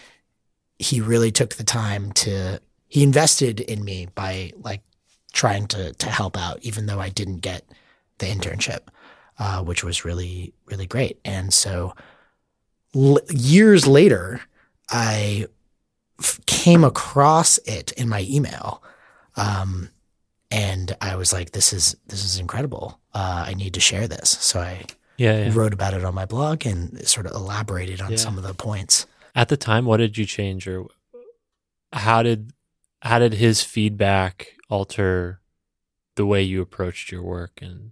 he 0.78 1.02
really 1.02 1.32
took 1.32 1.56
the 1.56 1.64
time 1.64 2.12
to 2.12 2.62
he 2.88 3.04
invested 3.04 3.60
in 3.60 3.84
me 3.84 4.10
by 4.14 4.52
like 4.58 4.82
trying 5.34 5.66
to 5.68 5.94
to 5.94 6.10
help 6.10 6.38
out, 6.38 6.60
even 6.62 6.86
though 6.86 7.00
I 7.00 7.10
didn't 7.10 7.38
get 7.38 7.64
the 8.22 8.28
internship, 8.28 8.88
uh, 9.40 9.62
which 9.62 9.84
was 9.84 10.06
really 10.06 10.54
really 10.68 10.88
great. 10.88 11.20
And 11.26 11.54
so 11.54 11.94
l- 12.96 13.20
years 13.30 13.86
later, 13.86 14.42
I 14.90 15.48
f- 16.20 16.40
came 16.46 16.84
across 16.86 17.58
it 17.66 17.92
in 17.94 18.08
my 18.08 18.26
email, 18.30 18.82
um, 19.36 19.90
and 20.50 20.96
I 21.02 21.16
was 21.16 21.34
like, 21.34 21.52
"This 21.52 21.74
is 21.74 21.96
this 22.08 22.24
is 22.24 22.40
incredible. 22.40 23.00
Uh, 23.14 23.44
I 23.48 23.54
need 23.54 23.74
to 23.74 23.80
share 23.80 24.08
this." 24.08 24.30
So 24.40 24.60
I 24.62 24.86
yeah, 25.18 25.46
yeah. 25.46 25.52
wrote 25.54 25.74
about 25.74 25.94
it 25.94 26.04
on 26.06 26.16
my 26.16 26.26
blog 26.26 26.66
and 26.66 27.06
sort 27.08 27.26
of 27.26 27.34
elaborated 27.34 28.02
on 28.02 28.12
Yeah. 28.12 28.18
some 28.18 28.38
of 28.38 28.44
the 28.44 28.54
points. 28.54 29.06
At 29.36 29.48
the 29.50 29.58
time, 29.58 29.86
what 29.86 29.98
did 29.98 30.18
you 30.18 30.26
change, 30.26 30.68
or 30.68 30.86
how 31.94 32.24
did 32.24 32.52
how 33.02 33.18
did 33.20 33.34
his 33.34 33.64
feedback 33.64 34.48
alter 34.70 35.40
the 36.16 36.26
way 36.26 36.44
you 36.44 36.62
approached 36.62 37.12
your 37.12 37.24
work 37.24 37.60
and 37.62 37.92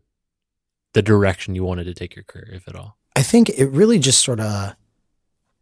the 0.93 1.01
direction 1.01 1.55
you 1.55 1.63
wanted 1.63 1.85
to 1.85 1.93
take 1.93 2.15
your 2.15 2.23
career, 2.23 2.49
if 2.53 2.67
at 2.67 2.75
all? 2.75 2.97
I 3.15 3.21
think 3.21 3.49
it 3.49 3.67
really 3.67 3.99
just 3.99 4.23
sort 4.23 4.39
of 4.39 4.75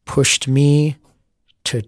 pushed 0.05 0.47
me 0.47 0.95
to 1.65 1.84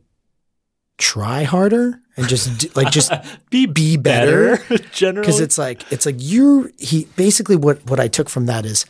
try 0.98 1.44
harder 1.44 2.02
and 2.18 2.28
just 2.28 2.58
do, 2.58 2.68
like 2.76 2.92
just 2.92 3.12
be 3.50 3.66
be 3.66 3.96
better 3.96 4.58
generally. 4.92 5.22
because 5.26 5.40
it's 5.40 5.58
like 5.58 5.90
it's 5.92 6.06
like 6.06 6.16
you 6.20 6.70
he 6.78 7.06
basically 7.16 7.56
what 7.56 7.80
what 7.90 8.00
I 8.00 8.10
took 8.10 8.28
from 8.30 8.48
that 8.48 8.66
is 8.66 8.86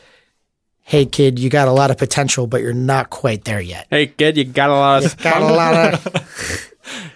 hey 0.82 1.06
kid 1.06 1.38
you 1.38 1.52
got 1.52 1.68
a 1.68 1.72
lot 1.72 1.92
of 1.92 1.98
potential 2.00 2.48
but 2.48 2.62
you're 2.62 2.74
not 2.74 3.12
quite 3.12 3.46
there 3.46 3.62
yet 3.62 3.86
Hey, 3.92 4.08
kid, 4.08 4.38
you 4.38 4.46
got 4.46 4.72
a 4.72 4.74
lot 4.74 5.06
of 5.06 5.16
got 5.18 5.42
a 5.44 5.54
lot 5.54 5.94
of 5.94 6.74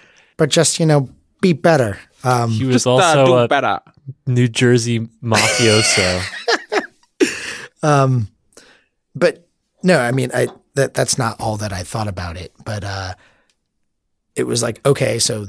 but 0.38 0.50
just 0.50 0.80
you 0.80 0.86
know 0.86 1.10
be 1.42 1.54
better 1.54 1.98
um 2.24 2.52
he 2.52 2.66
was 2.66 2.76
Just, 2.76 2.88
uh, 2.88 2.92
also 2.92 3.26
do 3.26 3.34
a 3.34 3.48
better. 3.48 3.80
New 4.28 4.48
Jersey 4.48 5.00
mafioso. 5.24 6.22
Um, 7.84 8.30
but 9.14 9.48
no, 9.84 10.00
I 10.00 10.12
mean, 10.12 10.32
I 10.34 10.48
that 10.74 10.94
that's 10.94 11.18
not 11.18 11.40
all 11.40 11.58
that 11.58 11.72
I 11.72 11.84
thought 11.84 12.08
about 12.08 12.38
it. 12.38 12.54
But 12.64 12.84
uh, 12.84 13.14
it 14.36 14.46
was 14.46 14.64
like, 14.64 14.86
okay, 14.86 15.20
so 15.20 15.46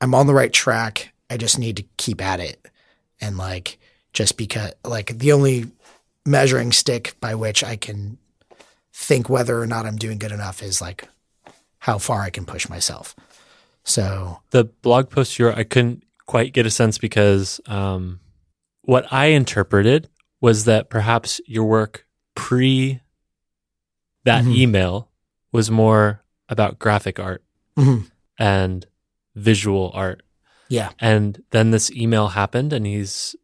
I'm 0.00 0.14
on 0.14 0.26
the 0.26 0.34
right 0.34 0.52
track. 0.52 1.12
I 1.28 1.36
just 1.36 1.58
need 1.58 1.76
to 1.78 1.84
keep 1.96 2.22
at 2.22 2.40
it, 2.40 2.64
and 3.20 3.36
like 3.36 3.78
just 4.12 4.36
because, 4.36 4.72
like, 4.84 5.18
the 5.18 5.32
only 5.32 5.70
measuring 6.26 6.72
stick 6.72 7.14
by 7.20 7.34
which 7.34 7.64
I 7.64 7.76
can 7.76 8.18
think 8.92 9.28
whether 9.28 9.60
or 9.60 9.66
not 9.66 9.86
I'm 9.86 9.96
doing 9.96 10.18
good 10.18 10.32
enough 10.32 10.62
is 10.62 10.80
like 10.80 11.08
how 11.78 11.98
far 11.98 12.22
I 12.22 12.30
can 12.30 12.44
push 12.44 12.68
myself. 12.68 13.14
So 13.84 14.40
the 14.50 14.64
blog 14.64 15.10
post 15.10 15.38
you 15.38 15.46
wrote, 15.46 15.58
I 15.58 15.64
couldn't 15.64 16.04
quite 16.26 16.52
get 16.52 16.66
a 16.66 16.70
sense 16.70 16.98
because 16.98 17.60
um, 17.66 18.20
what 18.82 19.10
I 19.12 19.26
interpreted 19.26 20.08
was 20.40 20.64
that 20.64 20.88
perhaps 20.90 21.40
your 21.46 21.64
work 21.64 22.06
pre 22.34 23.00
that 24.24 24.44
Mhm. 24.44 24.54
email 24.56 25.10
was 25.52 25.70
more 25.70 26.22
about 26.48 26.78
graphic 26.78 27.18
art 27.18 27.42
mhm. 27.76 28.10
and 28.38 28.86
visual 29.34 29.90
art. 29.94 30.22
yeah, 30.68 30.90
And 31.00 31.42
then 31.50 31.70
this 31.72 31.90
email 31.90 32.28
happened, 32.28 32.72
and 32.72 32.86
he's 32.86 33.34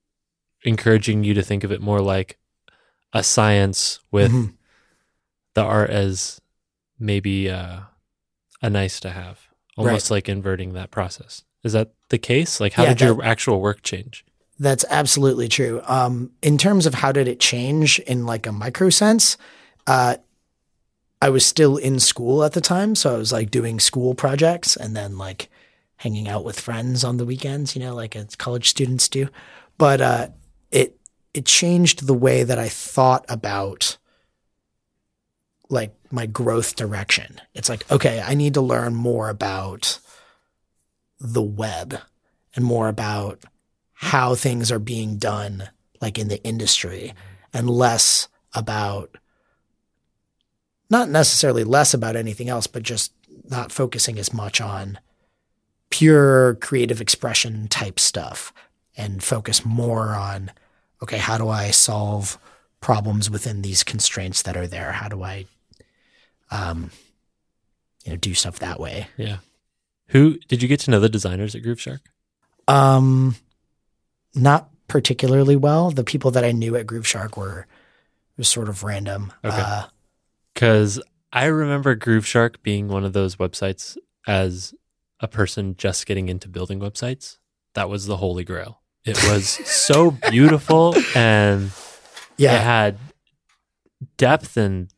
encouraging 0.63 1.25
you 1.25 1.35
to 1.35 1.43
think 1.43 1.65
of 1.65 1.73
it 1.73 1.81
more 1.81 2.01
like 2.01 2.39
a 3.13 3.23
science 3.23 3.99
with 4.13 4.31
Mhm. 4.33 4.55
the 5.55 5.63
art 5.63 5.91
as 5.91 6.41
maybe 6.99 7.51
uh, 7.51 7.81
a 8.63 8.71
nice 8.71 9.01
to 9.01 9.11
have, 9.11 9.49
almost 9.77 10.11
like 10.11 10.29
inverting 10.29 10.73
that 10.75 10.91
process. 10.91 11.43
Is 11.65 11.73
that 11.73 11.93
the 12.11 12.19
case? 12.19 12.61
Like, 12.61 12.75
how 12.75 12.85
Yeah, 12.85 12.95
did 12.95 13.01
your 13.07 13.25
actual 13.25 13.61
work 13.61 13.83
change? 13.83 14.25
That's 14.59 14.85
absolutely 14.89 15.49
true. 15.49 15.83
Um, 15.85 16.31
in 16.43 16.57
terms 16.57 16.87
of 16.87 16.95
how 16.95 17.13
did 17.13 17.29
it 17.29 17.41
change 17.41 17.99
in 18.01 18.25
like 18.25 18.47
a 18.47 18.53
micro 18.53 18.91
sense, 18.91 19.37
uh, 19.87 20.17
I 21.21 21.31
was 21.31 21.45
still 21.45 21.77
in 21.77 21.99
school 21.99 22.45
at 22.45 22.53
the 22.53 22.61
time, 22.61 22.95
so 22.95 23.15
I 23.15 23.19
was 23.19 23.33
like 23.33 23.51
doing 23.51 23.81
school 23.81 24.15
projects 24.15 24.77
and 24.77 24.97
then 24.97 25.19
like 25.19 25.49
hanging 25.97 26.29
out 26.29 26.45
with 26.45 26.61
friends 26.61 27.05
on 27.05 27.17
the 27.17 27.25
weekends, 27.25 27.75
you 27.75 27.83
know, 27.83 27.95
like 27.95 28.15
as 28.15 28.37
college 28.37 28.69
students 28.69 29.09
do. 29.09 29.29
But 29.79 30.01
uh, 30.01 30.29
it 30.71 30.99
it 31.35 31.47
changed 31.47 32.07
the 32.07 32.15
way 32.15 32.45
that 32.45 32.59
I 32.59 32.69
thought 32.69 33.25
about 33.29 33.99
like 35.69 35.95
my 36.11 36.27
growth 36.27 36.77
direction. 36.77 37.41
It's 37.55 37.69
like, 37.69 37.91
okay, 37.91 38.23
I 38.25 38.35
need 38.35 38.55
to 38.55 38.61
learn 38.61 38.95
more 38.95 39.29
about 39.29 39.99
the 41.19 41.43
web 41.43 41.99
and 42.55 42.65
more 42.65 42.89
about 42.89 43.45
how 44.01 44.35
things 44.35 44.71
are 44.71 44.79
being 44.79 45.17
done 45.17 45.69
like 46.01 46.19
in 46.19 46.29
the 46.29 46.43
industry 46.45 47.15
and 47.53 47.69
less 47.71 48.29
about 48.55 49.17
not 50.91 51.09
necessarily 51.09 51.65
less 51.65 51.95
about 51.95 52.15
anything 52.17 52.49
else 52.49 52.67
but 52.67 52.83
just 52.83 53.13
not 53.49 53.73
focusing 53.73 54.19
as 54.19 54.33
much 54.33 54.61
on 54.61 54.99
pure 55.91 56.55
creative 56.57 57.01
expression 57.01 57.69
type 57.69 57.99
stuff 57.99 58.53
and 58.97 59.23
focus 59.23 59.65
more 59.65 60.09
on 60.15 60.51
okay 61.03 61.19
how 61.19 61.39
do 61.39 61.49
i 61.49 61.71
solve 61.71 62.39
problems 62.81 63.31
within 63.31 63.63
these 63.63 63.83
constraints 63.83 64.43
that 64.43 64.57
are 64.57 64.67
there 64.67 64.93
how 64.93 65.09
do 65.09 65.23
i 65.23 65.47
um 66.51 66.91
you 68.05 68.13
know 68.13 68.17
do 68.17 68.35
stuff 68.35 68.59
that 68.59 68.79
way 68.79 69.09
Yeah. 69.17 69.39
Who 70.11 70.39
did 70.47 70.63
you 70.63 70.69
get 70.69 70.79
to 70.81 70.93
know 70.93 71.01
the 71.01 71.09
designers 71.09 71.57
at 71.57 71.63
Grooveshark? 71.63 71.99
Um, 72.69 73.35
not 74.37 74.69
particularly 74.89 75.57
well. 75.57 75.91
The 75.91 76.05
people 76.05 76.31
that 76.33 76.45
I 76.45 76.53
knew 76.53 76.77
at 76.77 76.87
Grooveshark 76.87 77.37
were 77.37 77.67
was 78.37 78.49
sort 78.49 78.69
of 78.69 78.85
random. 78.85 79.33
Okay. 79.45 79.57
Uh, 79.59 79.87
Because 80.55 81.01
I 81.33 81.47
remember 81.47 81.97
Grooveshark 81.97 82.57
being 82.63 82.89
one 82.89 83.05
of 83.05 83.13
those 83.13 83.37
websites 83.37 83.97
as 84.27 84.75
a 85.21 85.27
person 85.29 85.75
just 85.79 86.07
getting 86.07 86.29
into 86.29 86.49
building 86.49 86.79
websites. 86.81 87.39
That 87.75 87.89
was 87.89 88.07
the 88.07 88.19
holy 88.19 88.45
grail. 88.45 88.81
It 89.05 89.17
was 89.31 89.49
so 89.49 90.11
beautiful 90.31 90.95
and 91.15 91.71
yeah. 92.37 92.57
it 92.57 92.63
had 92.63 92.99
depth 94.19 94.57
and 94.57 94.89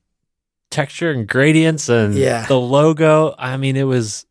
texture 0.71 1.11
and 1.11 1.27
gradients 1.27 1.89
and 1.89 2.15
Yeah. 2.15 2.47
the 2.47 2.59
logo. 2.59 3.35
I 3.39 3.57
mean, 3.57 3.77
it 3.77 3.85
was 3.85 4.27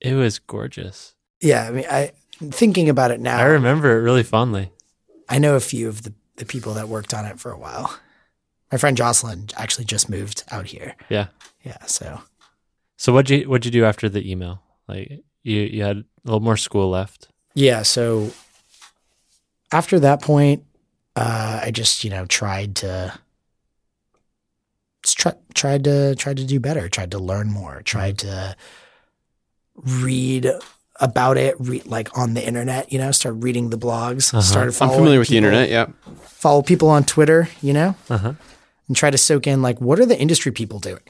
it 0.00 0.14
was 0.14 0.38
gorgeous. 0.38 1.14
yeah. 1.40 1.66
I 1.66 1.70
mean, 1.70 1.84
I 1.90 2.12
thinking 2.50 2.88
about 2.88 3.10
it 3.10 3.20
now. 3.20 3.38
I 3.38 3.44
remember 3.44 3.90
it 3.98 4.02
really 4.02 4.22
fondly. 4.22 4.70
I 5.28 5.38
know 5.38 5.54
a 5.56 5.60
few 5.60 5.88
of 5.88 6.02
the 6.02 6.12
the 6.36 6.44
people 6.46 6.72
that 6.74 6.88
worked 6.88 7.12
on 7.12 7.26
it 7.26 7.38
for 7.38 7.52
a 7.52 7.58
while. 7.58 7.94
My 8.72 8.78
friend 8.78 8.96
Jocelyn 8.96 9.48
actually 9.56 9.84
just 9.84 10.08
moved 10.08 10.42
out 10.50 10.66
here. 10.66 10.94
Yeah. 11.10 11.26
Yeah, 11.62 11.84
so 11.84 12.22
So 12.96 13.12
what'd 13.12 13.28
you 13.30 13.48
what'd 13.48 13.66
you 13.66 13.70
do 13.70 13.84
after 13.84 14.08
the 14.08 14.28
email? 14.30 14.62
Like 14.88 15.20
you 15.42 15.60
you 15.60 15.82
had 15.82 15.98
a 15.98 16.04
little 16.24 16.40
more 16.40 16.56
school 16.56 16.88
left. 16.90 17.28
yeah, 17.54 17.82
so 17.82 18.30
after 19.72 20.00
that 20.00 20.22
point, 20.22 20.64
uh, 21.16 21.60
I 21.62 21.70
just 21.70 22.04
you 22.04 22.10
know 22.10 22.24
tried 22.26 22.76
to 22.76 23.12
try, 25.04 25.32
tried 25.54 25.84
to 25.84 26.14
tried 26.14 26.38
to 26.38 26.44
do 26.44 26.58
better, 26.60 26.88
tried 26.88 27.10
to 27.10 27.18
learn 27.18 27.50
more, 27.50 27.82
tried 27.82 28.18
to 28.18 28.56
read 29.74 30.50
about 31.00 31.36
it, 31.38 31.56
read 31.58 31.86
like 31.86 32.16
on 32.16 32.34
the 32.34 32.46
internet, 32.46 32.92
you 32.92 32.98
know, 32.98 33.10
start 33.10 33.36
reading 33.38 33.70
the 33.70 33.78
blogs, 33.78 34.32
Uh-huh. 34.32 34.42
started 34.42 34.80
I'm 34.82 34.90
familiar 34.90 35.18
with 35.18 35.28
the 35.28 35.36
internet. 35.38 35.68
Yeah. 35.70 35.86
Follow 36.22 36.62
people 36.62 36.88
on 36.88 37.04
Twitter, 37.04 37.48
you 37.62 37.72
know, 37.72 37.94
Uh-huh. 38.08 38.34
and 38.86 38.96
try 38.96 39.10
to 39.10 39.18
soak 39.18 39.46
in 39.46 39.62
like 39.62 39.80
what 39.80 39.98
are 39.98 40.06
the 40.06 40.18
industry 40.18 40.52
people 40.52 40.78
doing? 40.78 41.00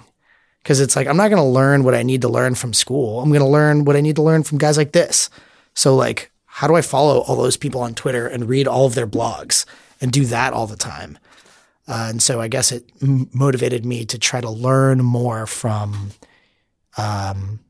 Because 0.63 0.81
it's 0.81 0.95
like 0.97 1.07
I'm 1.09 1.17
not 1.17 1.29
going 1.29 1.43
to 1.43 1.49
learn 1.49 1.85
what 1.85 1.95
I 1.95 2.03
need 2.03 2.21
to 2.23 2.29
learn 2.29 2.55
from 2.55 2.73
school. 2.73 3.21
I'm 3.21 3.31
going 3.31 3.41
to 3.41 3.47
learn 3.47 3.85
what 3.85 3.97
I 3.97 4.01
need 4.01 4.17
to 4.17 4.23
learn 4.23 4.43
from 4.43 4.59
guys 4.59 4.77
like 4.77 4.93
this. 4.93 5.31
So 5.75 5.97
like, 5.97 6.31
how 6.45 6.67
do 6.69 6.75
I 6.77 6.83
follow 6.83 7.21
all 7.21 7.37
those 7.37 7.57
people 7.57 7.81
on 7.81 7.95
Twitter 7.95 8.27
and 8.27 8.49
read 8.49 8.69
all 8.69 8.87
of 8.87 8.95
their 8.95 9.07
blogs 9.07 9.65
and 10.01 10.13
do 10.13 10.25
that 10.27 10.53
all 10.53 10.67
the 10.67 10.77
time? 10.77 11.19
Uh, 11.89 12.07
and 12.11 12.23
so 12.23 12.41
I 12.41 12.49
guess 12.49 12.71
it 12.73 12.85
m- 13.03 13.29
motivated 13.33 13.85
me 13.87 14.05
to 14.05 14.19
try 14.19 14.41
to 14.41 14.51
learn 14.51 15.03
more 15.03 15.47
from, 15.47 16.11
um, 16.97 17.61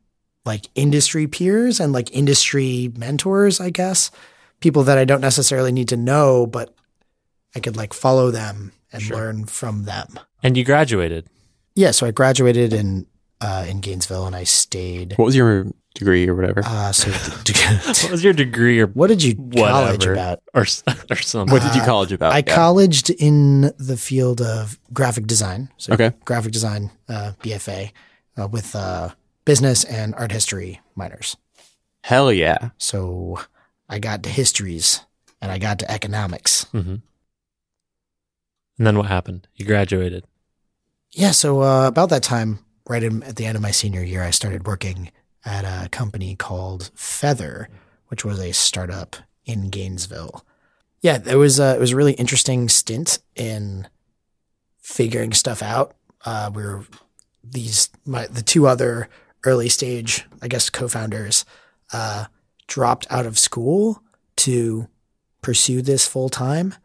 like 0.45 0.67
industry 0.75 1.27
peers 1.27 1.79
and 1.79 1.93
like 1.93 2.11
industry 2.11 2.91
mentors. 2.97 3.59
I 3.59 3.69
guess 3.69 4.11
people 4.59 4.83
that 4.83 4.97
I 4.97 5.05
don't 5.05 5.21
necessarily 5.21 5.71
need 5.71 5.89
to 5.89 5.97
know, 5.97 6.45
but 6.47 6.73
I 7.55 7.59
could 7.59 7.75
like 7.77 7.93
follow 7.93 8.31
them 8.31 8.71
and 8.93 9.01
Sure. 9.01 9.17
learn 9.17 9.45
from 9.45 9.83
them. 9.85 10.19
And 10.43 10.57
you 10.57 10.63
graduated. 10.65 11.27
Yeah, 11.75 11.91
so 11.91 12.05
I 12.07 12.11
graduated 12.11 12.73
in 12.73 13.05
uh, 13.39 13.65
in 13.67 13.79
Gainesville, 13.81 14.27
and 14.27 14.35
I 14.35 14.43
stayed. 14.43 15.13
What 15.17 15.25
was 15.25 15.35
your 15.35 15.65
degree 15.95 16.27
or 16.29 16.35
whatever? 16.35 16.61
Uh, 16.63 16.91
so, 16.91 17.09
What 18.03 18.11
was 18.11 18.23
your 18.23 18.33
degree 18.33 18.79
or 18.79 18.87
what 18.87 19.07
did 19.07 19.23
you 19.23 19.33
college 19.35 20.05
Whatever. 20.05 20.13
about? 20.13 20.39
or 20.53 20.61
s- 20.61 20.83
or 21.09 21.15
something? 21.15 21.51
what 21.51 21.63
did 21.63 21.73
you 21.75 21.81
uh, 21.81 21.85
college 21.85 22.11
about? 22.11 22.33
I 22.33 22.37
Yeah. 22.45 22.53
colleged 22.55 23.09
in 23.09 23.71
the 23.79 23.97
field 23.97 24.41
of 24.41 24.77
graphic 24.93 25.25
design. 25.25 25.69
So 25.77 25.93
Okay. 25.93 26.11
graphic 26.25 26.51
design 26.51 26.91
uh, 27.09 27.31
BFA 27.41 27.91
uh, 28.37 28.47
with 28.47 28.75
uh, 28.75 29.09
business 29.51 29.83
and 29.83 30.15
art 30.15 30.31
history 30.31 30.79
minors. 30.95 31.35
Hell 32.05 32.31
yeah. 32.31 32.69
So 32.77 33.37
I 33.89 33.99
got 33.99 34.23
to 34.23 34.29
histories 34.29 35.01
and 35.41 35.51
I 35.51 35.57
got 35.57 35.77
to 35.79 35.91
economics. 35.91 36.63
hmm 36.71 37.03
And 38.77 38.87
then 38.87 38.97
what 38.97 39.07
happened? 39.07 39.49
You 39.55 39.65
graduated. 39.65 40.23
Yeah, 41.11 41.31
so 41.31 41.61
uh, 41.63 41.87
about 41.87 42.09
that 42.11 42.23
time, 42.23 42.59
right 42.87 43.03
in, 43.03 43.23
at 43.23 43.35
the 43.35 43.45
end 43.45 43.57
of 43.57 43.61
my 43.61 43.71
senior 43.71 44.01
year, 44.01 44.23
I 44.23 44.31
started 44.31 44.65
working 44.65 45.11
at 45.43 45.65
a 45.65 45.89
company 45.89 46.37
called 46.37 46.89
Feather, 46.95 47.67
which 48.07 48.23
was 48.23 48.39
a 48.39 48.53
startup 48.53 49.17
in 49.43 49.69
Gainesville. 49.69 50.45
Yeah, 51.01 51.19
it 51.25 51.35
was 51.35 51.59
a, 51.59 51.75
it 51.75 51.79
was 51.81 51.91
a 51.91 51.97
really 51.97 52.13
interesting 52.13 52.69
stint 52.69 53.19
in 53.35 53.89
figuring 54.79 55.33
stuff 55.33 55.61
out. 55.61 55.93
Uh, 56.23 56.49
we 56.55 56.63
were 56.63 56.85
these 57.43 57.89
my 58.05 58.27
the 58.27 58.43
two 58.43 58.65
other 58.65 59.09
early 59.43 59.69
stage, 59.69 60.25
I 60.41 60.47
guess, 60.47 60.69
co-founders 60.69 61.45
uh, 61.93 62.25
dropped 62.67 63.07
out 63.09 63.25
of 63.25 63.39
school 63.39 64.01
to 64.37 64.87
pursue 65.41 65.81
this 65.81 66.07
full 66.07 66.29
time. 66.29 66.75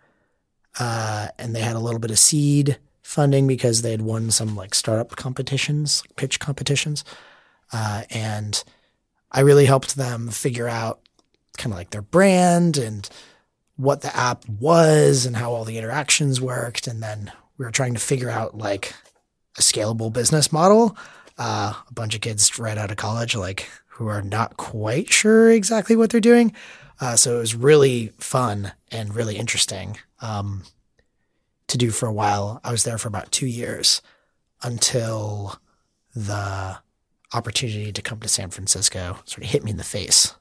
Uh, 0.78 1.28
and 1.38 1.54
they 1.54 1.60
had 1.60 1.76
a 1.76 1.80
little 1.80 2.00
bit 2.00 2.10
of 2.10 2.18
seed 2.18 2.78
funding 3.02 3.46
because 3.46 3.82
they 3.82 3.92
had 3.92 4.02
won 4.02 4.30
some 4.30 4.56
like 4.56 4.74
startup 4.74 5.16
competitions, 5.16 6.02
pitch 6.16 6.40
competitions. 6.40 7.04
Uh, 7.72 8.02
and 8.10 8.62
I 9.30 9.40
really 9.40 9.66
helped 9.66 9.96
them 9.96 10.28
figure 10.28 10.68
out 10.68 11.00
kind 11.56 11.72
of 11.72 11.78
like 11.78 11.90
their 11.90 12.02
brand 12.02 12.76
and 12.76 13.08
what 13.76 14.00
the 14.00 14.14
app 14.14 14.48
was 14.48 15.26
and 15.26 15.36
how 15.36 15.52
all 15.52 15.64
the 15.64 15.78
interactions 15.78 16.40
worked. 16.40 16.86
And 16.86 17.02
then 17.02 17.32
we 17.58 17.64
were 17.64 17.70
trying 17.70 17.94
to 17.94 18.00
figure 18.00 18.30
out 18.30 18.56
like 18.56 18.94
a 19.58 19.62
scalable 19.62 20.12
business 20.12 20.52
model. 20.52 20.96
Uh, 21.38 21.74
a 21.88 21.92
bunch 21.92 22.14
of 22.14 22.22
kids 22.22 22.58
right 22.58 22.78
out 22.78 22.90
of 22.90 22.96
college, 22.96 23.34
like 23.36 23.68
who 23.88 24.06
are 24.08 24.22
not 24.22 24.56
quite 24.56 25.12
sure 25.12 25.50
exactly 25.50 25.94
what 25.96 26.10
they're 26.10 26.20
doing. 26.20 26.54
Uh, 27.00 27.14
so 27.16 27.36
it 27.36 27.40
was 27.40 27.54
really 27.54 28.08
fun 28.18 28.72
and 28.90 29.14
really 29.14 29.36
interesting 29.36 29.98
um, 30.22 30.62
to 31.68 31.76
do 31.76 31.90
for 31.90 32.06
a 32.06 32.12
while. 32.12 32.60
I 32.64 32.72
was 32.72 32.84
there 32.84 32.96
for 32.98 33.08
about 33.08 33.30
two 33.32 33.46
years 33.46 34.00
until 34.62 35.58
the 36.14 36.78
opportunity 37.34 37.92
to 37.92 38.02
come 38.02 38.20
to 38.20 38.28
San 38.28 38.48
Francisco 38.50 39.18
sort 39.26 39.44
of 39.44 39.50
hit 39.50 39.62
me 39.62 39.72
in 39.72 39.76
the 39.76 39.84
face. 39.84 40.34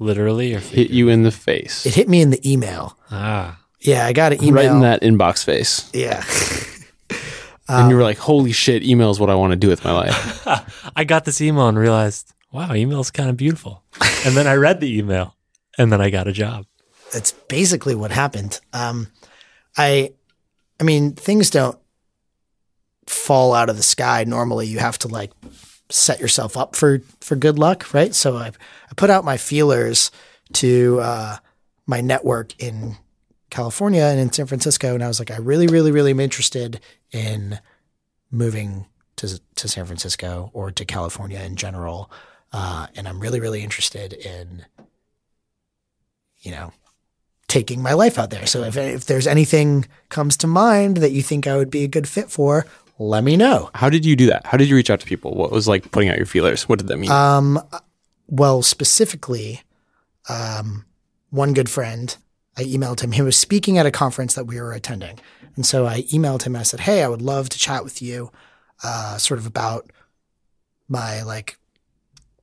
Literally 0.00 0.54
or 0.54 0.58
Hit 0.60 0.90
you 0.90 1.08
in 1.08 1.22
the 1.22 1.30
face. 1.30 1.86
It 1.86 1.94
hit 1.94 2.08
me 2.08 2.20
in 2.20 2.30
the 2.30 2.50
email. 2.50 2.96
ah. 3.10 3.60
Yeah, 3.80 4.06
I 4.06 4.12
got 4.12 4.32
an 4.32 4.42
email. 4.42 4.54
Right 4.54 4.74
in 4.74 4.80
that 4.80 5.02
inbox 5.02 5.44
face. 5.44 5.88
Yeah. 5.94 6.24
and 7.68 7.90
you 7.90 7.96
were 7.96 8.02
like, 8.02 8.18
holy 8.18 8.52
shit, 8.52 8.82
email 8.82 9.10
is 9.10 9.20
what 9.20 9.30
I 9.30 9.34
want 9.34 9.52
to 9.52 9.56
do 9.56 9.68
with 9.68 9.84
my 9.84 9.92
life. 9.92 10.46
I 10.96 11.04
got 11.04 11.24
this 11.24 11.40
email 11.40 11.68
and 11.68 11.78
realized, 11.78 12.32
wow, 12.50 12.72
email's 12.74 13.10
kind 13.10 13.28
of 13.28 13.36
beautiful. 13.36 13.82
And 14.24 14.34
then 14.34 14.46
I 14.46 14.54
read 14.54 14.80
the 14.80 14.98
email 14.98 15.36
and 15.76 15.92
then 15.92 16.00
I 16.00 16.10
got 16.10 16.26
a 16.26 16.32
job. 16.32 16.66
That's 17.12 17.32
basically 17.32 17.94
what 17.94 18.10
happened. 18.10 18.60
Um, 18.72 19.08
I, 19.76 20.12
I 20.80 20.84
mean, 20.84 21.12
things 21.12 21.50
don't 21.50 21.78
fall 23.06 23.54
out 23.54 23.70
of 23.70 23.76
the 23.76 23.82
sky. 23.82 24.24
Normally, 24.24 24.66
you 24.66 24.78
have 24.78 24.98
to 24.98 25.08
like 25.08 25.32
set 25.90 26.20
yourself 26.20 26.56
up 26.56 26.76
for 26.76 27.00
for 27.20 27.36
good 27.36 27.58
luck, 27.58 27.94
right? 27.94 28.14
So 28.14 28.36
I, 28.36 28.48
I 28.48 28.94
put 28.96 29.10
out 29.10 29.24
my 29.24 29.36
feelers 29.36 30.10
to 30.54 31.00
uh, 31.00 31.36
my 31.86 32.00
network 32.00 32.60
in 32.62 32.96
California 33.50 34.02
and 34.02 34.20
in 34.20 34.32
San 34.32 34.46
Francisco, 34.46 34.94
and 34.94 35.02
I 35.02 35.08
was 35.08 35.18
like, 35.18 35.30
I 35.30 35.38
really, 35.38 35.66
really, 35.66 35.90
really 35.90 36.10
am 36.10 36.20
interested 36.20 36.80
in 37.12 37.60
moving 38.30 38.86
to 39.16 39.40
to 39.56 39.68
San 39.68 39.86
Francisco 39.86 40.50
or 40.52 40.70
to 40.70 40.84
California 40.84 41.40
in 41.40 41.56
general, 41.56 42.10
uh, 42.52 42.86
and 42.96 43.08
I'm 43.08 43.20
really, 43.20 43.40
really 43.40 43.62
interested 43.62 44.12
in, 44.12 44.64
you 46.40 46.50
know, 46.50 46.72
taking 47.48 47.82
my 47.82 47.92
life 47.92 48.18
out 48.18 48.30
there. 48.30 48.46
So 48.46 48.62
if 48.62 48.76
if 48.76 49.06
there's 49.06 49.26
anything 49.26 49.86
comes 50.08 50.36
to 50.38 50.46
mind 50.46 50.98
that 50.98 51.12
you 51.12 51.22
think 51.22 51.46
I 51.46 51.56
would 51.56 51.70
be 51.70 51.84
a 51.84 51.88
good 51.88 52.08
fit 52.08 52.30
for, 52.30 52.66
let 52.98 53.24
me 53.24 53.36
know. 53.36 53.70
How 53.74 53.90
did 53.90 54.04
you 54.04 54.16
do 54.16 54.26
that? 54.26 54.46
How 54.46 54.56
did 54.56 54.68
you 54.68 54.76
reach 54.76 54.90
out 54.90 55.00
to 55.00 55.06
people? 55.06 55.34
What 55.34 55.50
was 55.50 55.68
like 55.68 55.90
putting 55.90 56.08
out 56.08 56.16
your 56.16 56.26
feelers? 56.26 56.68
What 56.68 56.78
did 56.78 56.88
that 56.88 56.98
mean? 56.98 57.10
Um, 57.10 57.60
well, 58.28 58.62
specifically, 58.62 59.62
um, 60.28 60.84
one 61.30 61.54
good 61.54 61.70
friend, 61.70 62.16
I 62.56 62.64
emailed 62.64 63.00
him. 63.00 63.12
He 63.12 63.22
was 63.22 63.36
speaking 63.36 63.78
at 63.78 63.86
a 63.86 63.90
conference 63.90 64.34
that 64.34 64.44
we 64.46 64.60
were 64.60 64.72
attending. 64.72 65.18
And 65.58 65.66
so 65.66 65.86
I 65.86 66.02
emailed 66.02 66.42
him. 66.44 66.54
and 66.54 66.60
I 66.60 66.62
said, 66.62 66.78
Hey, 66.78 67.02
I 67.02 67.08
would 67.08 67.20
love 67.20 67.48
to 67.48 67.58
chat 67.58 67.82
with 67.82 68.00
you, 68.00 68.30
uh, 68.84 69.18
sort 69.18 69.40
of 69.40 69.46
about 69.46 69.90
my 70.88 71.20
like 71.24 71.58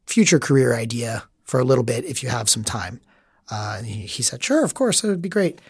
future 0.05 0.37
career 0.37 0.75
idea 0.75 1.23
for 1.45 1.61
a 1.61 1.63
little 1.63 1.85
bit 1.85 2.03
if 2.03 2.21
you 2.21 2.27
have 2.27 2.49
some 2.49 2.65
time. 2.65 2.99
Uh, 3.49 3.75
and 3.77 3.87
he, 3.87 4.01
he 4.05 4.21
said, 4.21 4.43
Sure, 4.43 4.65
of 4.65 4.73
course, 4.73 4.99
that 4.99 5.07
would 5.07 5.21
be 5.21 5.29
great. 5.29 5.61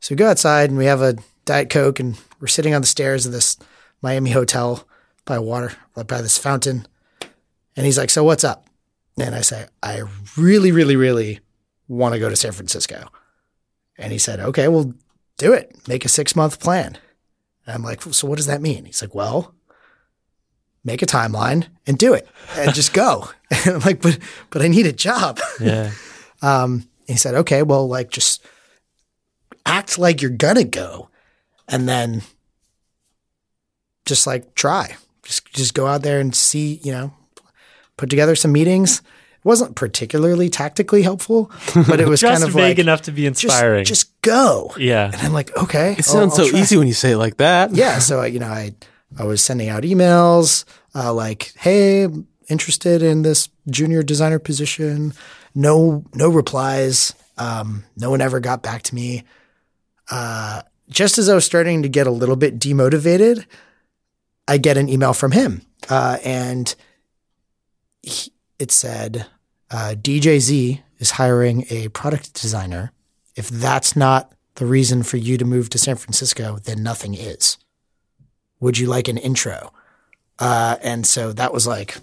So 0.00 0.12
we 0.12 0.16
go 0.16 0.28
outside 0.28 0.70
and 0.70 0.76
we 0.76 0.86
have 0.86 1.00
a 1.00 1.14
Diet 1.44 1.70
Coke 1.70 2.00
and 2.00 2.18
we're 2.40 2.48
sitting 2.48 2.74
on 2.74 2.80
the 2.80 2.86
stairs 2.88 3.26
of 3.26 3.30
this 3.30 3.56
Miami 4.02 4.32
hotel 4.32 4.84
by 5.24 5.38
water, 5.38 5.74
by 5.94 6.20
this 6.20 6.36
fountain. 6.36 6.84
And 7.76 7.86
he's 7.86 7.96
like, 7.96 8.10
So 8.10 8.24
what's 8.24 8.42
up? 8.42 8.66
And 9.20 9.36
I 9.36 9.42
say, 9.42 9.66
I 9.84 10.02
really, 10.36 10.72
really, 10.72 10.96
really 10.96 11.38
want 11.86 12.14
to 12.14 12.18
go 12.18 12.28
to 12.28 12.34
San 12.34 12.50
Francisco. 12.50 13.06
And 13.96 14.10
he 14.10 14.18
said, 14.18 14.40
Okay, 14.40 14.66
well, 14.66 14.94
do 15.38 15.52
it. 15.54 15.74
Make 15.88 16.04
a 16.04 16.08
six 16.08 16.36
month 16.36 16.60
plan. 16.60 16.98
And 17.66 17.74
I'm 17.74 17.82
like, 17.82 18.02
So 18.02 18.28
what 18.28 18.36
does 18.36 18.46
that 18.46 18.60
mean? 18.60 18.84
He's 18.84 19.02
like, 19.02 19.14
Well, 19.14 19.54
make 20.84 21.00
a 21.02 21.06
timeline 21.06 21.66
and 21.86 21.98
do 21.98 22.12
it 22.12 22.28
and 22.56 22.74
just 22.74 22.92
go. 22.92 23.30
and 23.50 23.76
I'm 23.76 23.80
like, 23.80 24.02
But, 24.02 24.18
but 24.50 24.62
I 24.62 24.68
need 24.68 24.86
a 24.86 24.92
job. 24.92 25.40
Yeah. 25.60 25.90
Um, 26.40 26.88
he 27.08 27.16
said, 27.16 27.34
okay, 27.34 27.62
well, 27.62 27.88
like 27.88 28.10
just 28.10 28.44
act 29.66 29.98
like 29.98 30.22
you're 30.22 30.30
gonna 30.30 30.62
go 30.62 31.08
and 31.66 31.88
then 31.88 32.22
just 34.06 34.26
like 34.26 34.54
try. 34.54 34.96
Just 35.24 35.52
just 35.52 35.74
go 35.74 35.86
out 35.86 36.02
there 36.02 36.20
and 36.20 36.34
see, 36.34 36.80
you 36.84 36.92
know, 36.92 37.12
put 37.96 38.08
together 38.08 38.36
some 38.36 38.52
meetings. 38.52 39.02
It 39.48 39.50
wasn't 39.50 39.76
particularly 39.76 40.50
tactically 40.50 41.02
helpful, 41.02 41.50
but 41.74 42.00
it 42.00 42.06
was 42.06 42.20
Just 42.20 42.42
kind 42.42 42.44
of 42.44 42.54
vague 42.54 42.76
like 42.76 42.78
enough 42.78 43.00
to 43.02 43.12
be 43.12 43.24
inspiring. 43.24 43.86
just 43.86 44.20
go. 44.20 44.74
yeah. 44.76 45.06
And 45.06 45.22
I'm 45.22 45.32
like, 45.32 45.56
okay. 45.56 45.94
it 45.96 46.04
sounds 46.04 46.36
so 46.36 46.42
easy 46.42 46.76
when 46.76 46.86
you 46.86 46.92
say 46.92 47.12
it 47.12 47.16
like 47.16 47.38
that. 47.38 47.74
Yeah. 47.74 47.98
So, 47.98 48.22
you 48.24 48.40
know, 48.40 48.48
I, 48.48 48.74
I 49.18 49.24
was 49.24 49.40
sending 49.40 49.70
out 49.70 49.84
emails 49.84 50.66
uh, 50.94 51.14
like, 51.14 51.54
hey, 51.56 52.08
interested 52.50 53.02
in 53.02 53.22
this 53.22 53.48
junior 53.70 54.02
designer 54.02 54.38
position. 54.38 55.14
No, 55.54 56.04
no 56.12 56.28
replies. 56.28 57.14
Um, 57.38 57.84
no 57.96 58.10
one 58.10 58.20
ever 58.20 58.40
got 58.40 58.62
back 58.62 58.82
to 58.82 58.94
me. 58.94 59.24
Uh, 60.10 60.60
just 60.90 61.16
as 61.16 61.30
I 61.30 61.34
was 61.34 61.46
starting 61.46 61.84
to 61.84 61.88
get 61.88 62.06
a 62.06 62.10
little 62.10 62.36
bit 62.36 62.58
demotivated, 62.58 63.46
I 64.46 64.58
get 64.58 64.76
an 64.76 64.90
email 64.90 65.14
from 65.14 65.32
him. 65.32 65.62
Uh, 65.88 66.18
and 66.22 66.74
he, 68.02 68.30
it 68.58 68.70
said, 68.70 69.24
uh, 69.70 69.94
DJZ 69.96 70.80
is 70.98 71.12
hiring 71.12 71.66
a 71.70 71.88
product 71.88 72.34
designer. 72.40 72.92
If 73.36 73.48
that's 73.48 73.94
not 73.94 74.32
the 74.56 74.66
reason 74.66 75.02
for 75.02 75.16
you 75.16 75.38
to 75.38 75.44
move 75.44 75.70
to 75.70 75.78
San 75.78 75.96
Francisco, 75.96 76.58
then 76.64 76.82
nothing 76.82 77.14
is. 77.14 77.56
Would 78.60 78.78
you 78.78 78.88
like 78.88 79.08
an 79.08 79.18
intro? 79.18 79.72
Uh, 80.38 80.76
and 80.82 81.06
so 81.06 81.32
that 81.32 81.52
was 81.52 81.66
like, 81.66 81.96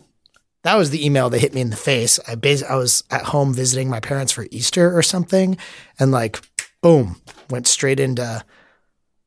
that 0.63 0.75
was 0.75 0.89
the 0.89 1.05
email 1.05 1.29
that 1.29 1.39
hit 1.39 1.53
me 1.53 1.61
in 1.61 1.69
the 1.69 1.75
face. 1.75 2.19
I 2.27 2.35
bas- 2.35 2.63
I 2.63 2.75
was 2.75 3.03
at 3.11 3.23
home 3.23 3.53
visiting 3.53 3.89
my 3.89 3.99
parents 3.99 4.31
for 4.31 4.47
Easter 4.51 4.97
or 4.97 5.03
something, 5.03 5.57
and 5.99 6.11
like, 6.11 6.39
boom, 6.81 7.21
went 7.49 7.67
straight 7.67 7.99
into 7.99 8.43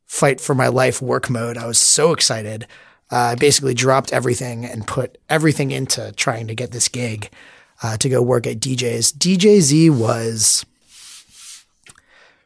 fight 0.07 0.41
for 0.41 0.55
my 0.55 0.68
life 0.68 1.03
work 1.03 1.28
mode. 1.28 1.57
I 1.57 1.66
was 1.66 1.78
so 1.78 2.12
excited. 2.12 2.66
Uh, 3.11 3.16
I 3.16 3.34
basically 3.34 3.74
dropped 3.74 4.12
everything 4.12 4.64
and 4.64 4.86
put 4.86 5.18
everything 5.28 5.70
into 5.70 6.12
trying 6.12 6.47
to 6.49 6.55
get 6.55 6.72
this 6.72 6.89
gig 6.89 7.30
uh, 7.83 7.97
to 7.99 8.09
go 8.09 8.22
work 8.22 8.47
at 8.47 8.59
DJ's. 8.59 9.12
DJZ 9.12 9.91
was 9.91 10.64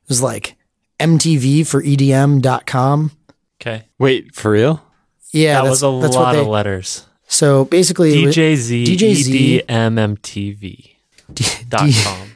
was 0.09 0.22
like 0.22 0.57
MTV 1.01 1.66
for 1.66 1.83
EDM.com. 1.83 3.12
Okay. 3.61 3.85
Wait, 3.99 4.35
for 4.35 4.51
real? 4.53 4.85
Yeah, 5.33 5.55
that 5.55 5.68
that's, 5.68 5.83
was 5.83 5.83
a 5.83 6.01
that's 6.03 6.14
lot 6.16 6.33
they, 6.33 6.41
of 6.41 6.47
letters. 6.47 7.07
So 7.26 7.64
basically, 7.64 8.22
it 8.22 8.26
was- 8.26 8.37
DJZ, 8.37 8.85
DJZ 8.85 9.66
EDMMTV 9.66 10.97
D- 11.33 11.45
dot 11.68 11.87
D- 11.87 11.95
com. 12.03 12.33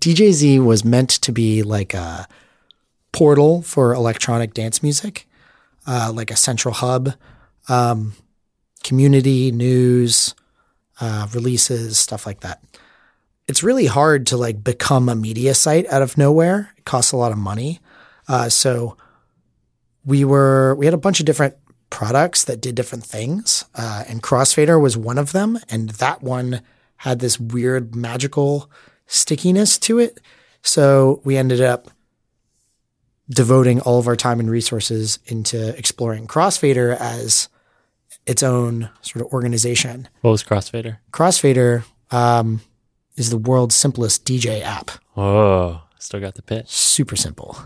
DJZ 0.00 0.64
was 0.64 0.84
meant 0.84 1.10
to 1.10 1.32
be 1.32 1.62
like 1.62 1.94
a 1.94 2.26
portal 3.12 3.62
for 3.62 3.94
electronic 3.94 4.52
dance 4.52 4.82
music, 4.82 5.28
uh, 5.86 6.10
like 6.12 6.30
a 6.30 6.36
central 6.36 6.74
hub, 6.74 7.14
um, 7.68 8.14
community 8.82 9.52
news, 9.52 10.34
uh, 11.04 11.26
releases, 11.34 11.98
stuff 11.98 12.24
like 12.24 12.40
that. 12.40 12.64
It's 13.46 13.62
really 13.62 13.84
hard 13.84 14.26
to 14.28 14.38
like 14.38 14.64
become 14.64 15.10
a 15.10 15.14
media 15.14 15.54
site 15.54 15.86
out 15.88 16.00
of 16.00 16.16
nowhere. 16.16 16.72
It 16.78 16.86
costs 16.86 17.12
a 17.12 17.18
lot 17.18 17.30
of 17.30 17.36
money. 17.36 17.80
Uh, 18.26 18.48
so 18.48 18.96
we 20.02 20.24
were 20.24 20.74
we 20.76 20.86
had 20.86 20.94
a 20.94 21.04
bunch 21.06 21.20
of 21.20 21.26
different 21.26 21.56
products 21.90 22.44
that 22.44 22.62
did 22.62 22.74
different 22.74 23.04
things, 23.04 23.66
uh, 23.74 24.04
and 24.08 24.22
Crossfader 24.22 24.80
was 24.80 24.96
one 24.96 25.18
of 25.18 25.32
them. 25.32 25.58
And 25.68 25.90
that 25.90 26.22
one 26.22 26.62
had 26.96 27.18
this 27.18 27.38
weird 27.38 27.94
magical 27.94 28.70
stickiness 29.06 29.78
to 29.80 29.98
it. 29.98 30.20
So 30.62 31.20
we 31.22 31.36
ended 31.36 31.60
up 31.60 31.90
devoting 33.28 33.80
all 33.80 33.98
of 33.98 34.08
our 34.08 34.16
time 34.16 34.40
and 34.40 34.50
resources 34.50 35.18
into 35.26 35.76
exploring 35.76 36.26
Crossfader 36.26 36.96
as 36.98 37.50
its 38.26 38.42
own 38.42 38.90
sort 39.02 39.24
of 39.24 39.32
organization. 39.32 40.08
What 40.22 40.30
was 40.30 40.44
Crossfader? 40.44 40.98
Crossfader 41.12 41.84
um, 42.10 42.60
is 43.16 43.30
the 43.30 43.38
world's 43.38 43.74
simplest 43.74 44.24
DJ 44.24 44.62
app. 44.62 44.90
Oh, 45.16 45.82
still 45.98 46.20
got 46.20 46.34
the 46.34 46.42
pitch. 46.42 46.68
Super 46.68 47.16
simple. 47.16 47.58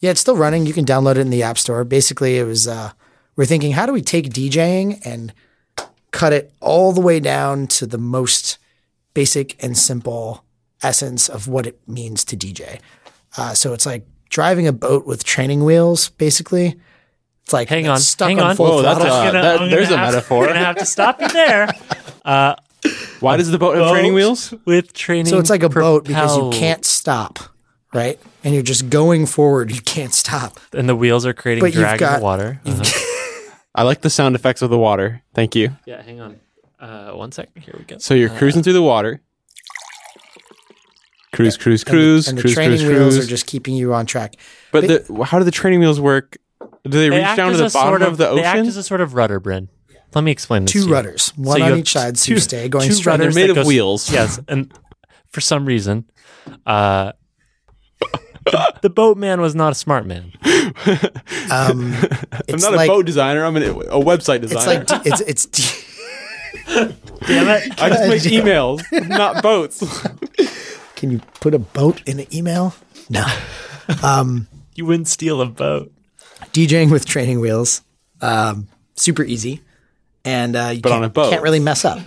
Yeah, 0.00 0.10
it's 0.10 0.20
still 0.20 0.36
running. 0.36 0.66
You 0.66 0.72
can 0.72 0.86
download 0.86 1.12
it 1.12 1.18
in 1.18 1.30
the 1.30 1.42
App 1.42 1.58
Store. 1.58 1.84
Basically, 1.84 2.38
it 2.38 2.44
was 2.44 2.66
uh, 2.66 2.92
we're 3.36 3.44
thinking, 3.44 3.72
how 3.72 3.86
do 3.86 3.92
we 3.92 4.02
take 4.02 4.30
DJing 4.30 5.04
and 5.04 5.32
cut 6.10 6.32
it 6.32 6.52
all 6.60 6.92
the 6.92 7.00
way 7.00 7.20
down 7.20 7.66
to 7.66 7.86
the 7.86 7.98
most 7.98 8.58
basic 9.14 9.62
and 9.62 9.76
simple 9.76 10.44
essence 10.82 11.28
of 11.28 11.48
what 11.48 11.66
it 11.66 11.78
means 11.86 12.24
to 12.24 12.36
DJ. 12.36 12.80
Uh, 13.36 13.54
so 13.54 13.72
it's 13.72 13.86
like 13.86 14.06
driving 14.28 14.66
a 14.66 14.72
boat 14.72 15.06
with 15.06 15.24
training 15.24 15.64
wheels, 15.64 16.10
basically. 16.10 16.78
It's 17.50 17.52
like 17.52 17.68
Hang 17.68 17.88
on, 17.88 17.98
stuck 17.98 18.28
hang 18.28 18.38
on, 18.38 18.50
on. 18.50 18.56
full 18.56 18.66
Whoa, 18.66 18.82
that's 18.82 19.00
throttle. 19.00 19.12
a- 19.16 19.20
I'm 19.22 19.26
gonna- 19.32 19.42
that- 19.42 19.58
gonna 19.58 19.70
there's 19.72 19.90
a 19.90 19.96
have- 19.96 20.14
metaphor. 20.14 20.44
I'm 20.44 20.52
gonna 20.54 20.64
have 20.66 20.76
to 20.76 20.86
stop 20.86 21.20
you 21.20 21.28
there. 21.28 21.68
Uh, 22.24 22.54
Why 23.20 23.38
does 23.38 23.50
the 23.50 23.58
boat 23.58 23.76
have 23.76 23.90
training 23.90 24.12
wheels? 24.14 24.52
with 24.66 24.92
training. 24.92 25.24
so 25.26 25.38
it's 25.38 25.48
like 25.50 25.62
a 25.64 25.68
boat 25.70 26.04
because 26.04 26.36
you 26.36 26.50
can't 26.50 26.84
stop, 26.84 27.38
right? 27.94 28.20
And 28.44 28.52
you're 28.54 28.62
just 28.62 28.88
going 28.90 29.24
forward. 29.26 29.72
You 29.72 29.80
can't 29.80 30.12
stop. 30.14 30.60
and 30.74 30.86
the 30.88 30.94
wheels 30.94 31.24
are 31.26 31.32
creating 31.32 31.62
But 31.64 31.72
you've 31.74 31.80
drag 31.82 32.02
in 32.02 32.12
the 32.12 32.20
water. 32.20 32.60
Uh-huh. 32.64 33.54
I 33.74 33.82
like 33.84 34.02
the 34.02 34.10
sound 34.10 34.36
effects 34.36 34.60
of 34.62 34.68
the 34.70 34.78
water. 34.78 35.22
Thank 35.34 35.56
you. 35.56 35.70
yeah, 35.86 36.02
hang 36.02 36.20
on. 36.20 36.38
Uh, 36.78 37.12
one 37.12 37.32
second. 37.32 37.62
Here 37.62 37.74
we 37.76 37.84
go. 37.84 37.96
So 37.98 38.12
you're 38.14 38.28
cruising 38.28 38.62
through 38.62 38.74
the 38.74 38.82
water. 38.82 39.22
Cruise, 41.32 41.56
cruise, 41.56 41.82
And 41.82 41.86
the- 41.88 41.90
cruise, 41.90 42.28
and 42.28 42.38
the, 42.38 42.42
cruise, 42.42 42.54
training 42.54 42.78
cruise, 42.80 42.88
wheels 42.90 43.14
cruise. 43.14 43.26
are 43.26 43.28
just 43.30 43.46
keeping 43.46 43.74
you 43.74 43.94
on 43.94 44.04
track. 44.04 44.34
but 44.72 44.86
the, 44.86 45.24
how 45.24 45.38
do 45.38 45.44
the 45.44 45.50
training 45.50 45.80
wheels 45.80 46.00
work? 46.00 46.36
Do 46.84 46.90
they, 46.98 47.10
reach 47.10 47.22
act 47.22 47.36
down 47.36 47.52
to 47.52 47.58
the 47.58 47.64
bottom 47.70 47.90
sort 48.00 48.02
of, 48.02 48.16
the 48.16 48.28
ocean? 48.28 48.36
They 48.36 48.44
act 48.44 48.56
ocean? 48.58 48.68
as 48.68 48.76
a 48.76 48.82
sort 48.82 49.00
of 49.00 49.14
rudder, 49.14 49.38
Bryn. 49.40 49.68
Let 50.14 50.24
me 50.24 50.30
explain 50.32 50.64
this. 50.64 50.72
Two 50.72 50.82
to 50.82 50.86
you. 50.88 50.92
rudders, 50.94 51.28
one 51.36 51.58
So 51.60 51.64
on 51.64 51.78
each 51.78 51.92
side, 51.92 52.18
so 52.18 52.26
two- 52.26 52.32
you 52.34 52.40
stay 52.40 52.68
going 52.68 52.88
two 52.88 52.94
straight. 52.94 53.12
rudders 53.12 53.34
They're 53.34 53.44
made 53.44 53.50
of 53.50 53.56
goes- 53.56 53.66
wheels. 53.66 54.10
Yes, 54.10 54.40
and 54.48 54.72
for 55.28 55.40
some 55.40 55.66
reason, 55.66 56.04
uh, 56.66 57.12
the, 58.46 58.74
the 58.82 58.90
boatman 58.90 59.40
was 59.40 59.54
not 59.54 59.72
a 59.72 59.74
smart 59.74 60.06
man. 60.06 60.32
Um, 61.52 61.92
I'm 62.48 62.60
not 62.60 62.74
like, 62.74 62.88
a 62.88 62.92
boat 62.92 63.06
designer. 63.06 63.44
I'm 63.44 63.56
an, 63.56 63.62
a 63.64 63.72
website 64.00 64.40
designer. 64.40 64.82
It's 64.82 64.92
designer. 64.92 65.02
like 65.02 65.06
it's 65.06 65.20
it's 65.22 65.46
d- 65.46 66.94
Damn 67.26 67.48
it! 67.48 67.82
I 67.82 67.88
just 67.88 68.08
make 68.08 68.22
emails, 68.44 68.82
not 69.08 69.42
boats. 69.42 69.82
Can 70.94 71.10
you 71.10 71.20
put 71.40 71.54
a 71.54 71.58
boat 71.58 72.02
in 72.06 72.20
an 72.20 72.26
email? 72.34 72.74
No. 73.08 73.26
You 74.76 74.86
wouldn't 74.86 75.08
steal 75.08 75.40
a 75.40 75.46
boat. 75.46 75.92
DJing 76.52 76.90
with 76.90 77.04
training 77.06 77.40
wheels, 77.40 77.82
um, 78.20 78.68
super 78.96 79.22
easy, 79.22 79.62
and 80.24 80.56
uh, 80.56 80.70
you 80.74 80.80
But 80.80 80.90
can't, 80.90 81.02
on 81.02 81.04
a 81.04 81.12
boat. 81.12 81.30
can't 81.30 81.42
really 81.42 81.60
mess 81.60 81.84
up. 81.84 81.98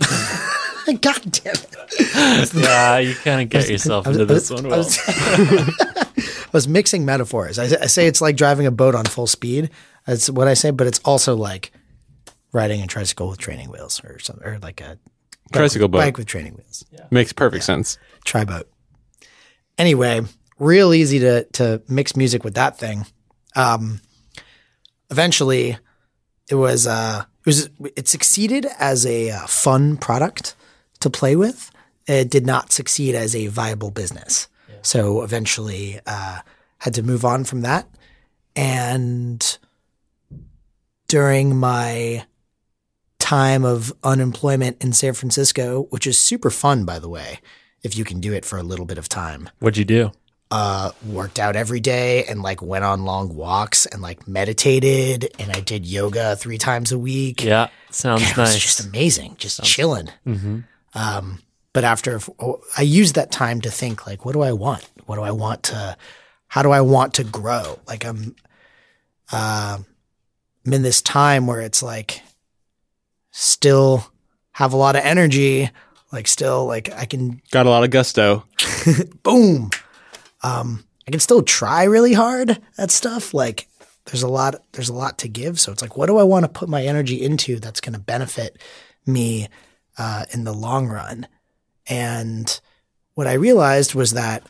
God 1.00 1.20
damn 1.32 1.54
it! 1.54 2.54
Yeah, 2.54 2.98
you 2.98 3.14
kind 3.14 3.40
of 3.40 3.48
get 3.48 3.68
yourself 3.70 4.06
into 4.06 4.26
this 4.26 4.50
one. 4.50 4.66
I 4.70 4.76
was, 4.76 4.98
I 5.06 6.04
was 6.52 6.68
mixing 6.68 7.04
metaphors. 7.06 7.58
I, 7.58 7.64
I 7.64 7.86
say 7.86 8.06
it's 8.06 8.20
like 8.20 8.36
driving 8.36 8.66
a 8.66 8.70
boat 8.70 8.94
on 8.94 9.04
full 9.06 9.26
speed. 9.26 9.70
That's 10.06 10.28
what 10.28 10.46
I 10.46 10.54
say, 10.54 10.70
but 10.72 10.86
it's 10.86 11.00
also 11.04 11.34
like 11.36 11.72
riding 12.52 12.82
a 12.82 12.86
tricycle 12.86 13.28
with 13.28 13.38
training 13.38 13.70
wheels, 13.70 14.02
or 14.04 14.18
something, 14.18 14.46
or 14.46 14.58
like 14.60 14.80
a 14.82 14.98
Tricycle 15.52 15.88
boat 15.88 15.98
bike 15.98 16.16
with 16.18 16.26
training 16.26 16.54
wheels. 16.54 16.84
makes 17.10 17.32
perfect 17.32 17.64
sense. 17.64 17.96
Tri 18.24 18.44
boat. 18.44 18.68
Anyway, 19.78 20.20
real 20.58 20.92
easy 20.92 21.18
to 21.20 21.44
to 21.54 21.82
mix 21.88 22.14
music 22.14 22.44
with 22.44 22.54
that 22.54 22.76
thing. 22.78 23.06
Um, 23.56 24.00
eventually, 25.10 25.78
it 26.50 26.54
was 26.54 26.86
uh, 26.86 27.24
it 27.40 27.46
was 27.46 27.70
it 27.96 28.08
succeeded 28.08 28.66
as 28.78 29.06
a 29.06 29.30
uh, 29.30 29.46
fun 29.46 29.96
product 29.96 30.54
to 31.00 31.10
play 31.10 31.36
with. 31.36 31.70
It 32.06 32.30
did 32.30 32.44
not 32.44 32.72
succeed 32.72 33.14
as 33.14 33.34
a 33.34 33.46
viable 33.46 33.90
business. 33.90 34.48
So 34.82 35.22
eventually, 35.22 35.98
uh, 36.06 36.40
had 36.78 36.92
to 36.94 37.02
move 37.02 37.24
on 37.24 37.44
from 37.44 37.62
that. 37.62 37.88
And 38.54 39.58
during 41.08 41.56
my 41.56 42.26
time 43.18 43.64
of 43.64 43.94
unemployment 44.02 44.84
in 44.84 44.92
San 44.92 45.14
Francisco, 45.14 45.86
which 45.88 46.06
is 46.06 46.18
super 46.18 46.50
fun, 46.50 46.84
by 46.84 46.98
the 46.98 47.08
way, 47.08 47.40
if 47.82 47.96
you 47.96 48.04
can 48.04 48.20
do 48.20 48.34
it 48.34 48.44
for 48.44 48.58
a 48.58 48.62
little 48.62 48.84
bit 48.84 48.98
of 48.98 49.08
time. 49.08 49.48
What'd 49.60 49.78
you 49.78 49.86
do? 49.86 50.12
Uh, 50.50 50.92
worked 51.06 51.40
out 51.40 51.56
every 51.56 51.80
day 51.80 52.24
and 52.26 52.40
like 52.42 52.62
went 52.62 52.84
on 52.84 53.04
long 53.04 53.34
walks 53.34 53.86
and 53.86 54.00
like 54.02 54.28
meditated 54.28 55.28
and 55.40 55.50
I 55.50 55.58
did 55.60 55.84
yoga 55.84 56.36
three 56.36 56.58
times 56.58 56.92
a 56.92 56.98
week. 56.98 57.42
Yeah, 57.42 57.68
sounds 57.90 58.22
It 58.22 58.36
was 58.36 58.52
nice. 58.54 58.62
just 58.62 58.84
amazing, 58.86 59.34
just 59.36 59.64
chilling. 59.64 60.10
hmm 60.22 60.60
Um, 60.94 61.40
but 61.72 61.82
after 61.82 62.20
oh, 62.38 62.60
I 62.78 62.82
used 62.82 63.16
that 63.16 63.32
time 63.32 63.62
to 63.62 63.70
think 63.70 64.06
like, 64.06 64.24
what 64.24 64.32
do 64.32 64.42
I 64.42 64.52
want? 64.52 64.88
What 65.06 65.16
do 65.16 65.22
I 65.22 65.32
want 65.32 65.64
to? 65.64 65.96
How 66.46 66.62
do 66.62 66.70
I 66.70 66.82
want 66.82 67.14
to 67.14 67.24
grow? 67.24 67.80
Like 67.88 68.04
I'm, 68.04 68.36
uh, 69.32 69.78
I'm 70.64 70.72
in 70.72 70.82
this 70.82 71.02
time 71.02 71.48
where 71.48 71.62
it's 71.62 71.82
like, 71.82 72.20
still 73.32 74.06
have 74.52 74.72
a 74.72 74.76
lot 74.76 74.94
of 74.94 75.02
energy. 75.04 75.70
Like 76.12 76.28
still 76.28 76.64
like 76.66 76.92
I 76.92 77.06
can 77.06 77.40
Got 77.50 77.66
a 77.66 77.70
lot 77.70 77.82
of 77.82 77.90
gusto. 77.90 78.44
boom. 79.24 79.70
Um, 80.44 80.84
I 81.08 81.10
can 81.10 81.20
still 81.20 81.42
try 81.42 81.84
really 81.84 82.12
hard 82.12 82.60
at 82.78 82.90
stuff. 82.90 83.34
Like 83.34 83.66
there's 84.04 84.22
a 84.22 84.28
lot, 84.28 84.62
there's 84.72 84.90
a 84.90 84.94
lot 84.94 85.18
to 85.18 85.28
give. 85.28 85.58
So 85.58 85.72
it's 85.72 85.82
like, 85.82 85.96
what 85.96 86.06
do 86.06 86.18
I 86.18 86.22
want 86.22 86.44
to 86.44 86.48
put 86.48 86.68
my 86.68 86.84
energy 86.84 87.20
into 87.22 87.58
that's 87.58 87.80
going 87.80 87.94
to 87.94 87.98
benefit 87.98 88.58
me 89.06 89.48
uh, 89.98 90.26
in 90.32 90.44
the 90.44 90.52
long 90.52 90.86
run? 90.86 91.26
And 91.88 92.60
what 93.14 93.26
I 93.26 93.32
realized 93.32 93.94
was 93.94 94.12
that 94.12 94.42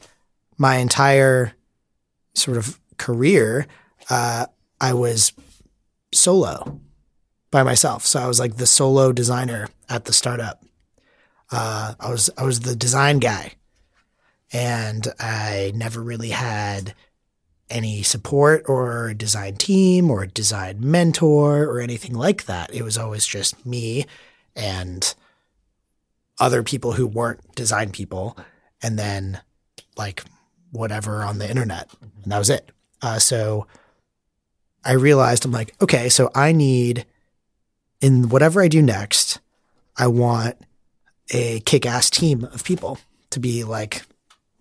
my 0.58 0.76
entire 0.76 1.52
sort 2.34 2.56
of 2.56 2.80
career, 2.98 3.66
uh, 4.10 4.46
I 4.80 4.92
was 4.92 5.32
solo 6.12 6.80
by 7.50 7.62
myself. 7.62 8.04
So 8.04 8.20
I 8.20 8.26
was 8.26 8.40
like 8.40 8.56
the 8.56 8.66
solo 8.66 9.12
designer 9.12 9.68
at 9.88 10.06
the 10.06 10.12
startup. 10.12 10.64
Uh, 11.52 11.94
I 12.00 12.10
was 12.10 12.30
I 12.36 12.42
was 12.42 12.60
the 12.60 12.74
design 12.74 13.20
guy 13.20 13.52
and 14.54 15.08
I 15.18 15.72
never 15.74 16.00
really 16.00 16.30
had 16.30 16.94
any 17.68 18.04
support 18.04 18.64
or 18.68 19.12
design 19.12 19.56
team 19.56 20.10
or 20.10 20.26
design 20.26 20.78
mentor 20.80 21.64
or 21.64 21.80
anything 21.80 22.14
like 22.14 22.44
that. 22.44 22.72
It 22.72 22.82
was 22.82 22.96
always 22.96 23.26
just 23.26 23.66
me 23.66 24.06
and 24.54 25.12
other 26.38 26.62
people 26.62 26.92
who 26.92 27.06
weren't 27.06 27.54
design 27.56 27.90
people, 27.90 28.36
and 28.82 28.98
then 28.98 29.40
like 29.96 30.24
whatever 30.70 31.24
on 31.24 31.38
the 31.38 31.48
internet, 31.48 31.90
and 32.00 32.32
that 32.32 32.38
was 32.38 32.50
it. 32.50 32.70
Uh, 33.02 33.18
so 33.18 33.66
I 34.84 34.92
realized 34.92 35.44
I'm 35.44 35.52
like, 35.52 35.74
okay, 35.80 36.08
so 36.08 36.30
I 36.34 36.52
need 36.52 37.06
in 38.00 38.28
whatever 38.28 38.62
I 38.62 38.68
do 38.68 38.82
next, 38.82 39.40
I 39.96 40.06
want 40.06 40.56
a 41.30 41.60
kick-ass 41.60 42.10
team 42.10 42.44
of 42.44 42.64
people 42.64 42.98
to 43.30 43.40
be 43.40 43.64
like 43.64 44.02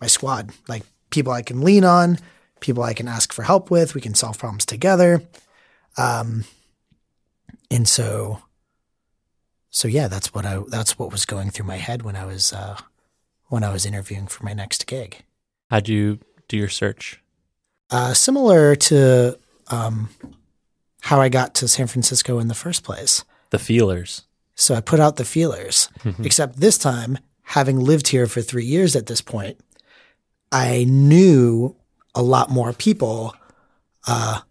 my 0.03 0.07
squad, 0.07 0.51
like 0.67 0.83
people 1.11 1.31
I 1.31 1.41
can 1.41 1.61
lean 1.61 1.85
on, 1.85 2.19
people 2.59 2.83
I 2.83 2.93
can 2.93 3.07
ask 3.07 3.31
for 3.31 3.43
help 3.43 3.71
with. 3.71 3.95
We 3.95 4.01
can 4.01 4.15
solve 4.15 4.37
problems 4.37 4.65
together. 4.65 5.21
Um, 5.97 6.43
and 7.71 7.87
so, 7.87 8.43
so 9.69 9.87
yeah, 9.87 10.09
that's 10.09 10.33
what 10.33 10.45
I 10.45 10.59
that's 10.67 10.99
what 10.99 11.09
was 11.09 11.25
going 11.25 11.51
through 11.51 11.67
my 11.67 11.77
head 11.77 12.01
when 12.01 12.17
I 12.17 12.25
was 12.25 12.51
uh, 12.51 12.77
when 13.47 13.63
I 13.63 13.71
was 13.71 13.85
interviewing 13.85 14.27
for 14.27 14.43
my 14.43 14.53
next 14.53 14.87
gig. 14.87 15.23
How'd 15.69 15.87
you 15.87 16.19
do 16.49 16.57
your 16.57 16.69
search? 16.69 17.21
Uh, 17.89 18.13
similar 18.13 18.75
to 18.75 19.39
um, 19.69 20.09
how 21.01 21.21
I 21.21 21.29
got 21.29 21.53
to 21.55 21.67
San 21.67 21.87
Francisco 21.87 22.39
in 22.39 22.49
the 22.49 22.55
first 22.55 22.83
place. 22.83 23.23
The 23.51 23.59
feelers. 23.59 24.23
So 24.55 24.75
I 24.75 24.81
put 24.81 24.99
out 24.99 25.15
the 25.15 25.25
feelers, 25.25 25.89
except 26.23 26.59
this 26.59 26.77
time, 26.77 27.17
having 27.41 27.79
lived 27.79 28.09
here 28.09 28.27
for 28.27 28.41
three 28.41 28.65
years 28.65 28.95
at 28.95 29.07
this 29.07 29.21
point, 29.21 29.59
I 30.53 30.85
knew 30.87 31.75
a 32.13 32.21
lot 32.21 32.51
more 32.51 32.73
people 32.73 33.35
uh, 34.07 34.41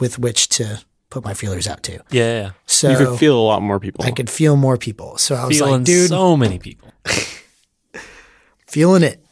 with 0.00 0.18
which 0.18 0.48
to 0.50 0.82
put 1.10 1.24
my 1.24 1.32
feelers 1.32 1.68
out 1.68 1.84
to. 1.84 1.92
Yeah, 2.10 2.42
yeah. 2.42 2.50
So 2.66 2.90
you 2.90 2.96
could 2.96 3.18
feel 3.18 3.38
a 3.38 3.40
lot 3.40 3.62
more 3.62 3.78
people. 3.78 4.04
I 4.04 4.10
could 4.10 4.28
feel 4.28 4.56
more 4.56 4.76
people. 4.76 5.16
So 5.18 5.36
I 5.36 5.46
was 5.46 5.58
Feeling 5.58 5.72
like, 5.74 5.84
dude, 5.84 6.08
so 6.08 6.36
many 6.36 6.58
people. 6.58 6.92
feeling 8.66 9.04
it. 9.04 9.24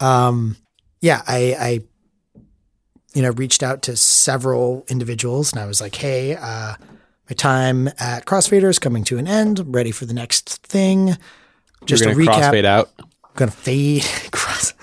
Um, 0.00 0.56
yeah, 1.00 1.22
I, 1.26 1.56
I, 1.58 1.80
you 3.14 3.22
know, 3.22 3.30
reached 3.30 3.62
out 3.62 3.82
to 3.82 3.96
several 3.96 4.84
individuals 4.88 5.52
and 5.52 5.60
I 5.60 5.66
was 5.66 5.80
like, 5.80 5.94
hey, 5.94 6.36
uh, 6.36 6.74
my 7.28 7.34
time 7.36 7.88
at 7.98 8.24
Crossfader 8.24 8.68
is 8.68 8.80
coming 8.80 9.04
to 9.04 9.18
an 9.18 9.28
end. 9.28 9.60
I'm 9.60 9.72
ready 9.72 9.92
for 9.92 10.04
the 10.04 10.14
next 10.14 10.66
thing. 10.66 11.16
Just 11.84 12.04
You're 12.04 12.12
a 12.12 12.16
recap. 12.16 12.50
crossfade 12.50 12.64
out. 12.64 12.90
I'm 13.40 13.46
gonna 13.46 13.52
fade 13.52 14.04
cross. 14.32 14.74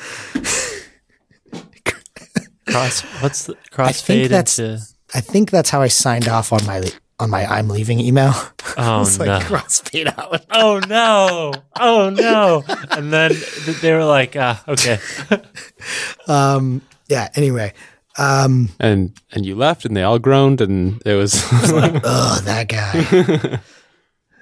Cross. 2.67 3.01
What's 3.21 3.45
the 3.45 3.53
think 3.53 3.71
crossfade 3.71 4.29
that's- 4.29 4.57
into? 4.59 4.81
I 5.13 5.21
think 5.21 5.51
that's 5.51 5.69
how 5.69 5.81
I 5.81 5.87
signed 5.87 6.27
off 6.27 6.51
on 6.51 6.65
my 6.65 6.81
on 7.19 7.29
my 7.29 7.45
I'm 7.45 7.69
leaving 7.69 7.99
email. 7.99 8.33
Oh 8.79 9.01
it's 9.01 9.17
like 9.17 9.27
no! 9.27 9.39
crossfade 9.39 10.05
out. 10.19 10.45
oh 10.51 10.79
no! 10.87 11.51
Oh 11.79 12.09
no! 12.11 12.63
And 12.91 13.11
then 13.11 13.31
they 13.81 13.91
were 13.91 14.05
like, 14.05 14.35
ah, 14.35 14.63
okay. 14.67 14.99
Um, 16.27 16.83
yeah. 17.07 17.29
Anyway, 17.33 17.73
um, 18.19 18.69
And 18.79 19.19
and 19.31 19.47
you 19.47 19.55
left 19.55 19.83
and 19.85 19.97
they 19.97 20.03
all 20.03 20.19
groaned 20.19 20.61
and 20.61 21.01
it 21.07 21.15
was 21.15 21.41
like 21.71 22.01
oh, 22.03 22.39
that 22.43 22.67
guy. 22.67 23.59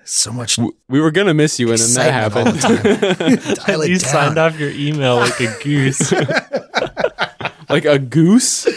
So 0.05 0.31
much. 0.31 0.57
We 0.87 0.99
were 1.01 1.11
gonna 1.11 1.33
miss 1.33 1.59
you 1.59 1.67
when 1.67 1.77
that 1.77 1.83
excitement 1.83 2.35
all 2.35 2.43
the 2.45 2.59
happened. 2.59 3.41
time. 3.41 3.55
Dial 3.65 3.81
it 3.81 3.89
you 3.89 3.97
down. 3.99 4.09
signed 4.11 4.37
off 4.37 4.59
your 4.59 4.69
email 4.69 5.15
like 5.17 5.39
a 5.39 5.57
goose, 5.63 6.11
like 7.69 7.85
a 7.85 7.97
goose. 7.99 8.67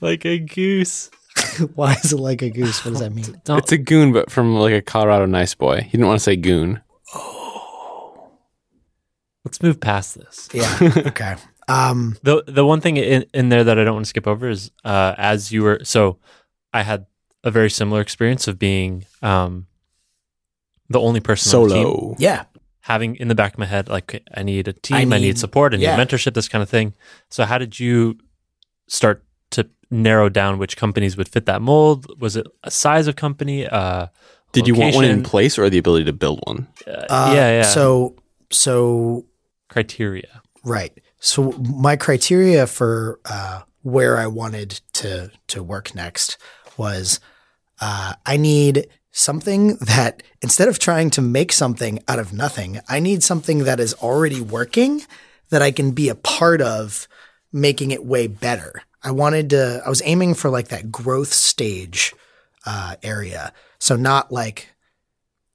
like 0.00 0.24
a 0.24 0.38
goose. 0.38 1.10
Why 1.74 1.92
is 2.02 2.12
it 2.12 2.18
like 2.18 2.42
a 2.42 2.50
goose? 2.50 2.84
What 2.84 2.92
does 2.92 3.00
that 3.00 3.12
mean? 3.14 3.40
Don't, 3.44 3.58
It's 3.58 3.72
a 3.72 3.78
goon, 3.78 4.12
but 4.12 4.30
from 4.30 4.54
like 4.56 4.72
a 4.74 4.82
Colorado 4.82 5.26
nice 5.26 5.54
boy. 5.54 5.82
He 5.82 5.90
didn't 5.92 6.06
want 6.06 6.18
to 6.18 6.24
say 6.24 6.34
goon. 6.36 6.80
Oh. 7.14 8.30
let's 9.44 9.62
move 9.62 9.80
past 9.80 10.16
this. 10.16 10.48
Yeah. 10.52 10.78
Okay. 11.06 11.36
Um. 11.68 12.16
The 12.22 12.42
the 12.46 12.64
one 12.66 12.80
thing 12.80 12.96
in, 12.96 13.24
in 13.32 13.48
there 13.50 13.64
that 13.64 13.78
I 13.78 13.84
don't 13.84 13.94
want 13.94 14.06
to 14.06 14.10
skip 14.10 14.26
over 14.26 14.48
is 14.48 14.70
uh, 14.84 15.14
as 15.16 15.52
you 15.52 15.62
were 15.62 15.80
so 15.84 16.18
I 16.72 16.82
had 16.82 17.06
a 17.44 17.50
very 17.50 17.70
similar 17.70 18.00
experience 18.00 18.48
of 18.48 18.58
being 18.58 19.04
um, 19.22 19.66
the 20.88 21.00
only 21.00 21.20
person 21.20 21.58
on 21.60 21.68
the 21.68 21.74
team, 21.74 21.84
Solo. 21.84 22.16
Yeah. 22.18 22.44
having 22.80 23.16
in 23.16 23.28
the 23.28 23.34
back 23.34 23.52
of 23.54 23.58
my 23.58 23.66
head 23.66 23.88
like 23.88 24.22
I 24.34 24.42
need 24.42 24.68
a 24.68 24.72
team, 24.72 24.96
I 24.96 25.00
I 25.00 25.04
need, 25.04 25.20
need- 25.20 25.38
support, 25.38 25.74
I 25.74 25.76
need 25.78 25.84
yeah. 25.84 25.96
mentorship, 25.98 26.34
this 26.34 26.48
kind 26.48 26.62
of 26.62 26.68
thing. 26.70 26.94
So 27.30 27.44
how 27.44 27.58
did 27.58 27.78
you 27.80 28.18
start 28.88 29.24
to 29.50 29.68
narrow 29.90 30.28
down 30.28 30.58
which 30.58 30.76
companies 30.76 31.16
would 31.16 31.28
fit 31.28 31.46
that 31.46 31.60
mold? 31.62 32.06
Was 32.20 32.36
it 32.36 32.46
a 32.64 32.70
size 32.70 33.06
of 33.08 33.16
company? 33.16 33.66
Uh, 33.66 34.06
Did 34.52 34.66
you 34.68 34.74
want 34.74 34.94
one 34.94 35.04
in 35.04 35.22
place 35.22 35.58
or 35.58 35.68
the 35.70 35.78
ability 35.78 36.04
to 36.06 36.12
build 36.12 36.40
one? 36.46 36.66
Uh, 36.86 36.90
Uh, 37.10 37.32
yeah, 37.34 37.50
yeah. 37.58 37.62
So 37.62 38.14
so 38.50 39.26
criteria. 39.68 40.42
Right. 40.64 40.92
So 41.20 41.52
my 41.52 41.96
criteria 41.96 42.66
for 42.66 43.18
uh, 43.24 43.62
where 43.82 44.16
I 44.18 44.26
wanted 44.28 44.80
to 44.94 45.30
to 45.48 45.62
work 45.62 45.94
next 45.94 46.38
was 46.76 47.20
uh, 47.80 48.14
I 48.24 48.36
need 48.36 48.86
something 49.16 49.76
that 49.76 50.22
instead 50.42 50.68
of 50.68 50.78
trying 50.78 51.08
to 51.10 51.22
make 51.22 51.50
something 51.50 52.02
out 52.06 52.18
of 52.18 52.32
nothing, 52.32 52.80
I 52.88 53.00
need 53.00 53.22
something 53.22 53.64
that 53.64 53.80
is 53.80 53.94
already 53.94 54.40
working 54.40 55.02
that 55.48 55.62
I 55.62 55.70
can 55.70 55.92
be 55.92 56.08
a 56.08 56.14
part 56.14 56.60
of 56.60 57.08
making 57.52 57.92
it 57.92 58.04
way 58.04 58.26
better. 58.26 58.82
I 59.02 59.12
wanted 59.12 59.50
to. 59.50 59.82
I 59.84 59.88
was 59.88 60.02
aiming 60.04 60.34
for 60.34 60.50
like 60.50 60.68
that 60.68 60.92
growth 60.92 61.32
stage 61.32 62.14
uh, 62.66 62.96
area. 63.02 63.52
So 63.78 63.96
not 63.96 64.30
like 64.30 64.68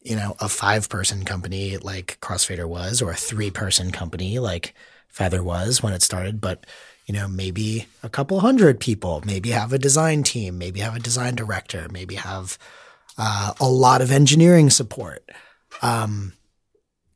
you 0.01 0.15
know, 0.15 0.35
a 0.39 0.49
five 0.49 0.89
person 0.89 1.23
company 1.25 1.77
like 1.77 2.17
Crossfader 2.21 2.67
was, 2.67 3.01
or 3.01 3.11
a 3.11 3.15
three 3.15 3.51
person 3.51 3.91
company 3.91 4.39
like 4.39 4.73
Feather 5.07 5.43
was 5.43 5.83
when 5.83 5.93
it 5.93 6.01
started, 6.01 6.41
but 6.41 6.65
you 7.05 7.13
know, 7.13 7.27
maybe 7.27 7.87
a 8.01 8.09
couple 8.09 8.39
hundred 8.39 8.79
people, 8.79 9.21
maybe 9.25 9.49
have 9.49 9.73
a 9.73 9.77
design 9.77 10.23
team, 10.23 10.57
maybe 10.57 10.79
have 10.79 10.95
a 10.95 10.99
design 10.99 11.35
director, 11.35 11.87
maybe 11.91 12.15
have 12.15 12.57
uh, 13.17 13.53
a 13.59 13.69
lot 13.69 14.01
of 14.01 14.11
engineering 14.11 14.69
support. 14.69 15.29
Um, 15.81 16.33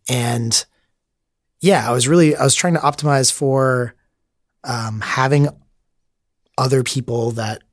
and 0.10 0.66
yeah, 1.60 1.88
I 1.90 1.92
was 1.92 2.08
really, 2.08 2.36
I 2.36 2.44
was 2.44 2.56
trying 2.56 2.74
to 2.74 2.80
optimize 2.80 3.32
for 3.32 3.96
um, 4.64 5.02
having 5.02 5.50
other 6.58 6.84
people 6.84 7.32
that 7.32 7.64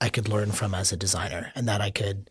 I 0.00 0.08
could 0.08 0.28
learn 0.28 0.52
from 0.52 0.74
as 0.74 0.92
a 0.92 0.96
designer 0.96 1.52
and 1.54 1.68
that 1.68 1.80
I 1.80 1.90
could 1.90 2.30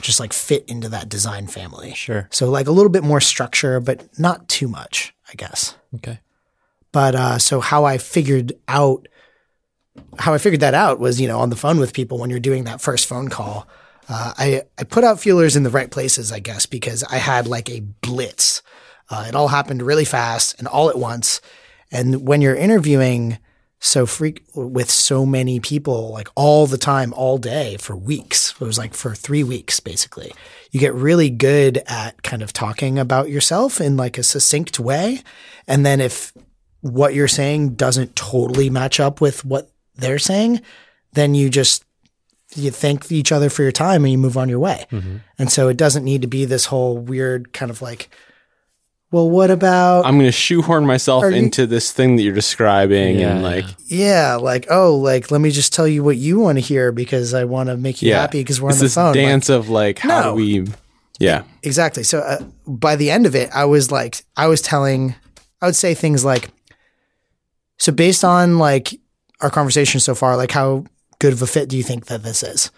just 0.00 0.20
like 0.20 0.32
fit 0.32 0.64
into 0.68 0.88
that 0.88 1.08
design 1.08 1.46
family. 1.46 1.94
Sure. 1.94 2.28
So 2.30 2.50
like 2.50 2.66
a 2.66 2.72
little 2.72 2.90
bit 2.90 3.04
more 3.04 3.20
structure, 3.20 3.80
but 3.80 4.18
not 4.18 4.48
too 4.48 4.68
much, 4.68 5.14
I 5.28 5.34
guess. 5.34 5.76
Okay. 5.96 6.20
But 6.92 7.14
uh, 7.14 7.38
so 7.38 7.60
how 7.60 7.84
I 7.84 7.98
figured 7.98 8.52
out 8.66 9.06
how 10.18 10.32
I 10.32 10.38
figured 10.38 10.60
that 10.60 10.74
out 10.74 11.00
was, 11.00 11.20
you 11.20 11.26
know, 11.26 11.40
on 11.40 11.50
the 11.50 11.56
phone 11.56 11.78
with 11.78 11.92
people 11.92 12.18
when 12.18 12.30
you're 12.30 12.38
doing 12.38 12.64
that 12.64 12.80
first 12.80 13.06
phone 13.06 13.28
call. 13.28 13.66
Uh, 14.08 14.32
I 14.36 14.62
I 14.78 14.84
put 14.84 15.04
out 15.04 15.20
feelers 15.20 15.56
in 15.56 15.62
the 15.62 15.70
right 15.70 15.90
places, 15.90 16.32
I 16.32 16.38
guess, 16.38 16.66
because 16.66 17.04
I 17.04 17.16
had 17.16 17.46
like 17.46 17.68
a 17.68 17.80
blitz. 17.80 18.62
Uh, 19.10 19.26
it 19.28 19.34
all 19.34 19.48
happened 19.48 19.82
really 19.82 20.04
fast 20.04 20.58
and 20.58 20.66
all 20.66 20.90
at 20.90 20.98
once. 20.98 21.40
And 21.90 22.26
when 22.26 22.42
you're 22.42 22.54
interviewing 22.54 23.38
so 23.80 24.06
freak 24.06 24.44
with 24.54 24.90
so 24.90 25.24
many 25.24 25.60
people, 25.60 26.10
like 26.10 26.28
all 26.34 26.66
the 26.66 26.78
time, 26.78 27.12
all 27.14 27.38
day 27.38 27.76
for 27.78 27.96
weeks, 27.96 28.52
it 28.60 28.64
was 28.64 28.76
like 28.76 28.92
for 28.92 29.14
three 29.14 29.44
weeks 29.44 29.80
basically. 29.80 30.32
You 30.70 30.80
get 30.80 30.94
really 30.94 31.30
good 31.30 31.82
at 31.86 32.22
kind 32.22 32.42
of 32.42 32.52
talking 32.52 32.98
about 32.98 33.30
yourself 33.30 33.80
in 33.80 33.96
like 33.96 34.18
a 34.18 34.22
succinct 34.22 34.80
way. 34.80 35.22
And 35.66 35.86
then 35.86 36.00
if 36.00 36.32
what 36.80 37.14
you're 37.14 37.28
saying 37.28 37.74
doesn't 37.74 38.16
totally 38.16 38.68
match 38.68 39.00
up 39.00 39.20
with 39.20 39.44
what 39.44 39.70
they're 39.94 40.18
saying, 40.18 40.60
then 41.12 41.34
you 41.34 41.48
just 41.48 41.84
you 42.58 42.70
thank 42.70 43.10
each 43.12 43.32
other 43.32 43.48
for 43.48 43.62
your 43.62 43.72
time 43.72 44.04
and 44.04 44.12
you 44.12 44.18
move 44.18 44.36
on 44.36 44.48
your 44.48 44.58
way. 44.58 44.86
And 45.38 45.50
so 45.50 45.68
it 45.68 45.76
doesn't 45.76 46.04
need 46.04 46.22
to 46.22 46.28
be 46.28 46.44
this 46.44 46.66
whole 46.66 46.98
weird 46.98 47.52
kind 47.52 47.70
of 47.70 47.80
like, 47.80 48.08
well, 49.10 49.30
what 49.30 49.50
about 49.50 50.04
I'm 50.04 50.16
going 50.16 50.26
to 50.26 50.32
shoehorn 50.32 50.84
myself 50.84 51.24
Are 51.24 51.30
you- 51.30 51.36
into 51.38 51.66
this 51.66 51.92
thing 51.92 52.16
that 52.16 52.22
you're 52.22 52.34
describing, 52.34 53.22
and 53.22 53.42
like, 53.42 53.64
yeah, 53.86 54.34
like 54.34 54.66
oh, 54.68 54.96
like 54.96 55.30
let 55.30 55.40
me 55.40 55.50
just 55.50 55.72
tell 55.72 55.88
you 55.88 56.04
what 56.04 56.18
you 56.18 56.38
want 56.40 56.56
to 56.58 56.60
hear 56.60 56.92
because 56.92 57.32
I 57.32 57.44
want 57.44 57.70
to 57.70 57.76
make 57.78 58.02
you 58.02 58.10
yeah, 58.10 58.20
happy 58.20 58.40
because 58.40 58.60
we're 58.60 58.68
it's 58.68 58.76
on 58.76 58.80
the 58.80 58.84
this 58.84 58.94
phone. 58.94 59.06
Like, 59.06 59.14
dance 59.14 59.48
of 59.48 59.70
like, 59.70 59.98
how 60.00 60.20
No. 60.20 60.30
do 60.30 60.34
we? 60.34 60.66
Yeah, 61.18 61.44
Exactly. 61.62 62.02
So 62.02 62.18
uh, 62.20 62.42
by 62.66 62.96
the 62.96 63.10
end 63.10 63.24
of 63.24 63.34
it, 63.34 63.48
I 63.54 63.64
was 63.64 63.90
like, 63.90 64.22
I 64.36 64.46
was 64.46 64.60
telling, 64.60 65.14
I 65.62 65.66
would 65.66 65.74
say 65.74 65.94
things 65.94 66.22
like, 66.24 66.50
so 67.78 67.90
based 67.92 68.24
on 68.24 68.58
like 68.58 68.94
our 69.40 69.50
conversation 69.50 70.00
so 70.00 70.14
far, 70.14 70.36
like 70.36 70.50
how 70.52 70.84
good 71.18 71.32
of 71.32 71.42
a 71.42 71.46
fit 71.46 71.68
do 71.68 71.76
you 71.76 71.82
think 71.82 72.06
that 72.06 72.22
this 72.22 72.42
is? 72.42 72.70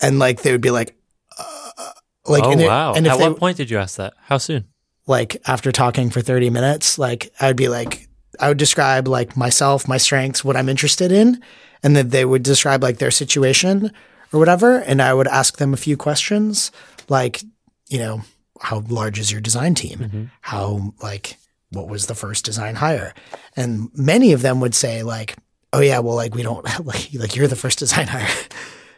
And 0.00 0.18
like 0.18 0.42
they 0.42 0.52
would 0.52 0.60
be 0.60 0.70
like, 0.70 0.96
uh, 1.38 1.90
like, 2.26 2.44
oh 2.44 2.52
and 2.52 2.60
it- 2.60 2.66
wow! 2.66 2.94
and 2.94 3.06
if 3.06 3.12
At 3.12 3.18
they, 3.18 3.28
what 3.28 3.38
point 3.38 3.56
did 3.56 3.70
you 3.70 3.78
ask 3.78 3.96
that? 3.96 4.14
How 4.24 4.38
soon? 4.38 4.66
like 5.06 5.36
after 5.46 5.70
talking 5.70 6.08
for 6.08 6.22
30 6.22 6.48
minutes, 6.48 6.98
like 6.98 7.30
I'd 7.38 7.56
be 7.56 7.68
like, 7.68 8.08
I 8.40 8.48
would 8.48 8.56
describe 8.56 9.06
like 9.06 9.36
myself, 9.36 9.86
my 9.86 9.98
strengths, 9.98 10.42
what 10.42 10.56
I'm 10.56 10.70
interested 10.70 11.12
in. 11.12 11.42
And 11.82 11.94
then 11.94 12.08
they 12.08 12.24
would 12.24 12.42
describe 12.42 12.82
like 12.82 12.96
their 12.96 13.10
situation 13.10 13.92
or 14.32 14.40
whatever. 14.40 14.78
And 14.78 15.02
I 15.02 15.12
would 15.12 15.28
ask 15.28 15.58
them 15.58 15.74
a 15.74 15.76
few 15.76 15.98
questions 15.98 16.72
like, 17.10 17.42
you 17.90 17.98
know, 17.98 18.22
how 18.62 18.80
large 18.88 19.18
is 19.18 19.30
your 19.30 19.42
design 19.42 19.74
team? 19.74 20.30
How 20.40 20.94
like, 21.02 21.36
what 21.70 21.88
was 21.88 22.06
the 22.06 22.14
first 22.14 22.46
design 22.46 22.76
hire? 22.76 23.12
And 23.56 23.90
many 23.92 24.32
of 24.32 24.40
them 24.40 24.58
would 24.60 24.74
say 24.74 25.02
like, 25.02 25.36
oh 25.74 25.80
yeah, 25.80 25.98
well, 25.98 26.14
like 26.14 26.34
we 26.34 26.42
don't 26.42 26.64
like, 26.86 27.10
like 27.14 27.36
you're 27.36 27.48
the 27.48 27.56
first 27.56 27.78
design 27.78 28.06
hire. 28.06 28.28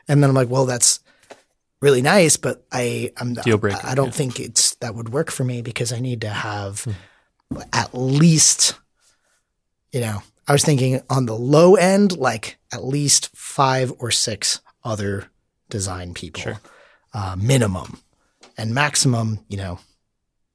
And 0.09 0.23
then 0.23 0.31
I'm 0.31 0.37
like, 0.37 0.49
well, 0.49 0.67
that's 0.67 1.01
really 1.81 2.03
nice, 2.03 2.37
but 2.37 2.65
I, 2.71 3.13
I'm, 3.17 3.35
Deal 3.35 3.59
breaker, 3.59 3.81
I, 3.83 3.93
I 3.93 3.95
don't 3.95 4.07
yeah. 4.07 4.13
think 4.13 4.39
it's, 4.41 4.75
that 4.77 4.95
would 4.95 5.09
work 5.13 5.31
for 5.31 5.43
me 5.45 5.63
because 5.63 5.93
I 5.93 5.99
need 5.99 6.21
to 6.21 6.29
have 6.29 6.87
at 7.73 7.91
least, 7.93 8.75
you 9.93 10.01
know, 10.01 10.23
I 10.47 10.53
was 10.53 10.65
thinking 10.65 11.01
on 11.11 11.27
the 11.27 11.35
low 11.35 11.75
end, 11.75 12.17
like 12.17 12.59
at 12.73 12.85
least 12.85 13.35
five 13.37 13.93
or 13.99 14.11
six 14.11 14.61
other 14.85 15.29
design 15.69 16.15
people, 16.15 16.41
Sure. 16.41 16.61
uh, 17.13 17.35
minimum, 17.37 17.99
and 18.57 18.73
maximum, 18.73 19.41
you 19.49 19.57
know, 19.57 19.81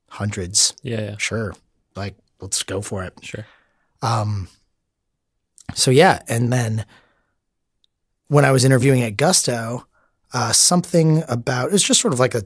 hundreds. 0.09 0.73
Yeah, 0.81 1.01
yeah, 1.01 1.15
Sure, 1.17 1.53
like 1.95 2.15
let's 2.39 2.63
go 2.63 2.81
for 2.81 3.03
it. 3.03 3.13
sure. 3.21 3.45
Um, 4.01 4.47
so 5.73 5.91
yeah, 5.91 6.19
and 6.27 6.51
then 6.51 6.85
when 8.27 8.45
I 8.45 8.51
was 8.51 8.65
interviewing 8.65 9.01
at 9.03 9.17
Gusto, 9.17 9.87
uh, 10.33 10.51
something 10.53 11.23
about 11.27 11.73
it's 11.73 11.83
just 11.83 12.01
sort 12.01 12.13
of 12.13 12.19
like 12.19 12.35
a 12.35 12.43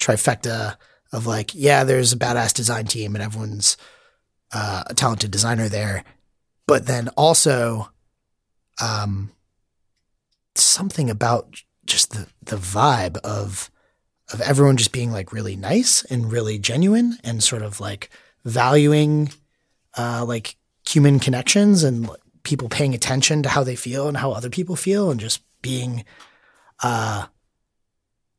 trifecta 0.00 0.76
of 1.12 1.26
like, 1.26 1.54
yeah, 1.54 1.84
there's 1.84 2.12
a 2.12 2.18
badass 2.18 2.54
design 2.54 2.86
team 2.86 3.14
and 3.14 3.24
everyone's 3.24 3.76
uh, 4.52 4.84
a 4.86 4.94
talented 4.94 5.30
designer 5.30 5.68
there, 5.68 6.04
but 6.66 6.86
then 6.86 7.08
also, 7.16 7.90
um, 8.80 9.30
something 10.54 11.10
about 11.10 11.62
just 11.86 12.10
the 12.12 12.26
the 12.42 12.56
vibe 12.56 13.16
of 13.18 13.70
of 14.32 14.40
everyone 14.42 14.76
just 14.76 14.92
being 14.92 15.10
like 15.10 15.32
really 15.32 15.56
nice 15.56 16.04
and 16.04 16.30
really 16.30 16.58
genuine 16.58 17.16
and 17.24 17.42
sort 17.42 17.62
of 17.62 17.80
like 17.80 18.10
valuing 18.44 19.30
uh, 19.96 20.24
like 20.26 20.56
human 20.86 21.18
connections 21.18 21.82
and 21.82 22.10
people 22.48 22.68
paying 22.68 22.94
attention 22.94 23.42
to 23.42 23.48
how 23.48 23.62
they 23.64 23.76
feel 23.76 24.08
and 24.08 24.16
how 24.16 24.32
other 24.32 24.50
people 24.50 24.76
feel 24.76 25.10
and 25.10 25.20
just 25.20 25.42
being 25.62 26.04
uh 26.82 27.26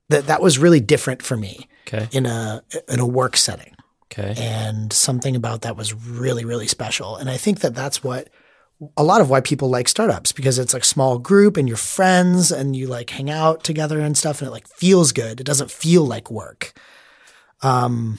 that 0.09 0.25
that 0.27 0.41
was 0.41 0.57
really 0.57 0.79
different 0.79 1.21
for 1.21 1.37
me 1.37 1.67
Okay, 1.87 2.07
in 2.11 2.25
a 2.25 2.61
in 2.87 2.99
a 2.99 3.05
work 3.05 3.35
setting 3.37 3.73
okay. 4.11 4.33
and 4.37 4.93
something 4.93 5.35
about 5.35 5.61
that 5.61 5.75
was 5.77 5.93
really 5.93 6.45
really 6.45 6.67
special 6.67 7.15
and 7.19 7.29
i 7.29 7.37
think 7.37 7.59
that 7.61 7.73
that's 7.75 8.03
what 8.03 8.29
a 8.95 9.03
lot 9.03 9.21
of 9.21 9.29
why 9.29 9.41
people 9.41 9.69
like 9.69 9.87
startups 9.89 10.31
because 10.31 10.57
it's 10.59 10.73
like 10.73 10.85
small 10.85 11.17
group 11.19 11.57
and 11.57 11.67
you're 11.67 11.77
friends 11.77 12.51
and 12.51 12.75
you 12.75 12.87
like 12.87 13.09
hang 13.09 13.29
out 13.29 13.63
together 13.63 13.99
and 13.99 14.17
stuff 14.17 14.39
and 14.41 14.47
it 14.47 14.51
like 14.51 14.67
feels 14.67 15.11
good 15.11 15.39
it 15.41 15.45
doesn't 15.45 15.71
feel 15.71 16.05
like 16.05 16.29
work 16.31 16.73
um 17.61 18.17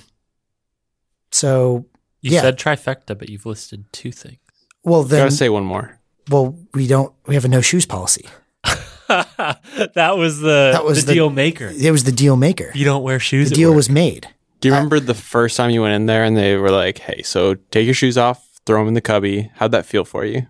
so 1.30 1.86
You 2.22 2.32
yeah. 2.32 2.40
said 2.42 2.58
trifecta, 2.58 3.16
but 3.18 3.28
you've 3.30 3.46
listed 3.46 3.84
two 3.92 4.12
things. 4.12 4.39
Well 4.84 5.02
then 5.02 5.20
gotta 5.20 5.30
say 5.30 5.48
one 5.48 5.64
more. 5.64 5.98
well 6.30 6.56
we 6.74 6.86
don't 6.86 7.12
we 7.26 7.34
have 7.34 7.44
a 7.44 7.48
no 7.48 7.60
shoes 7.60 7.86
policy 7.86 8.26
that 9.08 10.14
was 10.16 10.40
the 10.40 10.70
That 10.72 10.84
was 10.84 11.00
the, 11.04 11.06
the- 11.08 11.14
deal 11.14 11.30
maker. 11.30 11.72
It 11.76 11.90
was 11.90 12.04
the 12.04 12.12
deal 12.12 12.36
maker. 12.36 12.70
You 12.74 12.84
don't 12.84 13.02
wear 13.02 13.18
shoes. 13.18 13.48
The 13.48 13.54
at 13.54 13.56
deal 13.56 13.70
work. 13.70 13.76
was 13.76 13.90
made. 13.90 14.28
Do 14.60 14.68
you 14.68 14.74
remember 14.74 15.00
the 15.00 15.14
first 15.14 15.56
time 15.56 15.70
you 15.70 15.82
went 15.82 15.94
in 15.94 16.06
there 16.06 16.22
and 16.22 16.36
they 16.36 16.56
were 16.56 16.70
like, 16.70 16.98
"Hey, 16.98 17.22
so 17.22 17.54
take 17.70 17.86
your 17.86 17.94
shoes 17.94 18.16
off, 18.18 18.46
throw 18.66 18.78
them 18.80 18.88
in 18.88 18.94
the 18.94 19.00
cubby." 19.00 19.50
How'd 19.54 19.72
that 19.72 19.86
feel 19.86 20.04
for 20.04 20.24
you? 20.24 20.46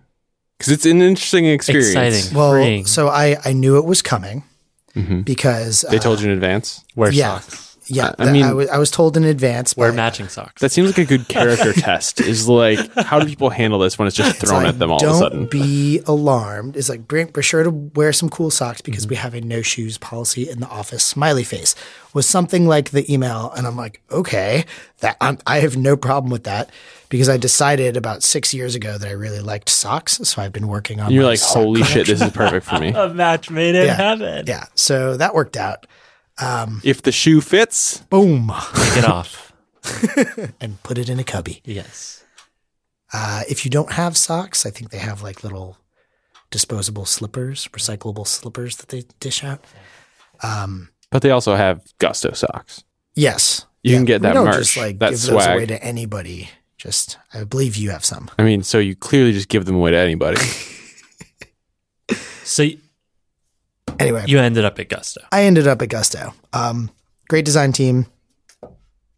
Because 0.57 0.73
it's 0.73 0.85
an 0.85 1.01
interesting 1.01 1.45
experience. 1.45 1.89
Exciting. 1.95 2.37
Well, 2.37 2.51
Freeing. 2.51 2.85
so 2.85 3.07
I, 3.07 3.37
I 3.45 3.53
knew 3.53 3.77
it 3.77 3.85
was 3.85 4.01
coming 4.03 4.43
Mhm. 4.95 5.23
because 5.25 5.81
They 5.89 5.97
uh, 5.97 6.01
told 6.01 6.19
you 6.21 6.27
in 6.29 6.33
advance. 6.35 6.83
wear 6.95 7.11
yeah. 7.11 7.39
socks. 7.39 7.70
Yeah, 7.91 8.13
I 8.17 8.25
I, 8.29 8.31
mean- 8.31 8.43
I, 8.45 8.53
was, 8.53 8.69
I 8.69 8.77
was 8.77 8.89
told 8.91 9.17
in 9.17 9.23
advance. 9.23 9.75
Wear 9.77 9.91
by- 9.91 9.95
matching 9.97 10.27
socks. 10.29 10.61
That 10.61 10.71
seems 10.71 10.87
like 10.89 10.97
a 10.97 11.05
good 11.05 11.27
character 11.27 11.73
test. 11.79 12.21
Is 12.21 12.47
like, 12.47 12.79
how 12.95 13.19
do 13.19 13.25
people 13.27 13.49
handle 13.49 13.79
this 13.79 13.99
when 13.99 14.07
it's 14.07 14.15
just 14.15 14.41
It's 14.41 14.49
thrown 14.49 14.63
like, 14.63 14.73
at 14.73 14.79
them 14.79 14.91
all 14.91 15.03
of 15.05 15.11
a 15.11 15.17
sudden? 15.17 15.39
Don't 15.41 15.51
be 15.51 15.99
alarmed. 16.07 16.75
It's 16.77 16.89
like, 16.89 17.07
bring, 17.07 17.27
be 17.27 17.41
sure 17.41 17.63
to 17.63 17.69
wear 17.69 18.13
some 18.13 18.29
cool 18.29 18.49
socks 18.49 18.81
Mm-hmm. 18.81 18.91
because 18.91 19.07
we 19.07 19.15
have 19.17 19.33
a 19.33 19.41
no 19.41 19.61
shoes 19.61 19.97
policy 19.97 20.49
in 20.49 20.59
the 20.61 20.67
office. 20.67 21.03
Smiley 21.03 21.43
face 21.43 21.75
was 22.13 22.27
something 22.27 22.67
like 22.67 22.91
the 22.91 23.11
email. 23.11 23.51
And 23.55 23.67
I'm 23.67 23.75
like, 23.77 24.01
okay, 24.11 24.65
that 24.99 25.17
I'm, 25.21 25.37
I 25.45 25.59
have 25.59 25.77
no 25.77 25.95
problem 25.97 26.31
with 26.31 26.43
that 26.45 26.69
because 27.09 27.27
I 27.29 27.37
decided 27.37 27.97
about 27.97 28.23
six 28.23 28.53
years 28.53 28.75
ago 28.75 28.97
that 28.97 29.07
I 29.07 29.11
really 29.11 29.39
liked 29.41 29.67
socks. 29.69 30.13
So 30.23 30.41
I've 30.41 30.53
been 30.53 30.67
working 30.67 30.99
on 31.01 31.11
You're 31.11 31.23
my 31.23 31.29
like, 31.29 31.39
sock 31.39 31.57
holy 31.57 31.83
shit, 31.83 32.07
this 32.07 32.21
is 32.21 32.31
perfect 32.31 32.65
for 32.65 32.79
me. 32.79 32.89
a 32.95 33.09
match 33.13 33.49
made 33.49 33.75
in 33.75 33.85
Yeah. 33.87 33.93
heaven. 33.95 34.45
Yeah. 34.47 34.65
So 34.75 35.17
that 35.17 35.33
worked 35.33 35.57
out. 35.57 35.85
If 36.83 37.01
the 37.01 37.11
shoe 37.11 37.41
fits, 37.41 37.99
Boom. 38.09 38.51
Take 38.75 38.97
it 38.97 39.05
off. 39.05 39.53
and 40.61 40.81
put 40.83 40.97
it 40.97 41.09
in 41.09 41.19
a 41.19 41.23
cubby. 41.23 41.61
Yes. 41.65 42.23
Uh, 43.13 43.43
if 43.49 43.65
you 43.65 43.71
don't 43.71 43.91
have 43.93 44.15
socks, 44.17 44.65
I 44.65 44.69
think 44.69 44.89
they 44.91 44.97
have 44.99 45.21
like 45.21 45.43
little 45.43 45.77
disposable 46.49 47.05
slippers, 47.05 47.67
recyclable 47.73 48.25
slippers 48.27 48.77
that 48.77 48.89
they 48.89 49.03
dish 49.19 49.43
out. 49.43 49.63
Um, 50.43 50.89
but 51.09 51.21
they 51.21 51.31
also 51.31 51.55
have 51.55 51.81
Gusto 51.99 52.31
socks. 52.33 52.83
yes, 53.15 53.65
You 53.83 53.95
can 53.95 54.05
get 54.05 54.21
We 54.21 54.27
that 54.27 54.33
don't 54.33 54.45
merch, 54.45 54.57
Just 54.57 54.77
like 54.77 54.99
that 54.99 55.11
give 55.11 55.21
those 55.21 55.45
away 55.45 55.65
to 55.65 55.83
anybody. 55.83 56.49
Just, 56.77 57.17
I 57.33 57.43
believe 57.43 57.75
you 57.75 57.91
have 57.91 58.03
some. 58.05 58.29
I 58.39 58.43
mean, 58.43 58.63
so 58.63 58.79
you 58.79 58.95
clearly 58.95 59.33
just 59.33 59.49
give 59.49 59.65
them 59.65 59.75
away 59.75 59.91
to 59.91 59.97
anybody. 59.97 60.41
So 62.43 62.63
y- 62.63 62.77
Anyway, 63.99 64.23
you 64.27 64.39
ended 64.39 64.65
up 64.65 64.79
at 64.79 64.89
Gusto. 64.89 65.21
I 65.31 65.43
ended 65.43 65.67
up 65.67 65.81
at 65.81 65.89
Gusto. 65.89 66.33
Um, 66.53 66.89
great 67.29 67.45
design 67.45 67.71
team, 67.71 68.05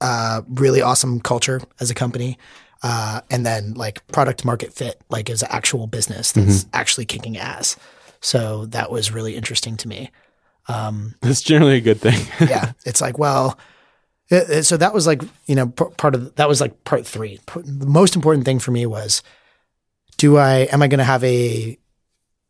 uh, 0.01 0.41
really 0.49 0.81
awesome 0.81 1.19
culture 1.19 1.61
as 1.79 1.89
a 1.89 1.93
company, 1.93 2.37
uh, 2.83 3.21
and 3.29 3.45
then 3.45 3.73
like 3.73 4.05
product 4.07 4.43
market 4.45 4.73
fit, 4.73 5.01
like 5.09 5.29
as 5.29 5.41
an 5.41 5.49
actual 5.51 5.87
business 5.87 6.31
that's 6.33 6.65
actually 6.73 7.05
kicking 7.05 7.37
ass. 7.37 7.75
So 8.21 8.65
that 8.67 8.91
was 8.91 9.11
really 9.11 9.35
interesting 9.35 9.77
to 9.77 9.87
me. 9.87 10.11
Um, 10.69 11.15
That's 11.21 11.41
generally 11.41 11.75
a 11.75 11.81
good 11.81 11.99
thing. 11.99 12.25
yeah, 12.49 12.71
it's 12.85 13.01
like, 13.01 13.17
well, 13.17 13.59
it- 14.29 14.49
it- 14.49 14.63
so 14.63 14.77
that 14.77 14.93
was 14.93 15.05
like, 15.05 15.21
you 15.45 15.55
know, 15.55 15.67
p- 15.67 15.83
part 15.97 16.15
of 16.15 16.33
that 16.35 16.47
was 16.47 16.61
like 16.61 16.83
part 16.85 17.05
three. 17.05 17.39
P- 17.47 17.61
The 17.65 17.85
most 17.85 18.15
important 18.15 18.45
thing 18.45 18.59
for 18.59 18.71
me 18.71 18.85
was, 18.85 19.21
do 20.17 20.37
I, 20.37 20.59
am 20.71 20.81
I 20.81 20.87
going 20.87 20.99
to 20.99 21.03
have 21.03 21.21
a 21.25 21.77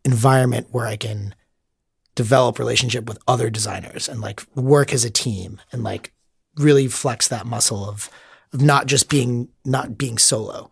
environment 0.05 0.67
where 0.71 0.85
I 0.85 0.95
can 0.95 1.33
develop 2.15 2.59
relationship 2.59 3.05
with 3.05 3.17
other 3.27 3.49
designers 3.49 4.07
and 4.07 4.21
like 4.21 4.43
work 4.55 4.93
as 4.93 5.03
a 5.03 5.09
team 5.09 5.59
and 5.71 5.83
like 5.83 6.13
really 6.57 6.87
flex 6.87 7.27
that 7.27 7.45
muscle 7.45 7.87
of, 7.89 8.09
of 8.53 8.61
not 8.61 8.85
just 8.85 9.09
being, 9.09 9.49
not 9.65 9.97
being 9.97 10.17
solo. 10.17 10.69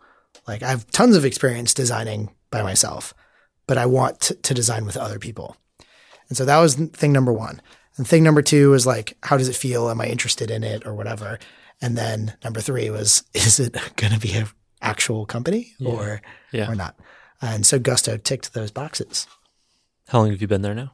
Like 0.48 0.62
I 0.64 0.70
have 0.70 0.90
tons 0.92 1.16
of 1.16 1.26
experience 1.26 1.74
designing 1.74 2.30
by 2.52 2.62
myself, 2.62 3.14
but 3.68 3.78
I 3.78 3.86
want 3.86 4.20
to, 4.22 4.36
to 4.36 4.54
design 4.54 4.86
with 4.86 4.98
other 4.98 5.18
people. 5.20 5.58
And 6.30 6.38
so 6.38 6.46
that 6.46 6.60
was 6.60 6.76
thing 6.76 7.12
number 7.12 7.34
one. 7.34 7.62
And 7.98 8.08
thing 8.08 8.24
number 8.24 8.42
two 8.42 8.70
was 8.72 8.86
like, 8.88 9.18
how 9.24 9.38
does 9.38 9.50
it 9.50 9.56
feel? 9.56 9.90
Am 9.90 10.00
I 10.00 10.06
interested 10.08 10.50
in 10.52 10.64
it 10.64 10.86
or 10.86 10.94
whatever? 10.94 11.40
And 11.82 11.98
then 11.98 12.36
number 12.44 12.62
three 12.62 12.90
was, 12.90 13.24
is 13.34 13.60
it 13.60 13.74
going 13.96 14.14
to 14.14 14.20
be 14.20 14.34
an 14.34 14.48
actual 14.82 15.26
company 15.26 15.74
or 15.84 16.22
Yeah. 16.52 16.70
or 16.72 16.76
not? 16.76 16.96
And 17.42 17.66
so 17.66 17.80
Gusto 17.80 18.18
ticked 18.18 18.54
those 18.54 18.70
boxes. 18.72 19.26
How 20.10 20.20
long 20.20 20.30
have 20.32 20.42
you 20.42 20.48
been 20.48 20.62
there 20.62 20.76
now? 20.76 20.92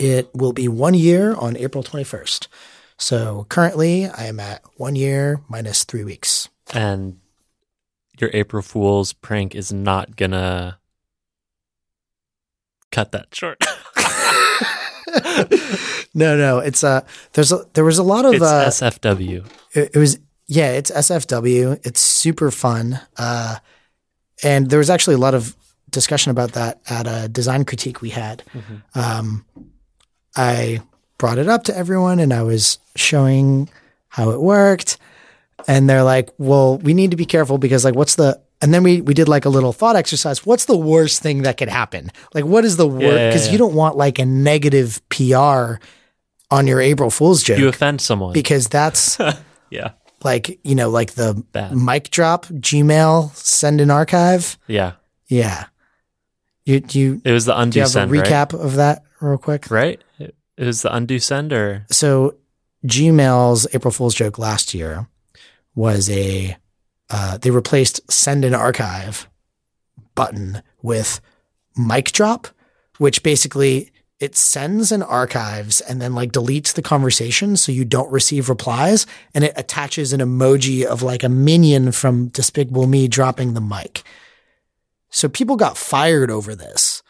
It 0.00 0.34
will 0.34 0.54
be 0.54 0.66
one 0.66 0.94
year 0.94 1.34
on 1.34 1.58
April 1.58 1.84
21st. 1.84 2.48
So 2.96 3.44
currently 3.50 4.06
I 4.06 4.24
am 4.24 4.40
at 4.40 4.62
one 4.76 4.96
year 4.96 5.42
minus 5.48 5.84
three 5.84 6.04
weeks. 6.04 6.48
And 6.72 7.18
your 8.18 8.30
April 8.32 8.62
Fool's 8.62 9.12
prank 9.12 9.54
is 9.54 9.72
not 9.72 10.16
gonna 10.16 10.78
cut 12.90 13.12
that 13.12 13.34
short. 13.34 13.58
no, 16.14 16.36
no, 16.36 16.58
it's 16.58 16.84
uh 16.84 17.00
there's 17.32 17.52
a 17.52 17.64
there 17.74 17.84
was 17.84 17.98
a 17.98 18.02
lot 18.02 18.24
of 18.24 18.34
it's 18.34 18.42
uh 18.42 18.66
SFW. 18.68 19.46
it, 19.74 19.90
it 19.94 19.98
was 19.98 20.18
yeah, 20.46 20.72
it's 20.72 20.90
SFW. 20.90 21.80
It's 21.84 22.00
super 22.00 22.50
fun. 22.50 23.00
Uh 23.16 23.56
and 24.42 24.70
there 24.70 24.78
was 24.78 24.90
actually 24.90 25.14
a 25.14 25.18
lot 25.18 25.34
of 25.34 25.56
discussion 25.90 26.30
about 26.30 26.52
that 26.52 26.80
at 26.88 27.06
a 27.06 27.28
design 27.28 27.64
critique 27.64 28.00
we 28.00 28.10
had. 28.10 28.42
Um 28.94 29.44
I 30.40 30.80
brought 31.18 31.38
it 31.38 31.48
up 31.48 31.64
to 31.64 31.76
everyone 31.76 32.18
and 32.20 32.32
I 32.32 32.42
was 32.42 32.78
showing 32.96 33.68
how 34.08 34.30
it 34.30 34.40
worked 34.40 34.96
and 35.68 35.88
they're 35.88 36.02
like, 36.02 36.30
"Well, 36.38 36.78
we 36.78 36.94
need 36.94 37.10
to 37.10 37.16
be 37.16 37.26
careful 37.26 37.58
because 37.58 37.84
like 37.84 37.94
what's 37.94 38.14
the 38.16 38.40
and 38.62 38.72
then 38.74 38.82
we 38.82 39.00
we 39.02 39.14
did 39.14 39.28
like 39.28 39.44
a 39.44 39.50
little 39.50 39.72
thought 39.72 39.96
exercise. 39.96 40.44
What's 40.46 40.64
the 40.64 40.76
worst 40.76 41.22
thing 41.22 41.42
that 41.42 41.56
could 41.58 41.68
happen? 41.68 42.10
Like 42.34 42.44
what 42.44 42.64
is 42.64 42.76
the 42.76 42.86
worst 42.88 43.02
Yeah, 43.02 43.26
yeah, 43.26 43.32
cuz 43.32 43.46
yeah. 43.46 43.52
you 43.52 43.58
don't 43.58 43.74
want 43.74 43.96
like 43.96 44.18
a 44.18 44.24
negative 44.24 45.00
PR 45.10 45.78
on 46.50 46.66
your 46.66 46.80
April 46.80 47.10
Fool's 47.10 47.42
joke 47.42 47.58
You 47.58 47.68
offend 47.68 48.00
someone. 48.00 48.32
because 48.32 48.66
that's 48.68 49.18
yeah. 49.70 49.90
like 50.24 50.58
you 50.64 50.74
know 50.74 50.90
like 50.90 51.12
the 51.12 51.34
Bad. 51.52 51.76
mic 51.76 52.10
drop 52.10 52.46
gmail 52.46 53.34
send 53.36 53.80
an 53.80 53.90
archive 53.90 54.58
Yeah. 54.66 54.92
yeah 55.28 55.66
you 56.64 56.82
you, 56.90 57.20
It 57.24 57.32
was 57.32 57.44
the 57.44 57.56
undo 57.58 57.72
do 57.74 57.78
you 57.78 57.82
have 57.82 57.90
send, 57.92 58.10
a 58.10 58.14
recap 58.14 58.52
of 58.52 58.76
that 58.76 59.02
real 59.20 59.38
quick 59.38 59.70
right? 59.70 60.02
It 60.18 60.34
was 60.58 60.82
the 60.82 60.94
undo 60.94 61.18
send 61.18 61.52
or 61.52 61.86
so 61.90 62.36
gmail's 62.86 63.66
april 63.74 63.92
fool's 63.92 64.14
joke 64.14 64.38
last 64.38 64.74
year 64.74 65.06
was 65.74 66.08
a 66.10 66.56
uh, 67.10 67.38
they 67.38 67.50
replaced 67.50 68.00
send 68.10 68.44
an 68.44 68.54
archive 68.54 69.28
button 70.14 70.62
with 70.82 71.20
mic 71.76 72.12
drop 72.12 72.48
which 72.98 73.22
basically 73.22 73.90
it 74.20 74.36
sends 74.36 74.92
and 74.92 75.02
archives 75.02 75.80
and 75.80 76.00
then 76.00 76.14
like 76.14 76.30
deletes 76.30 76.74
the 76.74 76.82
conversation 76.82 77.56
so 77.56 77.72
you 77.72 77.86
don't 77.86 78.12
receive 78.12 78.50
replies 78.50 79.06
and 79.34 79.42
it 79.42 79.54
attaches 79.56 80.12
an 80.12 80.20
emoji 80.20 80.84
of 80.84 81.02
like 81.02 81.24
a 81.24 81.28
minion 81.28 81.90
from 81.90 82.28
Despicable 82.28 82.86
Me 82.86 83.08
dropping 83.08 83.54
the 83.54 83.62
mic. 83.62 84.02
So 85.08 85.28
people 85.28 85.56
got 85.56 85.78
fired 85.78 86.30
over 86.30 86.54
this. 86.54 87.02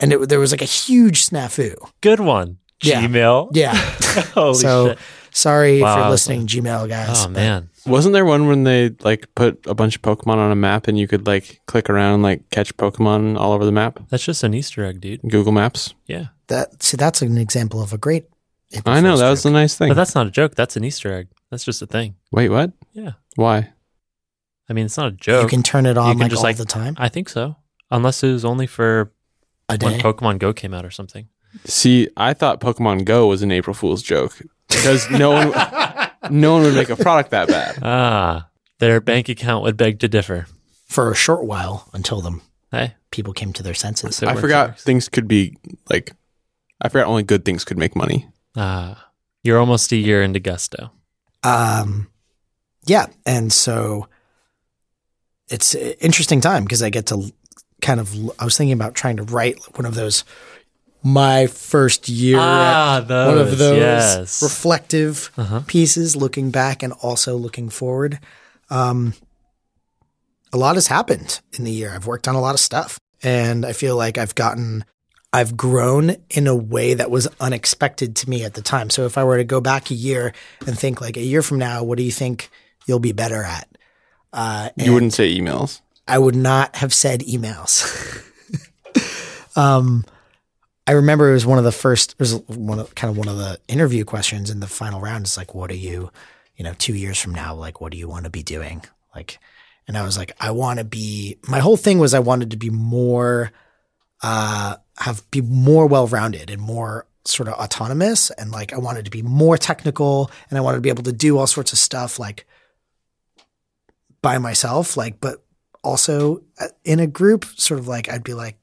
And 0.00 0.12
it, 0.12 0.28
there 0.28 0.40
was 0.40 0.50
like 0.52 0.62
a 0.62 0.66
huge 0.66 1.26
snafu. 1.28 1.74
good 2.00 2.20
one. 2.20 2.58
Yeah. 2.82 3.02
Gmail. 3.02 3.50
Yeah. 3.52 3.74
Holy 4.34 4.54
so 4.54 4.88
shit. 4.88 4.98
sorry 5.30 5.74
if 5.76 5.80
you're 5.80 6.10
listening, 6.10 6.46
Gmail 6.46 6.88
guys. 6.88 7.24
Oh 7.24 7.24
but 7.24 7.32
man. 7.32 7.70
Wasn't 7.86 8.12
there 8.12 8.24
one 8.24 8.46
when 8.46 8.64
they 8.64 8.90
like 9.00 9.32
put 9.34 9.64
a 9.66 9.74
bunch 9.74 9.96
of 9.96 10.02
Pokemon 10.02 10.36
on 10.36 10.50
a 10.50 10.56
map 10.56 10.88
and 10.88 10.98
you 10.98 11.06
could 11.06 11.26
like 11.26 11.60
click 11.66 11.88
around 11.90 12.14
and 12.14 12.22
like 12.22 12.48
catch 12.50 12.76
Pokemon 12.76 13.38
all 13.38 13.52
over 13.52 13.64
the 13.64 13.72
map? 13.72 14.00
That's 14.10 14.24
just 14.24 14.42
an 14.42 14.54
Easter 14.54 14.84
egg, 14.84 15.00
dude. 15.00 15.20
Google 15.22 15.52
Maps. 15.52 15.94
Yeah. 16.06 16.26
That 16.48 16.82
see, 16.82 16.96
that's 16.96 17.22
an 17.22 17.38
example 17.38 17.80
of 17.82 17.92
a 17.92 17.98
great. 17.98 18.26
I 18.84 19.00
know 19.00 19.10
Fool's 19.10 19.20
that 19.20 19.30
was 19.30 19.42
joke. 19.44 19.50
a 19.50 19.52
nice 19.52 19.76
thing. 19.78 19.88
But 19.90 19.94
that's 19.94 20.14
not 20.14 20.26
a 20.26 20.30
joke. 20.30 20.54
That's 20.56 20.76
an 20.76 20.84
Easter 20.84 21.12
egg. 21.12 21.28
That's 21.50 21.64
just 21.64 21.80
a 21.80 21.86
thing. 21.86 22.16
Wait, 22.32 22.48
what? 22.48 22.72
Yeah. 22.92 23.12
Why? 23.36 23.70
I 24.68 24.72
mean, 24.72 24.86
it's 24.86 24.96
not 24.96 25.08
a 25.08 25.12
joke. 25.12 25.42
you 25.44 25.48
can 25.48 25.62
turn 25.62 25.86
it 25.86 25.96
on 25.96 26.12
can 26.12 26.18
like 26.20 26.30
just, 26.30 26.40
all 26.40 26.44
like- 26.44 26.56
the 26.56 26.64
time. 26.64 26.94
I 26.98 27.08
think 27.08 27.28
so. 27.28 27.56
Unless 27.90 28.22
it 28.24 28.32
was 28.32 28.44
only 28.44 28.66
for 28.66 29.12
A 29.68 29.76
when. 29.78 29.98
Pokemon 30.00 30.38
Go 30.38 30.52
came 30.52 30.74
out 30.74 30.84
or 30.84 30.90
something. 30.90 31.28
See, 31.64 32.08
I 32.16 32.34
thought 32.34 32.60
Pokemon 32.60 33.04
Go 33.04 33.26
was 33.28 33.42
an 33.42 33.50
April 33.52 33.74
Fool's 33.74 34.02
joke 34.02 34.40
because 34.68 35.08
no 35.10 35.30
one, 35.30 35.50
no 36.30 36.52
one 36.54 36.62
would 36.62 36.74
make 36.74 36.90
a 36.90 36.96
product 36.96 37.30
that 37.30 37.48
bad. 37.48 37.78
Ah, 37.82 38.48
their 38.80 39.00
bank 39.00 39.28
account 39.28 39.62
would 39.62 39.76
beg 39.76 40.00
to 40.00 40.08
differ. 40.08 40.46
for 40.86 41.10
a 41.10 41.14
short 41.14 41.44
while 41.44 41.88
until 41.92 42.20
the 42.20 42.40
Hey, 42.70 42.94
people 43.10 43.32
came 43.32 43.52
to 43.52 43.62
their 43.62 43.74
senses. 43.74 44.20
I 44.22 44.34
forgot 44.34 44.70
works. 44.70 44.84
things 44.84 45.08
could 45.08 45.28
be 45.28 45.56
like. 45.88 46.12
I 46.82 46.88
forgot 46.88 47.06
only 47.06 47.22
good 47.22 47.44
things 47.44 47.64
could 47.64 47.78
make 47.78 47.94
money. 47.96 48.26
ah, 48.56 49.10
you're 49.44 49.58
almost 49.60 49.92
a 49.92 49.96
year 49.96 50.22
into 50.22 50.40
Gusto. 50.40 50.90
Um, 51.44 52.08
yeah, 52.84 53.06
and 53.24 53.52
so 53.52 54.08
it's 55.48 55.74
an 55.74 55.94
interesting 56.00 56.40
time 56.40 56.64
because 56.64 56.82
I 56.82 56.90
get 56.90 57.06
to 57.06 57.32
kind 57.84 58.00
of. 58.00 58.12
I 58.40 58.44
was 58.44 58.56
thinking 58.56 58.72
about 58.72 58.94
trying 58.94 59.16
to 59.18 59.22
write 59.22 59.58
one 59.76 59.86
of 59.86 59.94
those 59.94 60.24
my 61.06 61.46
first 61.46 62.08
year 62.08 62.38
Ah, 62.40 62.96
at 62.96 63.08
one 63.10 63.36
of 63.38 63.50
those, 63.50 63.58
those 63.58 63.76
yes. 63.78 64.42
reflective 64.42 65.30
Uh-huh. 65.36 65.60
pieces, 65.66 66.16
looking 66.16 66.50
back 66.50 66.82
and 66.82 66.92
also 67.02 67.36
looking 67.36 67.68
forward. 67.68 68.18
Um, 68.70 69.12
a 70.52 70.56
lot 70.56 70.76
has 70.76 70.86
happened 70.86 71.40
in 71.58 71.64
the 71.64 71.70
year. 71.70 71.92
I've 71.94 72.06
worked 72.06 72.26
on 72.28 72.34
a 72.34 72.40
lot 72.40 72.54
of 72.54 72.60
stuff, 72.60 72.98
and 73.22 73.66
I 73.66 73.72
feel 73.72 73.96
like 73.96 74.18
I've 74.18 74.34
gotten. 74.34 74.84
I've 75.32 75.56
grown 75.56 76.14
in 76.30 76.46
a 76.46 76.54
way 76.54 76.94
that 76.94 77.10
was 77.10 77.26
unexpected 77.40 78.14
to 78.16 78.30
me 78.30 78.44
at 78.44 78.54
the 78.54 78.62
time. 78.62 78.88
So 78.88 79.04
if 79.04 79.18
I 79.18 79.24
were 79.24 79.36
to 79.36 79.42
go 79.44 79.60
back 79.60 79.90
a 79.90 79.94
year 79.94 80.32
and 80.64 80.78
think 80.78 81.00
like 81.00 81.16
a 81.16 81.22
year 81.24 81.42
from 81.42 81.58
now, 81.58 81.82
what 81.82 81.98
do 81.98 82.04
you 82.04 82.12
think 82.12 82.50
you'll 82.86 83.00
be 83.00 83.10
better 83.12 83.42
at? 83.42 83.66
Uh, 84.32 84.68
You 84.76 84.92
wouldn't 84.94 85.12
say 85.12 85.36
emails. 85.36 85.80
I 86.06 86.18
would 86.18 86.36
not 86.36 86.76
have 86.76 86.92
said 86.92 87.20
emails. 87.20 87.82
um, 89.56 90.04
I 90.86 90.92
remember 90.92 91.30
it 91.30 91.34
was 91.34 91.46
one 91.46 91.58
of 91.58 91.64
the 91.64 91.72
first, 91.72 92.12
it 92.12 92.18
was 92.18 92.34
one 92.46 92.78
of 92.78 92.94
kind 92.94 93.10
of 93.10 93.16
one 93.16 93.28
of 93.28 93.38
the 93.38 93.58
interview 93.68 94.04
questions 94.04 94.50
in 94.50 94.60
the 94.60 94.66
final 94.66 95.00
round. 95.00 95.24
It's 95.24 95.36
like, 95.36 95.54
what 95.54 95.70
are 95.70 95.76
you, 95.76 96.10
you 96.56 96.64
know, 96.64 96.74
two 96.74 96.94
years 96.94 97.18
from 97.18 97.34
now? 97.34 97.54
Like, 97.54 97.80
what 97.80 97.92
do 97.92 97.98
you 97.98 98.08
want 98.08 98.24
to 98.24 98.30
be 98.30 98.42
doing? 98.42 98.84
Like, 99.14 99.38
and 99.86 99.96
I 99.96 100.02
was 100.02 100.18
like, 100.18 100.32
I 100.40 100.50
want 100.50 100.78
to 100.78 100.84
be. 100.84 101.38
My 101.48 101.58
whole 101.58 101.76
thing 101.76 101.98
was 101.98 102.14
I 102.14 102.18
wanted 102.18 102.50
to 102.50 102.56
be 102.56 102.70
more, 102.70 103.52
uh, 104.22 104.76
have 104.98 105.28
be 105.30 105.40
more 105.40 105.86
well 105.86 106.06
rounded 106.06 106.50
and 106.50 106.60
more 106.60 107.06
sort 107.24 107.48
of 107.48 107.54
autonomous, 107.54 108.30
and 108.30 108.50
like 108.50 108.72
I 108.72 108.78
wanted 108.78 109.04
to 109.06 109.10
be 109.10 109.22
more 109.22 109.58
technical, 109.58 110.30
and 110.48 110.58
I 110.58 110.62
wanted 110.62 110.78
to 110.78 110.82
be 110.82 110.88
able 110.88 111.02
to 111.04 111.12
do 111.12 111.38
all 111.38 111.46
sorts 111.46 111.72
of 111.72 111.78
stuff 111.78 112.18
like 112.18 112.46
by 114.22 114.38
myself, 114.38 114.96
like, 114.96 115.20
but 115.20 115.44
also 115.84 116.42
uh, 116.60 116.66
in 116.84 116.98
a 117.00 117.06
group, 117.06 117.44
sort 117.56 117.78
of 117.78 117.86
like 117.86 118.08
I'd 118.10 118.24
be 118.24 118.34
like, 118.34 118.56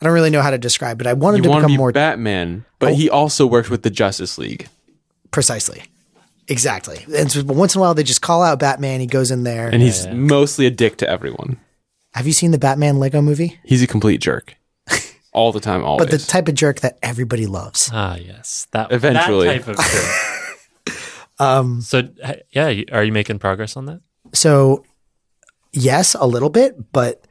I 0.00 0.04
don't 0.04 0.14
really 0.14 0.30
know 0.30 0.42
how 0.42 0.50
to 0.50 0.58
describe 0.58 1.00
it. 1.00 1.06
I 1.06 1.12
wanted 1.12 1.38
You 1.38 1.42
to 1.44 1.48
want 1.50 1.60
to 1.62 1.66
become 1.66 1.72
be 1.74 1.78
more 1.78 1.92
Batman, 1.92 2.64
but 2.78 2.92
Oh. 2.92 2.94
he 2.94 3.08
also 3.10 3.46
worked 3.46 3.70
with 3.70 3.82
the 3.82 3.90
Justice 3.90 4.38
League, 4.38 4.68
precisely. 5.30 5.82
Exactly. 6.48 7.04
And 7.14 7.30
so 7.30 7.42
once 7.44 7.74
in 7.74 7.78
a 7.78 7.82
while, 7.82 7.94
they 7.94 8.02
just 8.02 8.22
call 8.22 8.42
out 8.42 8.58
Batman. 8.58 9.00
He 9.00 9.06
goes 9.06 9.30
in 9.30 9.42
there. 9.44 9.68
and 9.68 9.82
he's 9.82 10.06
mostly 10.08 10.64
a 10.66 10.70
dick 10.70 10.96
to 10.98 11.08
everyone. 11.08 11.60
Have 12.14 12.26
you 12.26 12.32
seen 12.32 12.52
the 12.52 12.58
Batman 12.58 12.98
Lego 12.98 13.20
movie? 13.20 13.60
He's 13.64 13.82
a 13.82 13.86
complete 13.86 14.20
jerk, 14.22 14.54
all 15.32 15.52
the 15.52 15.60
time, 15.60 15.84
always. 15.84 16.06
But 16.06 16.10
the 16.10 16.24
type 16.24 16.48
of 16.48 16.54
jerk 16.54 16.80
that 16.80 16.98
everybody 17.02 17.46
loves. 17.46 17.90
Ah, 17.92 18.16
yes. 18.16 18.66
That 18.72 18.90
Eventually. 18.92 19.46
that 19.48 19.64
type 19.64 19.78
of 19.78 19.84
jerk. 19.84 20.96
um, 21.38 21.80
so 21.82 22.08
yeah, 22.50 22.80
are 22.92 23.04
you 23.04 23.12
making 23.12 23.38
progress 23.40 23.76
on 23.76 23.84
that? 23.86 24.00
So, 24.32 24.84
yes, 25.78 26.14
a 26.14 26.26
little 26.26 26.50
bit, 26.50 26.92
but 26.92 27.24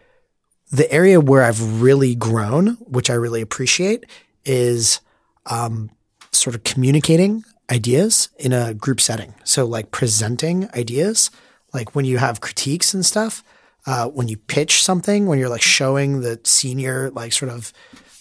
the 0.71 0.91
area 0.91 1.19
where 1.19 1.43
I've 1.43 1.81
really 1.81 2.15
grown, 2.15 2.69
which 2.81 3.09
I 3.09 3.13
really 3.13 3.41
appreciate, 3.41 4.05
is 4.45 5.01
um, 5.45 5.89
sort 6.31 6.55
of 6.55 6.63
communicating 6.63 7.43
ideas 7.69 8.29
in 8.37 8.53
a 8.53 8.73
group 8.73 8.99
setting. 8.99 9.33
So, 9.43 9.65
like 9.65 9.91
presenting 9.91 10.69
ideas, 10.73 11.31
like 11.73 11.95
when 11.95 12.05
you 12.05 12.17
have 12.17 12.41
critiques 12.41 12.93
and 12.93 13.05
stuff, 13.05 13.43
uh, 13.85 14.07
when 14.07 14.27
you 14.27 14.37
pitch 14.37 14.83
something, 14.83 15.27
when 15.27 15.39
you're 15.39 15.49
like 15.49 15.61
showing 15.61 16.21
the 16.21 16.39
senior, 16.43 17.09
like 17.11 17.33
sort 17.33 17.51
of, 17.51 17.71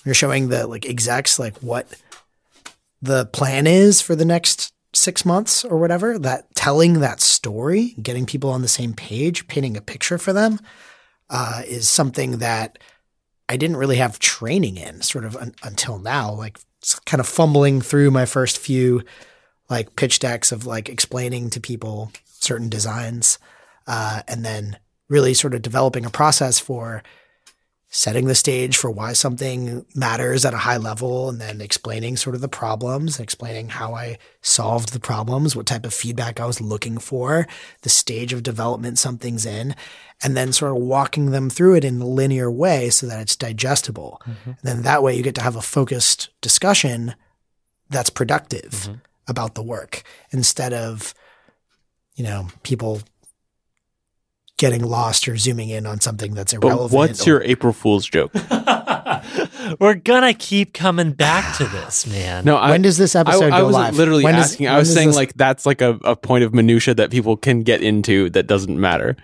you're 0.05 0.14
showing 0.14 0.49
the 0.49 0.66
like 0.66 0.87
execs, 0.87 1.39
like 1.39 1.57
what 1.59 1.87
the 3.03 3.27
plan 3.27 3.66
is 3.66 4.01
for 4.01 4.14
the 4.14 4.24
next 4.24 4.72
six 4.97 5.24
months 5.24 5.64
or 5.64 5.78
whatever, 5.78 6.18
that 6.18 6.53
telling 6.55 7.01
that 7.01 7.20
story, 7.20 7.94
getting 8.03 8.26
people 8.26 8.51
on 8.51 8.62
the 8.62 8.68
same 8.68 8.94
page, 8.94 9.47
painting 9.49 9.76
a 9.76 9.80
picture 9.80 10.18
for 10.18 10.32
them, 10.32 10.59
uh, 11.30 11.62
is 11.66 11.88
something 11.88 12.38
that 12.38 12.78
I 13.49 13.57
didn't 13.57 13.76
really 13.76 13.97
have 13.97 14.18
training 14.18 14.76
in 14.76 15.03
sort 15.03 15.24
of 15.24 15.36
un- 15.36 15.55
until 15.62 15.99
now, 15.99 16.32
like 16.32 16.59
kind 17.05 17.20
of 17.20 17.28
fumbling 17.28 17.80
through 17.80 18.11
my 18.11 18.26
first 18.26 18.59
few 18.59 19.03
like 19.68 19.97
pitch 19.97 20.20
decks 20.20 20.53
of 20.53 20.66
like 20.66 20.88
explaining 20.88 21.51
to 21.51 21.61
people 21.61 22.12
certain 22.24 22.68
designs, 22.68 23.38
uh, 23.86 24.22
and 24.28 24.44
then 24.44 24.78
really 25.09 25.34
sort 25.34 25.55
of 25.55 25.62
developing 25.62 26.05
a 26.05 26.11
process 26.11 26.59
for 26.59 27.03
setting 27.97 28.26
the 28.26 28.34
stage 28.34 28.76
for 28.76 28.90
why 28.90 29.14
something 29.14 29.82
matters 29.94 30.44
at 30.44 30.53
a 30.53 30.59
high 30.59 30.76
level 30.76 31.30
and 31.30 31.40
then 31.40 31.62
explaining 31.62 32.14
sort 32.14 32.34
of 32.34 32.42
the 32.42 32.49
problems, 32.49 33.18
explaining 33.18 33.70
how 33.70 33.94
I 33.94 34.18
solved 34.42 34.92
the 34.92 35.01
problems, 35.01 35.57
what 35.57 35.64
type 35.64 35.86
of 35.86 35.94
feedback 35.94 36.38
I 36.38 36.44
was 36.44 36.61
looking 36.61 36.99
for, 36.99 37.47
the 37.80 37.88
stage 37.88 38.34
of 38.34 38.42
development 38.42 38.99
something's 38.99 39.47
in, 39.47 39.74
and 40.22 40.36
then 40.36 40.53
sort 40.53 40.72
of 40.72 40.82
walking 40.82 41.30
them 41.30 41.49
through 41.49 41.76
it 41.76 41.86
in 41.86 41.99
a 41.99 42.07
linear 42.07 42.51
way 42.51 42.90
so 42.90 43.07
that 43.07 43.18
it's 43.18 43.34
digestible. 43.34 44.20
Mm-hmm. 44.26 44.51
And 44.51 44.59
then 44.62 44.82
that 44.82 45.03
way 45.03 45.16
you 45.16 45.22
get 45.22 45.34
to 45.36 45.42
have 45.42 45.57
a 45.57 45.62
focused 45.62 46.28
discussion 46.42 47.14
that's 47.88 48.11
productive 48.11 48.72
mm-hmm. 48.72 48.94
about 49.26 49.55
the 49.55 49.62
work 49.62 50.03
instead 50.32 50.74
of, 50.74 51.14
you 52.14 52.24
know, 52.24 52.49
people 52.62 53.01
getting 54.59 54.82
lost 54.82 55.28
or 55.28 55.36
zooming 55.36 55.68
in 55.68 55.84
on 55.86 56.00
something 56.00 56.34
that's 56.34 56.52
irrelevant. 56.52 56.90
but 56.90 56.96
irrelevant. 56.96 57.11
what's 57.11 57.26
or- 57.26 57.30
your 57.30 57.42
April 57.42 57.72
Fool's 57.72 58.07
joke? 58.07 58.32
We're 59.80 59.94
gonna 59.94 60.34
keep 60.34 60.72
coming 60.72 61.12
back 61.12 61.57
to 61.59 61.64
this, 61.68 62.07
man. 62.07 62.44
No, 62.44 62.57
I, 62.57 62.70
when 62.70 62.82
does 62.82 62.96
this 62.96 63.14
episode 63.14 63.52
I 63.52 63.59
go 63.61 63.66
wasn't 63.66 63.72
live? 63.84 63.96
literally 63.96 64.24
When 64.24 64.34
does- 64.34 64.52
asking. 64.52 64.68
I 64.68 64.78
was 64.78 64.92
saying 64.92 65.09
this- 65.09 65.16
like 65.16 65.34
that's 65.34 65.66
like 65.66 65.80
a, 65.80 65.98
a 66.04 66.16
point 66.16 66.44
of 66.44 66.54
minutia 66.54 66.94
that 66.94 67.11
people 67.11 67.36
can 67.36 67.62
get 67.62 67.82
into 67.82 68.30
that 68.30 68.46
doesn't 68.46 68.78
matter. 68.78 69.16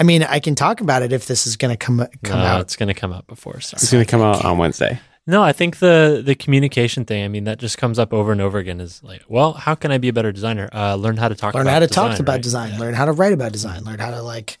I 0.00 0.04
mean, 0.04 0.22
I 0.22 0.38
can 0.38 0.54
talk 0.54 0.80
about 0.80 1.02
it 1.02 1.12
if 1.12 1.26
this 1.26 1.44
is 1.46 1.56
going 1.56 1.72
to 1.72 1.76
come 1.76 2.06
come 2.22 2.38
No, 2.38 2.44
out. 2.44 2.60
it's 2.60 2.76
gonna 2.76 2.94
come 2.94 3.12
out 3.12 3.26
before. 3.26 3.60
So. 3.60 3.74
It's 3.74 3.90
going 3.90 4.04
to 4.04 4.08
come 4.10 4.20
out 4.20 4.44
on 4.44 4.56
Wednesday. 4.58 5.00
No, 5.28 5.42
I 5.42 5.52
think 5.52 5.76
the 5.76 6.22
the 6.24 6.34
communication 6.34 7.04
thing. 7.04 7.22
I 7.22 7.28
mean, 7.28 7.44
that 7.44 7.58
just 7.58 7.76
comes 7.76 7.98
up 7.98 8.14
over 8.14 8.32
and 8.32 8.40
over 8.40 8.56
again. 8.56 8.80
Is 8.80 9.02
like, 9.02 9.22
well, 9.28 9.52
how 9.52 9.74
can 9.74 9.92
I 9.92 9.98
be 9.98 10.08
a 10.08 10.12
better 10.12 10.32
designer? 10.32 10.70
Uh, 10.72 10.94
learn 10.94 11.18
how 11.18 11.28
to 11.28 11.34
talk. 11.34 11.52
Learn 11.52 11.66
about 11.66 11.74
how 11.74 11.78
to 11.80 11.86
design, 11.86 12.10
talk 12.12 12.20
about 12.20 12.32
right? 12.32 12.42
design. 12.42 12.78
Learn 12.78 12.94
how 12.94 13.04
to 13.04 13.12
write 13.12 13.34
about 13.34 13.52
design. 13.52 13.84
Learn 13.84 13.98
how 13.98 14.10
to 14.10 14.22
like 14.22 14.56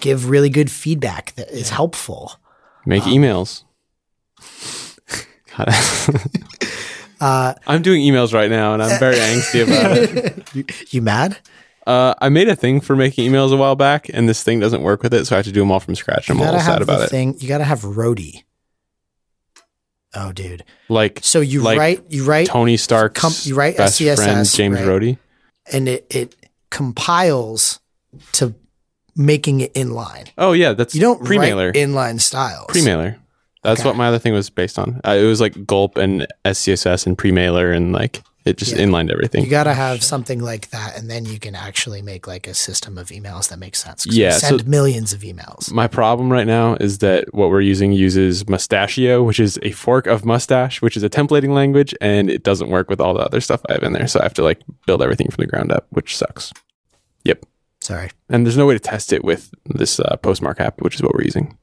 give 0.00 0.30
really 0.30 0.48
good 0.48 0.70
feedback 0.70 1.34
that 1.34 1.50
is 1.50 1.68
helpful. 1.68 2.32
Make 2.86 3.02
emails. 3.02 3.64
Uh, 5.58 7.52
I'm 7.66 7.82
doing 7.82 8.00
emails 8.00 8.32
right 8.32 8.48
now, 8.48 8.72
and 8.72 8.82
I'm 8.82 8.98
very 8.98 9.16
angsty 9.16 9.64
about 9.64 9.98
it. 9.98 10.48
you, 10.54 10.64
you 10.88 11.02
mad? 11.02 11.36
Uh, 11.86 12.14
I 12.22 12.30
made 12.30 12.48
a 12.48 12.56
thing 12.56 12.80
for 12.80 12.96
making 12.96 13.30
emails 13.30 13.52
a 13.52 13.56
while 13.58 13.76
back, 13.76 14.08
and 14.14 14.26
this 14.26 14.42
thing 14.42 14.60
doesn't 14.60 14.80
work 14.80 15.02
with 15.02 15.12
it, 15.12 15.26
so 15.26 15.36
I 15.36 15.40
have 15.40 15.44
to 15.44 15.52
do 15.52 15.60
them 15.60 15.70
all 15.70 15.80
from 15.80 15.94
scratch. 15.94 16.30
and 16.30 16.38
I'm 16.38 16.42
a 16.42 16.46
little 16.46 16.60
sad 16.60 16.80
about 16.80 17.00
the 17.00 17.04
it. 17.04 17.10
thing. 17.10 17.38
You 17.38 17.48
got 17.48 17.58
to 17.58 17.64
have 17.64 17.80
roadie. 17.80 18.44
Oh, 20.14 20.32
dude. 20.32 20.64
Like 20.88 21.20
So 21.22 21.40
you 21.40 21.62
Like 21.62 21.78
write, 21.78 22.04
you 22.08 22.24
write, 22.24 22.46
Tony 22.48 22.76
Stark's 22.76 23.20
Com- 23.20 23.32
you 23.42 23.54
write 23.54 23.76
best 23.76 24.00
SCSS, 24.00 24.16
friend, 24.16 24.46
James 24.48 24.76
right? 24.78 24.86
Rhodey. 24.86 25.18
and 25.72 25.88
it 25.88 26.06
it 26.10 26.34
compiles 26.70 27.78
to 28.32 28.54
making 29.16 29.60
it 29.60 29.72
inline. 29.74 30.28
Oh 30.38 30.52
yeah, 30.52 30.72
that's 30.72 30.94
You 30.94 31.00
don't 31.00 31.22
Premailer. 31.22 31.66
write 31.66 31.74
inline 31.74 32.20
styles. 32.20 32.66
Premailer. 32.68 33.16
That's 33.62 33.80
Okay. 33.80 33.88
what 33.90 33.96
my 33.96 34.08
other 34.08 34.18
thing 34.18 34.32
was 34.32 34.48
based 34.50 34.78
on. 34.78 35.00
Uh, 35.06 35.10
it 35.20 35.24
was 35.26 35.40
like 35.40 35.66
Gulp 35.66 35.96
and 35.98 36.26
SCSS 36.44 37.06
and 37.06 37.16
Premailer, 37.18 37.76
and 37.76 37.92
like 37.92 38.22
it 38.50 38.58
just 38.58 38.72
Yeah. 38.72 38.82
inlined 38.82 39.10
everything. 39.10 39.44
You 39.44 39.50
got 39.50 39.64
to 39.64 39.72
have 39.74 40.02
something 40.04 40.40
like 40.40 40.68
that, 40.70 40.98
and 40.98 41.08
then 41.10 41.24
you 41.24 41.38
can 41.38 41.54
actually 41.54 42.02
make 42.02 42.26
like 42.26 42.46
a 42.46 42.52
system 42.54 42.98
of 42.98 43.08
emails 43.08 43.48
that 43.48 43.58
makes 43.58 43.82
sense. 43.82 44.04
Yeah, 44.06 44.32
so- 44.32 44.48
send 44.48 44.66
millions 44.68 45.12
of 45.12 45.20
emails. 45.20 45.72
My 45.72 45.86
problem 45.86 46.30
right 46.30 46.46
now 46.46 46.74
is 46.80 46.98
that 46.98 47.32
what 47.32 47.48
we're 47.50 47.60
using 47.62 47.92
uses 47.92 48.44
Mustachio, 48.48 49.22
which 49.24 49.40
is 49.40 49.58
a 49.62 49.70
fork 49.70 50.06
of 50.06 50.24
Mustache, 50.24 50.82
which 50.82 50.96
is 50.96 51.02
a 51.02 51.08
templating 51.08 51.54
language, 51.54 51.94
and 52.00 52.28
it 52.30 52.42
doesn't 52.42 52.68
work 52.68 52.90
with 52.90 53.00
all 53.00 53.14
the 53.14 53.20
other 53.20 53.40
stuff 53.40 53.62
I 53.68 53.74
have 53.74 53.82
in 53.82 53.92
there. 53.94 54.06
So 54.08 54.20
I 54.20 54.24
have 54.24 54.34
to 54.34 54.42
like 54.42 54.60
build 54.86 55.00
everything 55.02 55.30
from 55.30 55.42
the 55.42 55.48
ground 55.50 55.72
up, 55.72 55.86
which 55.90 56.16
sucks. 56.16 56.52
Yep. 57.24 57.46
Sorry. 57.82 58.10
And 58.28 58.44
there's 58.44 58.56
no 58.58 58.66
way 58.66 58.74
to 58.74 58.80
test 58.80 59.12
it 59.12 59.24
with 59.24 59.50
this 59.64 60.00
uh, 60.00 60.16
Postmark 60.22 60.60
app, 60.60 60.82
which 60.82 60.96
is 60.96 61.02
what 61.02 61.14
we're 61.14 61.24
using. 61.24 61.56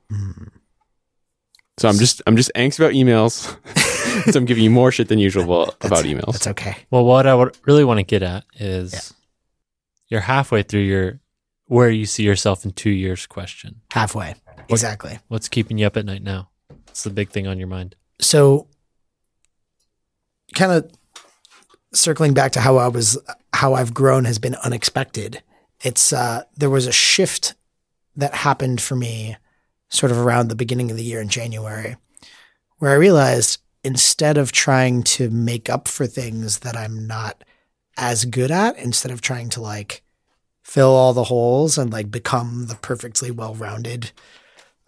So 1.78 1.88
I'm 1.88 1.98
just 2.00 2.22
I'm 2.26 2.36
just 2.38 2.52
angst 2.56 2.80
about 2.80 2.94
emails. 2.94 3.56
so 4.32 4.40
I'm 4.40 4.46
giving 4.46 4.64
you 4.64 4.70
more 4.70 4.92
shit 4.92 5.08
than 5.08 5.20
usual 5.20 5.64
about 5.82 6.06
emails. 6.06 6.34
That's 6.34 6.48
okay. 6.48 6.78
Well, 6.92 7.06
what 7.06 7.26
I 7.26 7.36
would 7.36 7.58
really 7.66 7.84
want 7.84 8.00
to 8.00 8.04
get 8.04 8.24
at 8.24 8.46
is 8.60 9.14
you're 10.08 10.22
halfway 10.22 10.64
through 10.64 10.82
your 10.82 11.20
where 11.68 11.90
you 11.90 12.06
see 12.06 12.24
yourself 12.24 12.66
in 12.66 12.72
two 12.72 12.90
years 12.90 13.26
question. 13.26 13.82
Halfway. 13.92 14.36
Exactly. 14.70 15.20
What's 15.28 15.50
keeping 15.50 15.78
you 15.78 15.86
up 15.86 15.98
at 15.98 16.06
night 16.06 16.24
now? 16.24 16.50
What's 16.86 17.04
the 17.04 17.10
big 17.10 17.30
thing 17.30 17.48
on 17.48 17.58
your 17.58 17.68
mind? 17.68 17.96
So, 18.20 18.68
kind 20.56 20.72
of 20.72 20.92
circling 21.94 22.34
back 22.34 22.54
to 22.54 22.62
how 22.62 22.78
I 22.78 22.88
was, 22.88 23.18
how 23.54 23.74
I've 23.74 23.94
grown 23.94 24.26
has 24.26 24.40
been 24.40 24.56
unexpected. 24.56 25.44
It's 25.82 26.12
uh, 26.12 26.44
there 26.56 26.70
was 26.70 26.88
a 26.88 26.92
shift 26.92 27.54
that 28.16 28.34
happened 28.34 28.82
for 28.82 28.96
me, 28.96 29.38
sort 29.90 30.12
of 30.12 30.18
around 30.18 30.48
the 30.48 30.56
beginning 30.56 30.90
of 30.90 30.98
the 30.98 31.04
year 31.04 31.22
in 31.22 31.30
January, 31.30 31.98
where 32.80 32.92
I 32.92 32.96
realized 32.96 33.60
instead 33.88 34.38
of 34.38 34.52
trying 34.52 35.02
to 35.02 35.30
make 35.30 35.70
up 35.70 35.88
for 35.88 36.06
things 36.06 36.60
that 36.60 36.76
I'm 36.76 37.08
not 37.08 37.44
as 37.96 38.26
good 38.26 38.52
at, 38.52 38.78
instead 38.78 39.12
of 39.12 39.22
trying 39.22 39.48
to 39.50 39.62
like 39.62 40.04
fill 40.62 40.90
all 40.90 41.14
the 41.14 41.24
holes 41.24 41.78
and 41.78 41.92
like 41.92 42.12
become 42.12 42.68
the 42.68 42.76
perfectly 42.76 43.32
well-rounded 43.32 44.12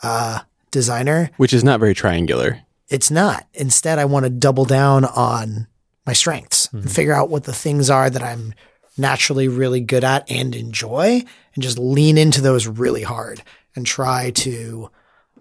uh, 0.03 0.39
designer, 0.69 1.31
which 1.37 1.53
is 1.53 1.63
not 1.63 1.79
very 1.79 1.93
triangular. 1.93 2.59
it's 2.89 3.09
not. 3.09 3.47
Instead, 3.53 3.99
I 3.99 4.05
want 4.05 4.25
to 4.25 4.29
double 4.29 4.65
down 4.65 5.05
on 5.05 5.67
my 6.05 6.13
strengths 6.13 6.67
and 6.73 6.91
figure 6.91 7.13
out 7.13 7.29
what 7.29 7.45
the 7.45 7.53
things 7.53 7.89
are 7.89 8.09
that 8.09 8.23
I'm 8.23 8.53
naturally 8.97 9.47
really 9.47 9.79
good 9.79 10.03
at 10.03 10.29
and 10.29 10.53
enjoy, 10.53 11.23
and 11.55 11.63
just 11.63 11.79
lean 11.79 12.17
into 12.17 12.41
those 12.41 12.67
really 12.67 13.03
hard 13.03 13.41
and 13.75 13.85
try 13.85 14.31
to 14.31 14.89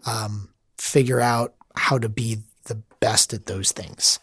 um, 0.07 0.51
figure 0.77 1.21
out 1.21 1.55
how 1.75 1.99
to 1.99 2.09
be 2.09 2.39
the 2.69 2.83
best 3.01 3.33
at 3.33 3.47
those 3.47 3.73
things. 3.73 4.19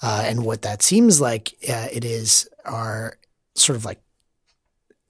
Uh, 0.00 0.24
and 0.26 0.44
what 0.44 0.62
that 0.62 0.82
seems 0.82 1.20
like 1.20 1.54
uh, 1.68 1.88
it 1.92 2.04
is 2.04 2.48
are 2.64 3.18
sort 3.54 3.76
of 3.76 3.84
like 3.84 4.00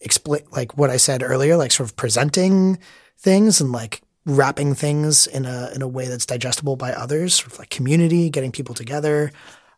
explain 0.01 0.43
like 0.53 0.77
what 0.77 0.91
I 0.91 0.97
said 0.99 1.23
earlier, 1.23 1.57
like 1.57 1.73
sort 1.73 1.89
of 1.89 1.97
presenting 1.97 2.79
things 3.19 3.61
and 3.61 3.73
like 3.73 4.03
wrapping 4.27 4.75
things 4.75 5.27
in 5.27 5.47
a 5.47 5.71
in 5.75 5.83
a 5.83 5.89
way 5.89 6.09
that's 6.09 6.27
digestible 6.27 6.77
by 6.77 6.93
others, 6.93 7.35
sort 7.35 7.53
of 7.53 7.59
like 7.59 7.71
community, 7.71 8.29
getting 8.29 8.53
people 8.53 8.75
together, 8.75 9.33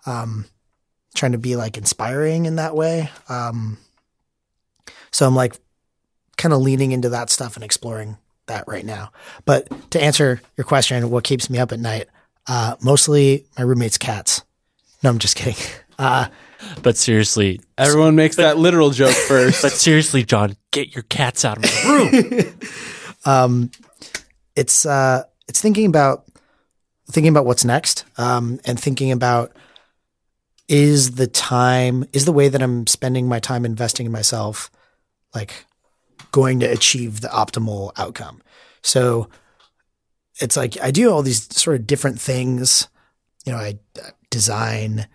um, 0.07 0.47
trying 1.15 1.33
to 1.33 1.39
be 1.39 1.55
like 1.55 1.79
inspiring 1.79 2.47
in 2.47 2.57
that 2.57 2.75
way. 2.75 3.11
Um, 3.29 3.79
so 5.13 5.27
I'm 5.27 5.37
like 5.37 5.57
kind 6.37 6.53
of 6.53 6.61
leaning 6.61 6.91
into 6.91 7.11
that 7.11 7.31
stuff 7.31 7.55
and 7.55 7.65
exploring 7.65 8.19
that 8.47 8.65
right 8.67 8.85
now. 8.85 9.13
But 9.45 9.69
to 9.93 10.03
answer 10.03 10.41
your 10.57 10.65
question, 10.65 11.09
what 11.11 11.25
keeps 11.25 11.49
me 11.49 11.59
up 11.59 11.73
at 11.73 11.79
night? 11.79 12.09
Uh, 12.47 12.77
mostly 12.83 13.47
my 13.57 13.65
roommate's 13.65 13.99
cats. 13.99 14.43
No, 15.03 15.11
I'm 15.11 15.19
just 15.19 15.37
kidding. 15.37 15.57
Uh, 15.97 16.27
But 16.83 16.97
seriously, 16.97 17.61
Everyone 17.79 18.17
makes 18.17 18.35
that 18.35 18.59
literal 18.59 18.91
joke 18.91 19.15
first. 19.29 19.63
but 19.63 19.71
seriously, 19.71 20.25
John, 20.25 20.57
get 20.73 20.93
your 20.93 21.05
cats 21.05 21.45
out 21.45 21.59
of 21.59 21.63
my 21.63 21.93
room. 21.93 22.55
um, 23.25 23.71
it's 24.57 24.85
uh, 24.85 25.23
it's 25.47 25.61
thinking 25.61 25.87
about 25.87 26.25
thinking 27.13 27.31
about 27.31 27.47
what's 27.47 27.65
next, 27.65 28.05
um, 28.19 28.59
and 28.65 28.79
thinking 28.81 29.13
about 29.13 29.53
is 30.67 31.13
the 31.13 31.29
time 31.29 32.05
is 32.13 32.25
the 32.25 32.33
way 32.33 32.49
that 32.49 32.61
I'm 32.61 32.89
spending 32.89 33.29
my 33.29 33.39
time 33.39 33.65
investing 33.65 34.07
in 34.07 34.13
myself, 34.13 34.69
like 35.33 35.67
going 36.33 36.59
to 36.59 36.67
achieve 36.67 37.21
the 37.21 37.29
optimal 37.29 37.93
outcome. 37.97 38.43
So 38.83 39.29
it's 40.41 40.57
like 40.57 40.81
I 40.83 40.91
do 40.91 41.11
all 41.11 41.23
these 41.23 41.55
sort 41.55 41.77
of 41.77 41.87
different 41.87 42.21
things. 42.21 42.89
You 43.45 43.53
know, 43.53 43.59
I 43.59 43.79
design, 44.31 45.07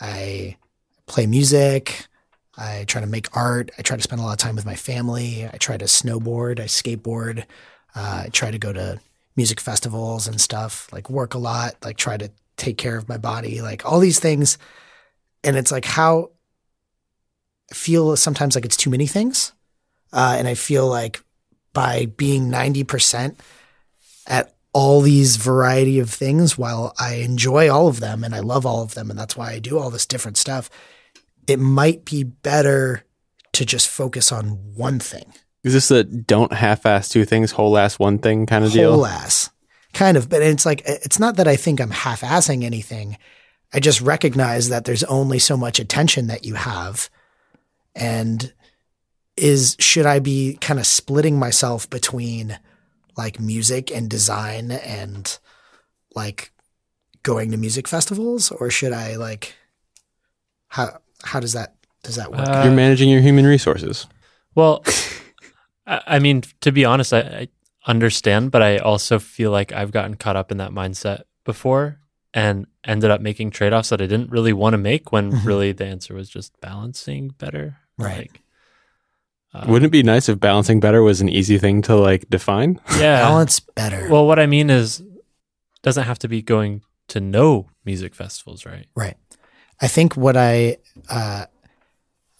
I 0.00 0.56
play 1.06 1.26
music, 1.26 2.06
I 2.56 2.84
try 2.86 3.00
to 3.00 3.06
make 3.06 3.34
art. 3.36 3.70
I 3.78 3.82
try 3.82 3.96
to 3.96 4.02
spend 4.02 4.20
a 4.20 4.24
lot 4.24 4.32
of 4.32 4.38
time 4.38 4.56
with 4.56 4.66
my 4.66 4.74
family. 4.74 5.48
I 5.50 5.56
try 5.56 5.76
to 5.76 5.86
snowboard. 5.86 6.60
I 6.60 6.64
skateboard. 6.64 7.44
Uh, 7.94 8.24
I 8.26 8.28
try 8.32 8.50
to 8.50 8.58
go 8.58 8.72
to 8.72 9.00
music 9.36 9.58
festivals 9.60 10.28
and 10.28 10.40
stuff. 10.40 10.88
Like 10.92 11.08
work 11.08 11.34
a 11.34 11.38
lot. 11.38 11.76
Like 11.82 11.96
try 11.96 12.16
to 12.16 12.30
take 12.56 12.76
care 12.76 12.96
of 12.96 13.08
my 13.08 13.16
body. 13.16 13.62
Like 13.62 13.86
all 13.86 14.00
these 14.00 14.20
things. 14.20 14.58
And 15.42 15.56
it's 15.56 15.72
like 15.72 15.86
how 15.86 16.30
I 17.70 17.74
feel 17.74 18.16
sometimes 18.16 18.54
like 18.54 18.64
it's 18.64 18.76
too 18.76 18.90
many 18.90 19.06
things. 19.06 19.52
Uh, 20.12 20.36
and 20.38 20.46
I 20.46 20.54
feel 20.54 20.86
like 20.86 21.22
by 21.72 22.04
being 22.04 22.50
ninety 22.50 22.84
percent 22.84 23.40
at 24.26 24.54
all 24.72 25.00
these 25.00 25.36
variety 25.36 25.98
of 25.98 26.10
things, 26.10 26.56
while 26.56 26.94
I 26.98 27.16
enjoy 27.16 27.70
all 27.70 27.88
of 27.88 28.00
them 28.00 28.24
and 28.24 28.34
I 28.34 28.40
love 28.40 28.64
all 28.64 28.82
of 28.82 28.94
them, 28.94 29.10
and 29.10 29.18
that's 29.18 29.36
why 29.36 29.52
I 29.52 29.58
do 29.58 29.78
all 29.78 29.90
this 29.90 30.06
different 30.06 30.36
stuff 30.36 30.70
it 31.46 31.58
might 31.58 32.04
be 32.04 32.24
better 32.24 33.04
to 33.52 33.64
just 33.64 33.88
focus 33.88 34.32
on 34.32 34.74
one 34.74 34.98
thing. 34.98 35.32
Is 35.64 35.72
this 35.72 35.90
a 35.90 36.04
don't 36.04 36.52
half-ass 36.52 37.08
two 37.08 37.24
things, 37.24 37.52
whole-ass 37.52 37.98
one 37.98 38.18
thing 38.18 38.46
kind 38.46 38.64
of 38.64 38.72
deal? 38.72 38.94
Whole 38.94 39.06
ass. 39.06 39.50
Kind 39.92 40.16
of, 40.16 40.28
but 40.28 40.42
it's 40.42 40.64
like 40.64 40.82
it's 40.86 41.18
not 41.18 41.36
that 41.36 41.46
I 41.46 41.56
think 41.56 41.80
I'm 41.80 41.90
half-assing 41.90 42.64
anything. 42.64 43.18
I 43.74 43.80
just 43.80 44.00
recognize 44.00 44.70
that 44.70 44.84
there's 44.84 45.04
only 45.04 45.38
so 45.38 45.56
much 45.56 45.78
attention 45.78 46.28
that 46.28 46.44
you 46.44 46.54
have. 46.54 47.10
And 47.94 48.52
is 49.36 49.76
should 49.78 50.06
I 50.06 50.18
be 50.18 50.56
kind 50.60 50.80
of 50.80 50.86
splitting 50.86 51.38
myself 51.38 51.88
between 51.90 52.58
like 53.16 53.38
music 53.40 53.90
and 53.90 54.08
design 54.08 54.70
and 54.70 55.38
like 56.14 56.52
going 57.22 57.50
to 57.50 57.56
music 57.56 57.86
festivals 57.88 58.50
or 58.50 58.70
should 58.70 58.92
I 58.92 59.16
like 59.16 59.54
how 60.68 60.98
how 61.24 61.40
does 61.40 61.52
that 61.52 61.74
does 62.02 62.16
that 62.16 62.32
work? 62.32 62.48
Uh, 62.48 62.62
You're 62.64 62.72
managing 62.74 63.08
your 63.08 63.20
human 63.20 63.46
resources. 63.46 64.06
Well, 64.56 64.82
I, 65.86 66.00
I 66.06 66.18
mean, 66.18 66.42
to 66.62 66.72
be 66.72 66.84
honest, 66.84 67.12
I, 67.12 67.20
I 67.20 67.48
understand, 67.86 68.50
but 68.50 68.60
I 68.62 68.78
also 68.78 69.18
feel 69.20 69.50
like 69.52 69.72
I've 69.72 69.92
gotten 69.92 70.16
caught 70.16 70.34
up 70.36 70.50
in 70.50 70.58
that 70.58 70.72
mindset 70.72 71.22
before 71.44 71.98
and 72.34 72.66
ended 72.84 73.10
up 73.10 73.20
making 73.20 73.50
trade 73.50 73.72
offs 73.72 73.90
that 73.90 74.00
I 74.02 74.06
didn't 74.06 74.30
really 74.30 74.52
want 74.52 74.74
to 74.74 74.78
make 74.78 75.12
when 75.12 75.30
Mhm. 75.32 75.44
really 75.46 75.72
the 75.72 75.84
answer 75.84 76.14
was 76.14 76.28
just 76.28 76.58
balancing 76.60 77.28
better. 77.38 77.76
Right. 77.98 78.18
Like, 78.32 78.41
uh, 79.54 79.64
Wouldn't 79.68 79.88
it 79.88 79.92
be 79.92 80.02
nice 80.02 80.28
if 80.28 80.40
balancing 80.40 80.80
better 80.80 81.02
was 81.02 81.20
an 81.20 81.28
easy 81.28 81.58
thing 81.58 81.82
to 81.82 81.94
like 81.96 82.28
define? 82.30 82.80
yeah. 82.98 83.20
Balance 83.22 83.60
better. 83.60 84.08
Well, 84.08 84.26
what 84.26 84.38
I 84.38 84.46
mean 84.46 84.70
is, 84.70 85.02
doesn't 85.82 86.04
have 86.04 86.18
to 86.20 86.28
be 86.28 86.42
going 86.42 86.82
to 87.08 87.20
no 87.20 87.68
music 87.84 88.14
festivals, 88.14 88.64
right? 88.64 88.86
Right. 88.94 89.16
I 89.80 89.88
think 89.88 90.16
what 90.16 90.36
I 90.36 90.76
uh, 91.10 91.46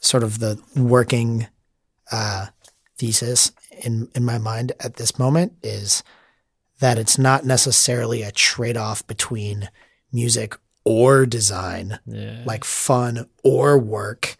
sort 0.01 0.23
of 0.23 0.39
the 0.39 0.61
working 0.77 1.49
uh, 2.11 2.47
thesis 2.99 3.53
in 3.83 4.09
in 4.15 4.25
my 4.25 4.39
mind 4.39 4.73
at 4.81 4.95
this 4.95 5.19
moment 5.19 5.55
is 5.63 6.03
that 6.81 6.99
it's 6.99 7.19
not 7.19 7.45
necessarily 7.45 8.23
a 8.23 8.33
trade 8.33 8.77
off 8.77 9.07
between 9.07 9.69
music 10.13 10.57
or 10.85 11.27
design, 11.27 11.99
Yeah. 12.07 12.43
like 12.45 12.65
fun 12.65 13.27
or 13.45 13.79
work, 13.79 14.37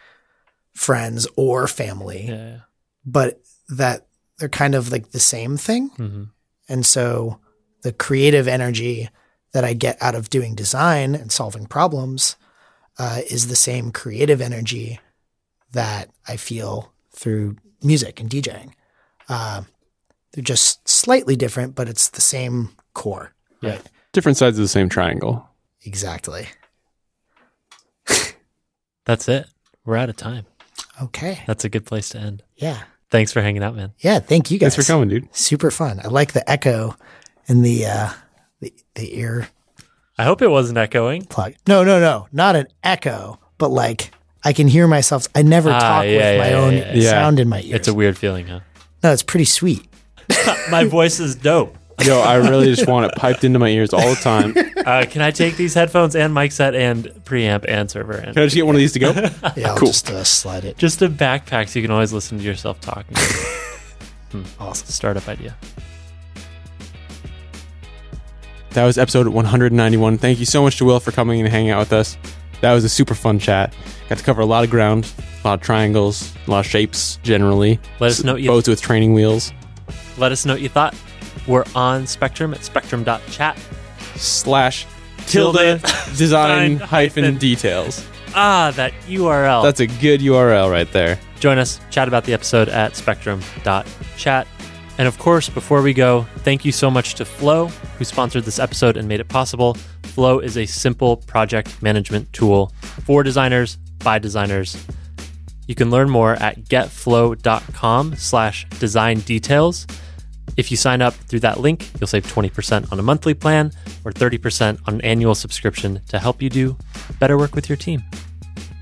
friends 0.75 1.27
or 1.37 1.67
family, 1.67 2.27
yeah. 2.29 2.61
but 3.05 3.41
that 3.69 4.07
they're 4.39 4.49
kind 4.49 4.75
of 4.75 4.91
like 4.91 5.11
the 5.11 5.21
same 5.21 5.57
thing. 5.57 5.89
hmm 5.89 6.25
And 6.69 6.85
so 6.87 7.39
the 7.83 7.93
creative 7.93 8.49
energy 8.49 9.09
that 9.53 9.65
I 9.65 9.75
get 9.75 10.01
out 10.01 10.15
of 10.15 10.31
doing 10.31 10.55
design 10.55 11.15
and 11.15 11.31
solving 11.31 11.67
problems 11.67 12.37
uh, 12.99 13.21
is 13.31 13.49
the 13.49 13.57
same 13.57 13.91
creative 13.91 14.41
energy 14.41 15.01
that 15.73 16.11
I 16.27 16.37
feel 16.37 16.93
through 17.11 17.57
music 17.83 18.21
and 18.21 18.31
DJing. 18.31 18.73
Uh, 19.29 19.63
they're 20.33 20.43
just 20.43 20.89
slightly 20.89 21.37
different, 21.37 21.75
but 21.75 21.89
it's 21.89 22.09
the 22.09 22.21
same 22.21 22.71
core. 22.95 23.35
Yeah. 23.61 23.71
Right. 23.71 23.91
Different 24.13 24.39
sides 24.39 24.59
of 24.59 24.63
the 24.63 24.69
same 24.69 24.89
triangle. 24.89 25.49
Exactly. 25.85 26.47
That's 29.05 29.29
it. 29.29 29.47
We're 29.85 29.97
out 29.97 30.11
of 30.11 30.17
time. 30.17 30.47
Okay. 31.01 31.41
That's 31.47 31.65
a 31.65 31.69
good 31.69 31.87
place 31.87 32.11
to 32.11 32.19
end. 32.19 32.43
Yeah. 32.57 32.83
Thanks 33.11 33.33
for 33.33 33.41
hanging 33.43 33.63
out, 33.63 33.75
man. 33.77 33.93
Yeah. 34.01 34.19
Thank 34.19 34.51
you 34.51 34.59
guys. 34.59 34.75
Thanks 34.75 34.87
for 34.87 34.93
coming, 34.93 35.09
dude. 35.09 35.35
Super 35.35 35.71
fun. 35.71 36.01
I 36.03 36.09
like 36.09 36.33
the 36.33 36.49
echo 36.51 36.97
in 37.47 37.63
the 37.63 37.87
uh, 37.87 38.11
the 38.61 38.73
the 38.95 39.19
ear 39.19 39.49
I 40.19 40.25
hope 40.25 40.43
it 40.43 40.49
wasn't 40.49 40.79
echoing. 40.79 41.25
plug. 41.25 41.55
No, 41.67 41.83
no, 41.85 41.99
no, 41.99 42.29
not 42.33 42.55
an 42.57 42.67
echo, 42.85 43.39
but 43.59 43.71
like 43.71 44.13
I 44.45 44.53
can 44.53 44.69
hear 44.69 44.87
myself. 44.87 45.27
I 45.35 45.43
never 45.43 45.71
Ah, 45.71 45.79
talk 45.79 46.05
yeah, 46.05 46.11
with 46.33 46.39
my 46.41 46.51
yeah, 46.51 46.57
own 46.59 46.73
yeah, 46.77 46.93
yeah. 46.95 47.11
sound 47.11 47.41
in 47.41 47.49
my 47.49 47.61
ears. 47.63 47.75
It's 47.75 47.89
a 47.89 47.95
weird 47.95 48.17
feeling, 48.19 48.47
huh? 48.47 48.61
no, 49.03 49.13
it's 49.13 49.23
pretty 49.23 49.47
sweet. 49.47 49.87
My 50.71 50.85
voice 50.85 51.19
is 51.21 51.35
dope. 51.35 51.77
Yo, 52.05 52.21
I 52.21 52.37
really 52.37 52.67
just 52.67 52.89
want 52.89 53.07
it 53.07 53.17
piped 53.17 53.45
into 53.45 53.59
my 53.59 53.69
ears 53.69 53.93
all 53.93 54.09
the 54.09 54.17
time. 54.17 54.55
Can 54.55 54.73
Uh, 54.87 55.07
can 55.09 55.23
I 55.23 55.31
take 55.31 55.57
these 55.57 55.75
headphones 55.75 56.17
and 56.17 56.35
mic 56.35 56.51
set 56.51 56.75
and 56.75 57.05
preamp 57.25 57.65
and 57.69 57.89
server 57.89 58.15
and 58.15 58.35
can 58.35 58.43
I 58.43 58.47
just 58.47 58.57
get 58.57 58.67
one 58.67 58.75
of 58.75 58.81
these 58.81 58.93
to 58.95 58.99
go? 58.99 59.13
Yeah, 59.57 59.71
I'll 59.71 59.77
Cool. 59.79 59.89
just 59.89 60.11
uh, 60.11 60.25
slide 60.25 60.65
it. 60.65 60.77
just 60.77 61.01
a 61.03 61.09
backpack 61.09 61.69
so 61.69 61.79
you 61.79 61.85
can 61.85 61.93
always 61.93 62.13
listen 62.13 62.39
to 62.39 62.45
yourself 62.45 62.81
talking? 62.81 63.17
Awesome. 64.59 64.87
Startup 64.89 65.29
idea. 65.29 65.55
That 68.71 68.87
was 68.87 68.97
episode 68.97 69.29
191. 69.29 70.17
Thank 70.19 70.39
you 70.41 70.47
so 70.47 70.63
much 70.63 70.79
to 70.79 70.87
Will 70.87 71.01
for 71.01 71.13
coming 71.13 71.41
and 71.41 71.49
hanging 71.51 71.71
out 71.71 71.81
with 71.81 71.93
us. 71.93 72.17
That 72.63 72.73
was 72.73 72.83
a 72.85 72.89
super 72.89 73.15
fun 73.15 73.39
chat. 73.39 73.75
Got 74.09 74.19
to 74.19 74.25
cover 74.25 74.41
a 74.41 74.47
lot 74.47 74.65
of 74.65 74.71
ground, 74.71 75.13
a 75.45 75.49
lot 75.49 75.55
of 75.55 75.61
triangles, 75.61 76.33
a 76.47 76.51
lot 76.51 76.61
of 76.61 76.67
shapes 76.67 77.19
generally. 77.23 77.79
Let 78.01 78.13
us 78.13 78.25
know 78.25 78.33
what 78.33 78.43
you 78.43 78.49
Boats 78.49 78.69
with 78.69 78.81
training 78.81 79.13
wheels. 79.13 79.53
let 80.17 80.33
us 80.33 80.47
know 80.47 80.55
what 80.55 80.63
you 80.63 80.71
thought. 80.71 80.95
We're 81.47 81.65
on 81.75 82.07
Spectrum 82.07 82.55
at 82.55 82.65
spectrum.chat. 82.65 83.59
Slash 84.17 84.87
Tilde 85.27 85.81
design 86.17 86.77
hyphen 86.77 87.25
hyphen 87.25 87.39
details. 87.39 88.07
Ah, 88.35 88.73
that 88.77 88.93
URL. 89.07 89.63
That's 89.63 89.81
a 89.81 89.87
good 89.87 90.21
URL 90.21 90.71
right 90.71 90.91
there. 90.93 91.19
Join 91.41 91.59
us, 91.59 91.81
chat 91.91 92.09
about 92.09 92.25
the 92.25 92.33
episode 92.33 92.69
at 92.69 92.97
spectrum.chat. 92.97 94.47
And 94.99 95.09
of 95.09 95.19
course, 95.19 95.49
before 95.49 95.83
we 95.83 95.93
go, 95.93 96.27
thank 96.39 96.65
you 96.65 96.73
so 96.73 96.91
much 96.91 97.15
to 97.15 97.25
Flow, 97.25 97.67
who 97.99 98.05
sponsored 98.05 98.45
this 98.45 98.59
episode 98.59 98.97
and 98.97 99.09
made 99.09 99.21
it 99.21 99.29
possible. 99.29 99.75
Flow 100.05 100.39
is 100.39 100.57
a 100.57 100.67
simple 100.67 101.17
project 101.17 101.83
management 101.83 102.33
tool 102.33 102.73
for 103.05 103.23
designers 103.23 103.77
by 103.99 104.19
designers. 104.19 104.77
You 105.67 105.75
can 105.75 105.91
learn 105.91 106.11
more 106.11 106.35
at 106.35 106.65
getflow.com 106.65 108.17
slash 108.17 108.69
design 108.79 109.21
details. 109.21 109.87
If 110.57 110.71
you 110.71 110.77
sign 110.77 111.01
up 111.01 111.15
through 111.15 111.41
that 111.41 111.61
link, 111.61 111.91
you'll 111.99 112.07
save 112.07 112.27
20% 112.27 112.93
on 112.93 112.99
a 112.99 113.03
monthly 113.03 113.35
plan 113.35 113.73
or 114.05 114.13
30% 114.13 114.81
on 114.87 114.95
an 114.95 115.01
annual 115.03 115.35
subscription 115.35 116.01
to 116.09 116.19
help 116.19 116.43
you 116.43 116.51
do 116.51 116.77
better 117.19 117.39
work 117.39 117.55
with 117.55 117.69
your 117.69 117.77
team. 117.77 118.03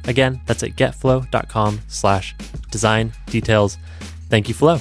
Again, 0.07 0.41
that's 0.47 0.63
at 0.63 0.71
getflow.com 0.71 1.81
slash 1.89 2.35
design 2.71 3.13
details. 3.27 3.79
Thank 4.29 4.49
you, 4.49 4.55
Flow. 4.55 4.81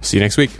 See 0.00 0.16
you 0.16 0.22
next 0.22 0.36
week. 0.36 0.50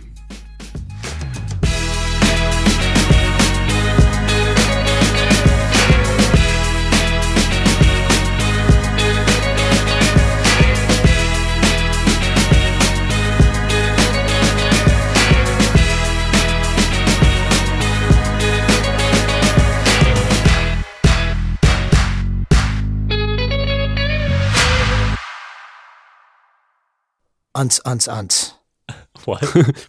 Unts 27.56 27.80
Unts 27.82 28.08
Unts. 28.08 28.52
What? 29.26 29.40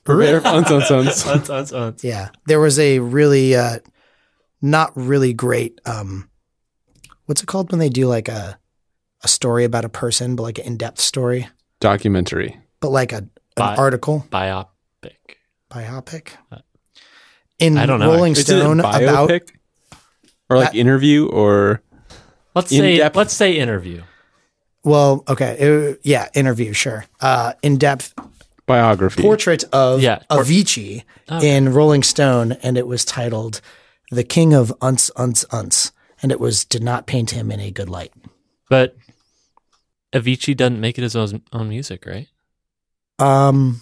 Prepare 0.04 0.42
for 0.42 0.48
uns, 0.48 0.70
uns, 0.72 0.92
uns. 0.92 1.26
Uns, 1.28 1.50
uns, 1.50 1.72
uns. 1.72 2.04
Yeah, 2.04 2.30
there 2.48 2.60
was 2.60 2.78
a 2.78 3.00
really 3.00 3.56
uh, 3.56 3.80
not 4.62 4.92
really 4.96 5.32
great. 5.34 5.80
Um, 5.86 6.30
what's 7.26 7.42
it 7.42 7.46
called 7.48 7.72
when 7.72 7.80
they 7.80 7.90
do 7.90 8.08
like 8.08 8.28
a 8.28 8.60
a 9.24 9.28
story 9.28 9.64
about 9.64 9.86
a 9.86 9.90
person, 9.90 10.36
but 10.36 10.44
like 10.44 10.60
an 10.60 10.66
in 10.66 10.78
depth 10.78 11.00
story, 11.00 11.48
Documentary. 11.80 12.58
but 12.82 12.90
like 12.90 13.14
a 13.14 13.18
an 13.18 13.30
Bi- 13.56 13.76
article 13.76 14.26
Biopic. 14.32 15.38
biopic. 15.72 16.30
In 17.60 17.78
I 17.78 17.86
don't 17.86 18.00
know. 18.00 18.12
Rolling 18.14 18.34
Is 18.34 18.40
it 18.50 18.56
a 18.58 18.60
Stone 18.60 18.80
about 18.82 19.02
biopic? 19.30 19.50
or 20.50 20.58
like 20.58 20.72
That- 20.74 20.78
interview 20.78 21.28
or 21.28 21.82
Let's 22.54 22.70
say 22.70 22.94
In-depth- 22.96 23.16
let's 23.16 23.34
say 23.34 23.54
interview. 23.58 24.04
Well, 24.84 25.24
okay, 25.28 25.58
uh, 25.92 25.96
yeah, 26.04 26.28
interview, 26.34 26.74
sure, 26.74 27.06
uh, 27.20 27.54
in 27.62 27.78
depth 27.78 28.14
biography. 28.66 29.22
portrait 29.22 29.64
of 29.74 30.02
Yeah, 30.02 30.20
por- 30.30 30.44
Avicii 30.44 31.04
Okay. 31.32 31.56
in 31.56 31.72
Rolling 31.74 32.04
Stone, 32.04 32.54
and 32.64 32.78
it 32.78 32.88
was 32.88 33.06
titled 33.06 33.62
"The 34.12 34.24
King 34.24 34.54
of 34.54 34.74
Unts 34.82 35.12
Unts 35.14 35.46
Unts," 35.48 35.92
and 36.22 36.32
it 36.32 36.40
was 36.40 36.66
did 36.66 36.84
not 36.84 37.06
paint 37.08 37.32
him 37.32 37.52
in 37.52 37.60
a 37.60 37.72
good 37.72 37.90
light. 37.90 38.12
But 38.70 38.96
Avicii 40.14 40.56
doesn't 40.58 40.80
make 40.82 40.98
it 40.98 41.04
his 41.04 41.16
own, 41.16 41.42
own 41.54 41.70
music, 41.70 42.06
right? 42.06 42.28
Um, 43.20 43.82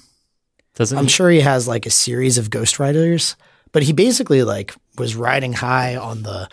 Doesn't 0.75 0.97
I'm 0.97 1.05
he? 1.05 1.09
sure 1.09 1.29
he 1.29 1.39
has 1.41 1.67
like 1.67 1.85
a 1.85 1.89
series 1.91 2.37
of 2.37 2.49
ghostwriters, 2.49 3.35
but 3.71 3.83
he 3.83 3.93
basically 3.93 4.43
like 4.43 4.75
was 4.97 5.15
riding 5.15 5.53
high 5.53 5.95
on 5.95 6.23
the 6.23 6.49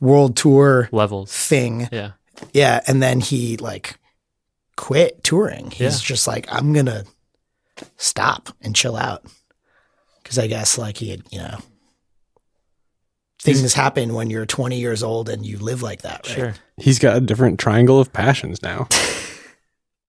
world 0.00 0.36
tour 0.36 0.88
levels. 0.92 1.32
thing. 1.32 1.88
Yeah. 1.92 2.12
Yeah, 2.52 2.80
and 2.86 3.02
then 3.02 3.20
he 3.20 3.56
like 3.56 3.98
quit 4.76 5.22
touring. 5.24 5.70
He's 5.70 6.00
Yeah. 6.02 6.06
just 6.06 6.26
like 6.26 6.46
I'm 6.50 6.72
going 6.72 6.86
to 6.86 7.04
stop 7.96 8.50
and 8.60 8.74
chill 8.74 8.96
out. 8.96 9.24
Cuz 10.24 10.38
I 10.38 10.46
guess 10.46 10.76
like 10.78 10.98
he 10.98 11.10
had, 11.10 11.22
you 11.30 11.38
know, 11.38 11.58
things 13.40 13.72
happen 13.74 14.14
when 14.14 14.30
you're 14.30 14.46
20 14.46 14.78
years 14.78 15.02
old 15.02 15.28
and 15.28 15.46
you 15.46 15.58
live 15.58 15.82
like 15.82 16.02
that, 16.02 16.26
right? 16.28 16.34
Sure. 16.36 16.54
He's 16.76 16.98
got 16.98 17.16
a 17.16 17.20
different 17.20 17.58
triangle 17.58 18.00
of 18.00 18.12
passions 18.12 18.62
now. 18.62 18.88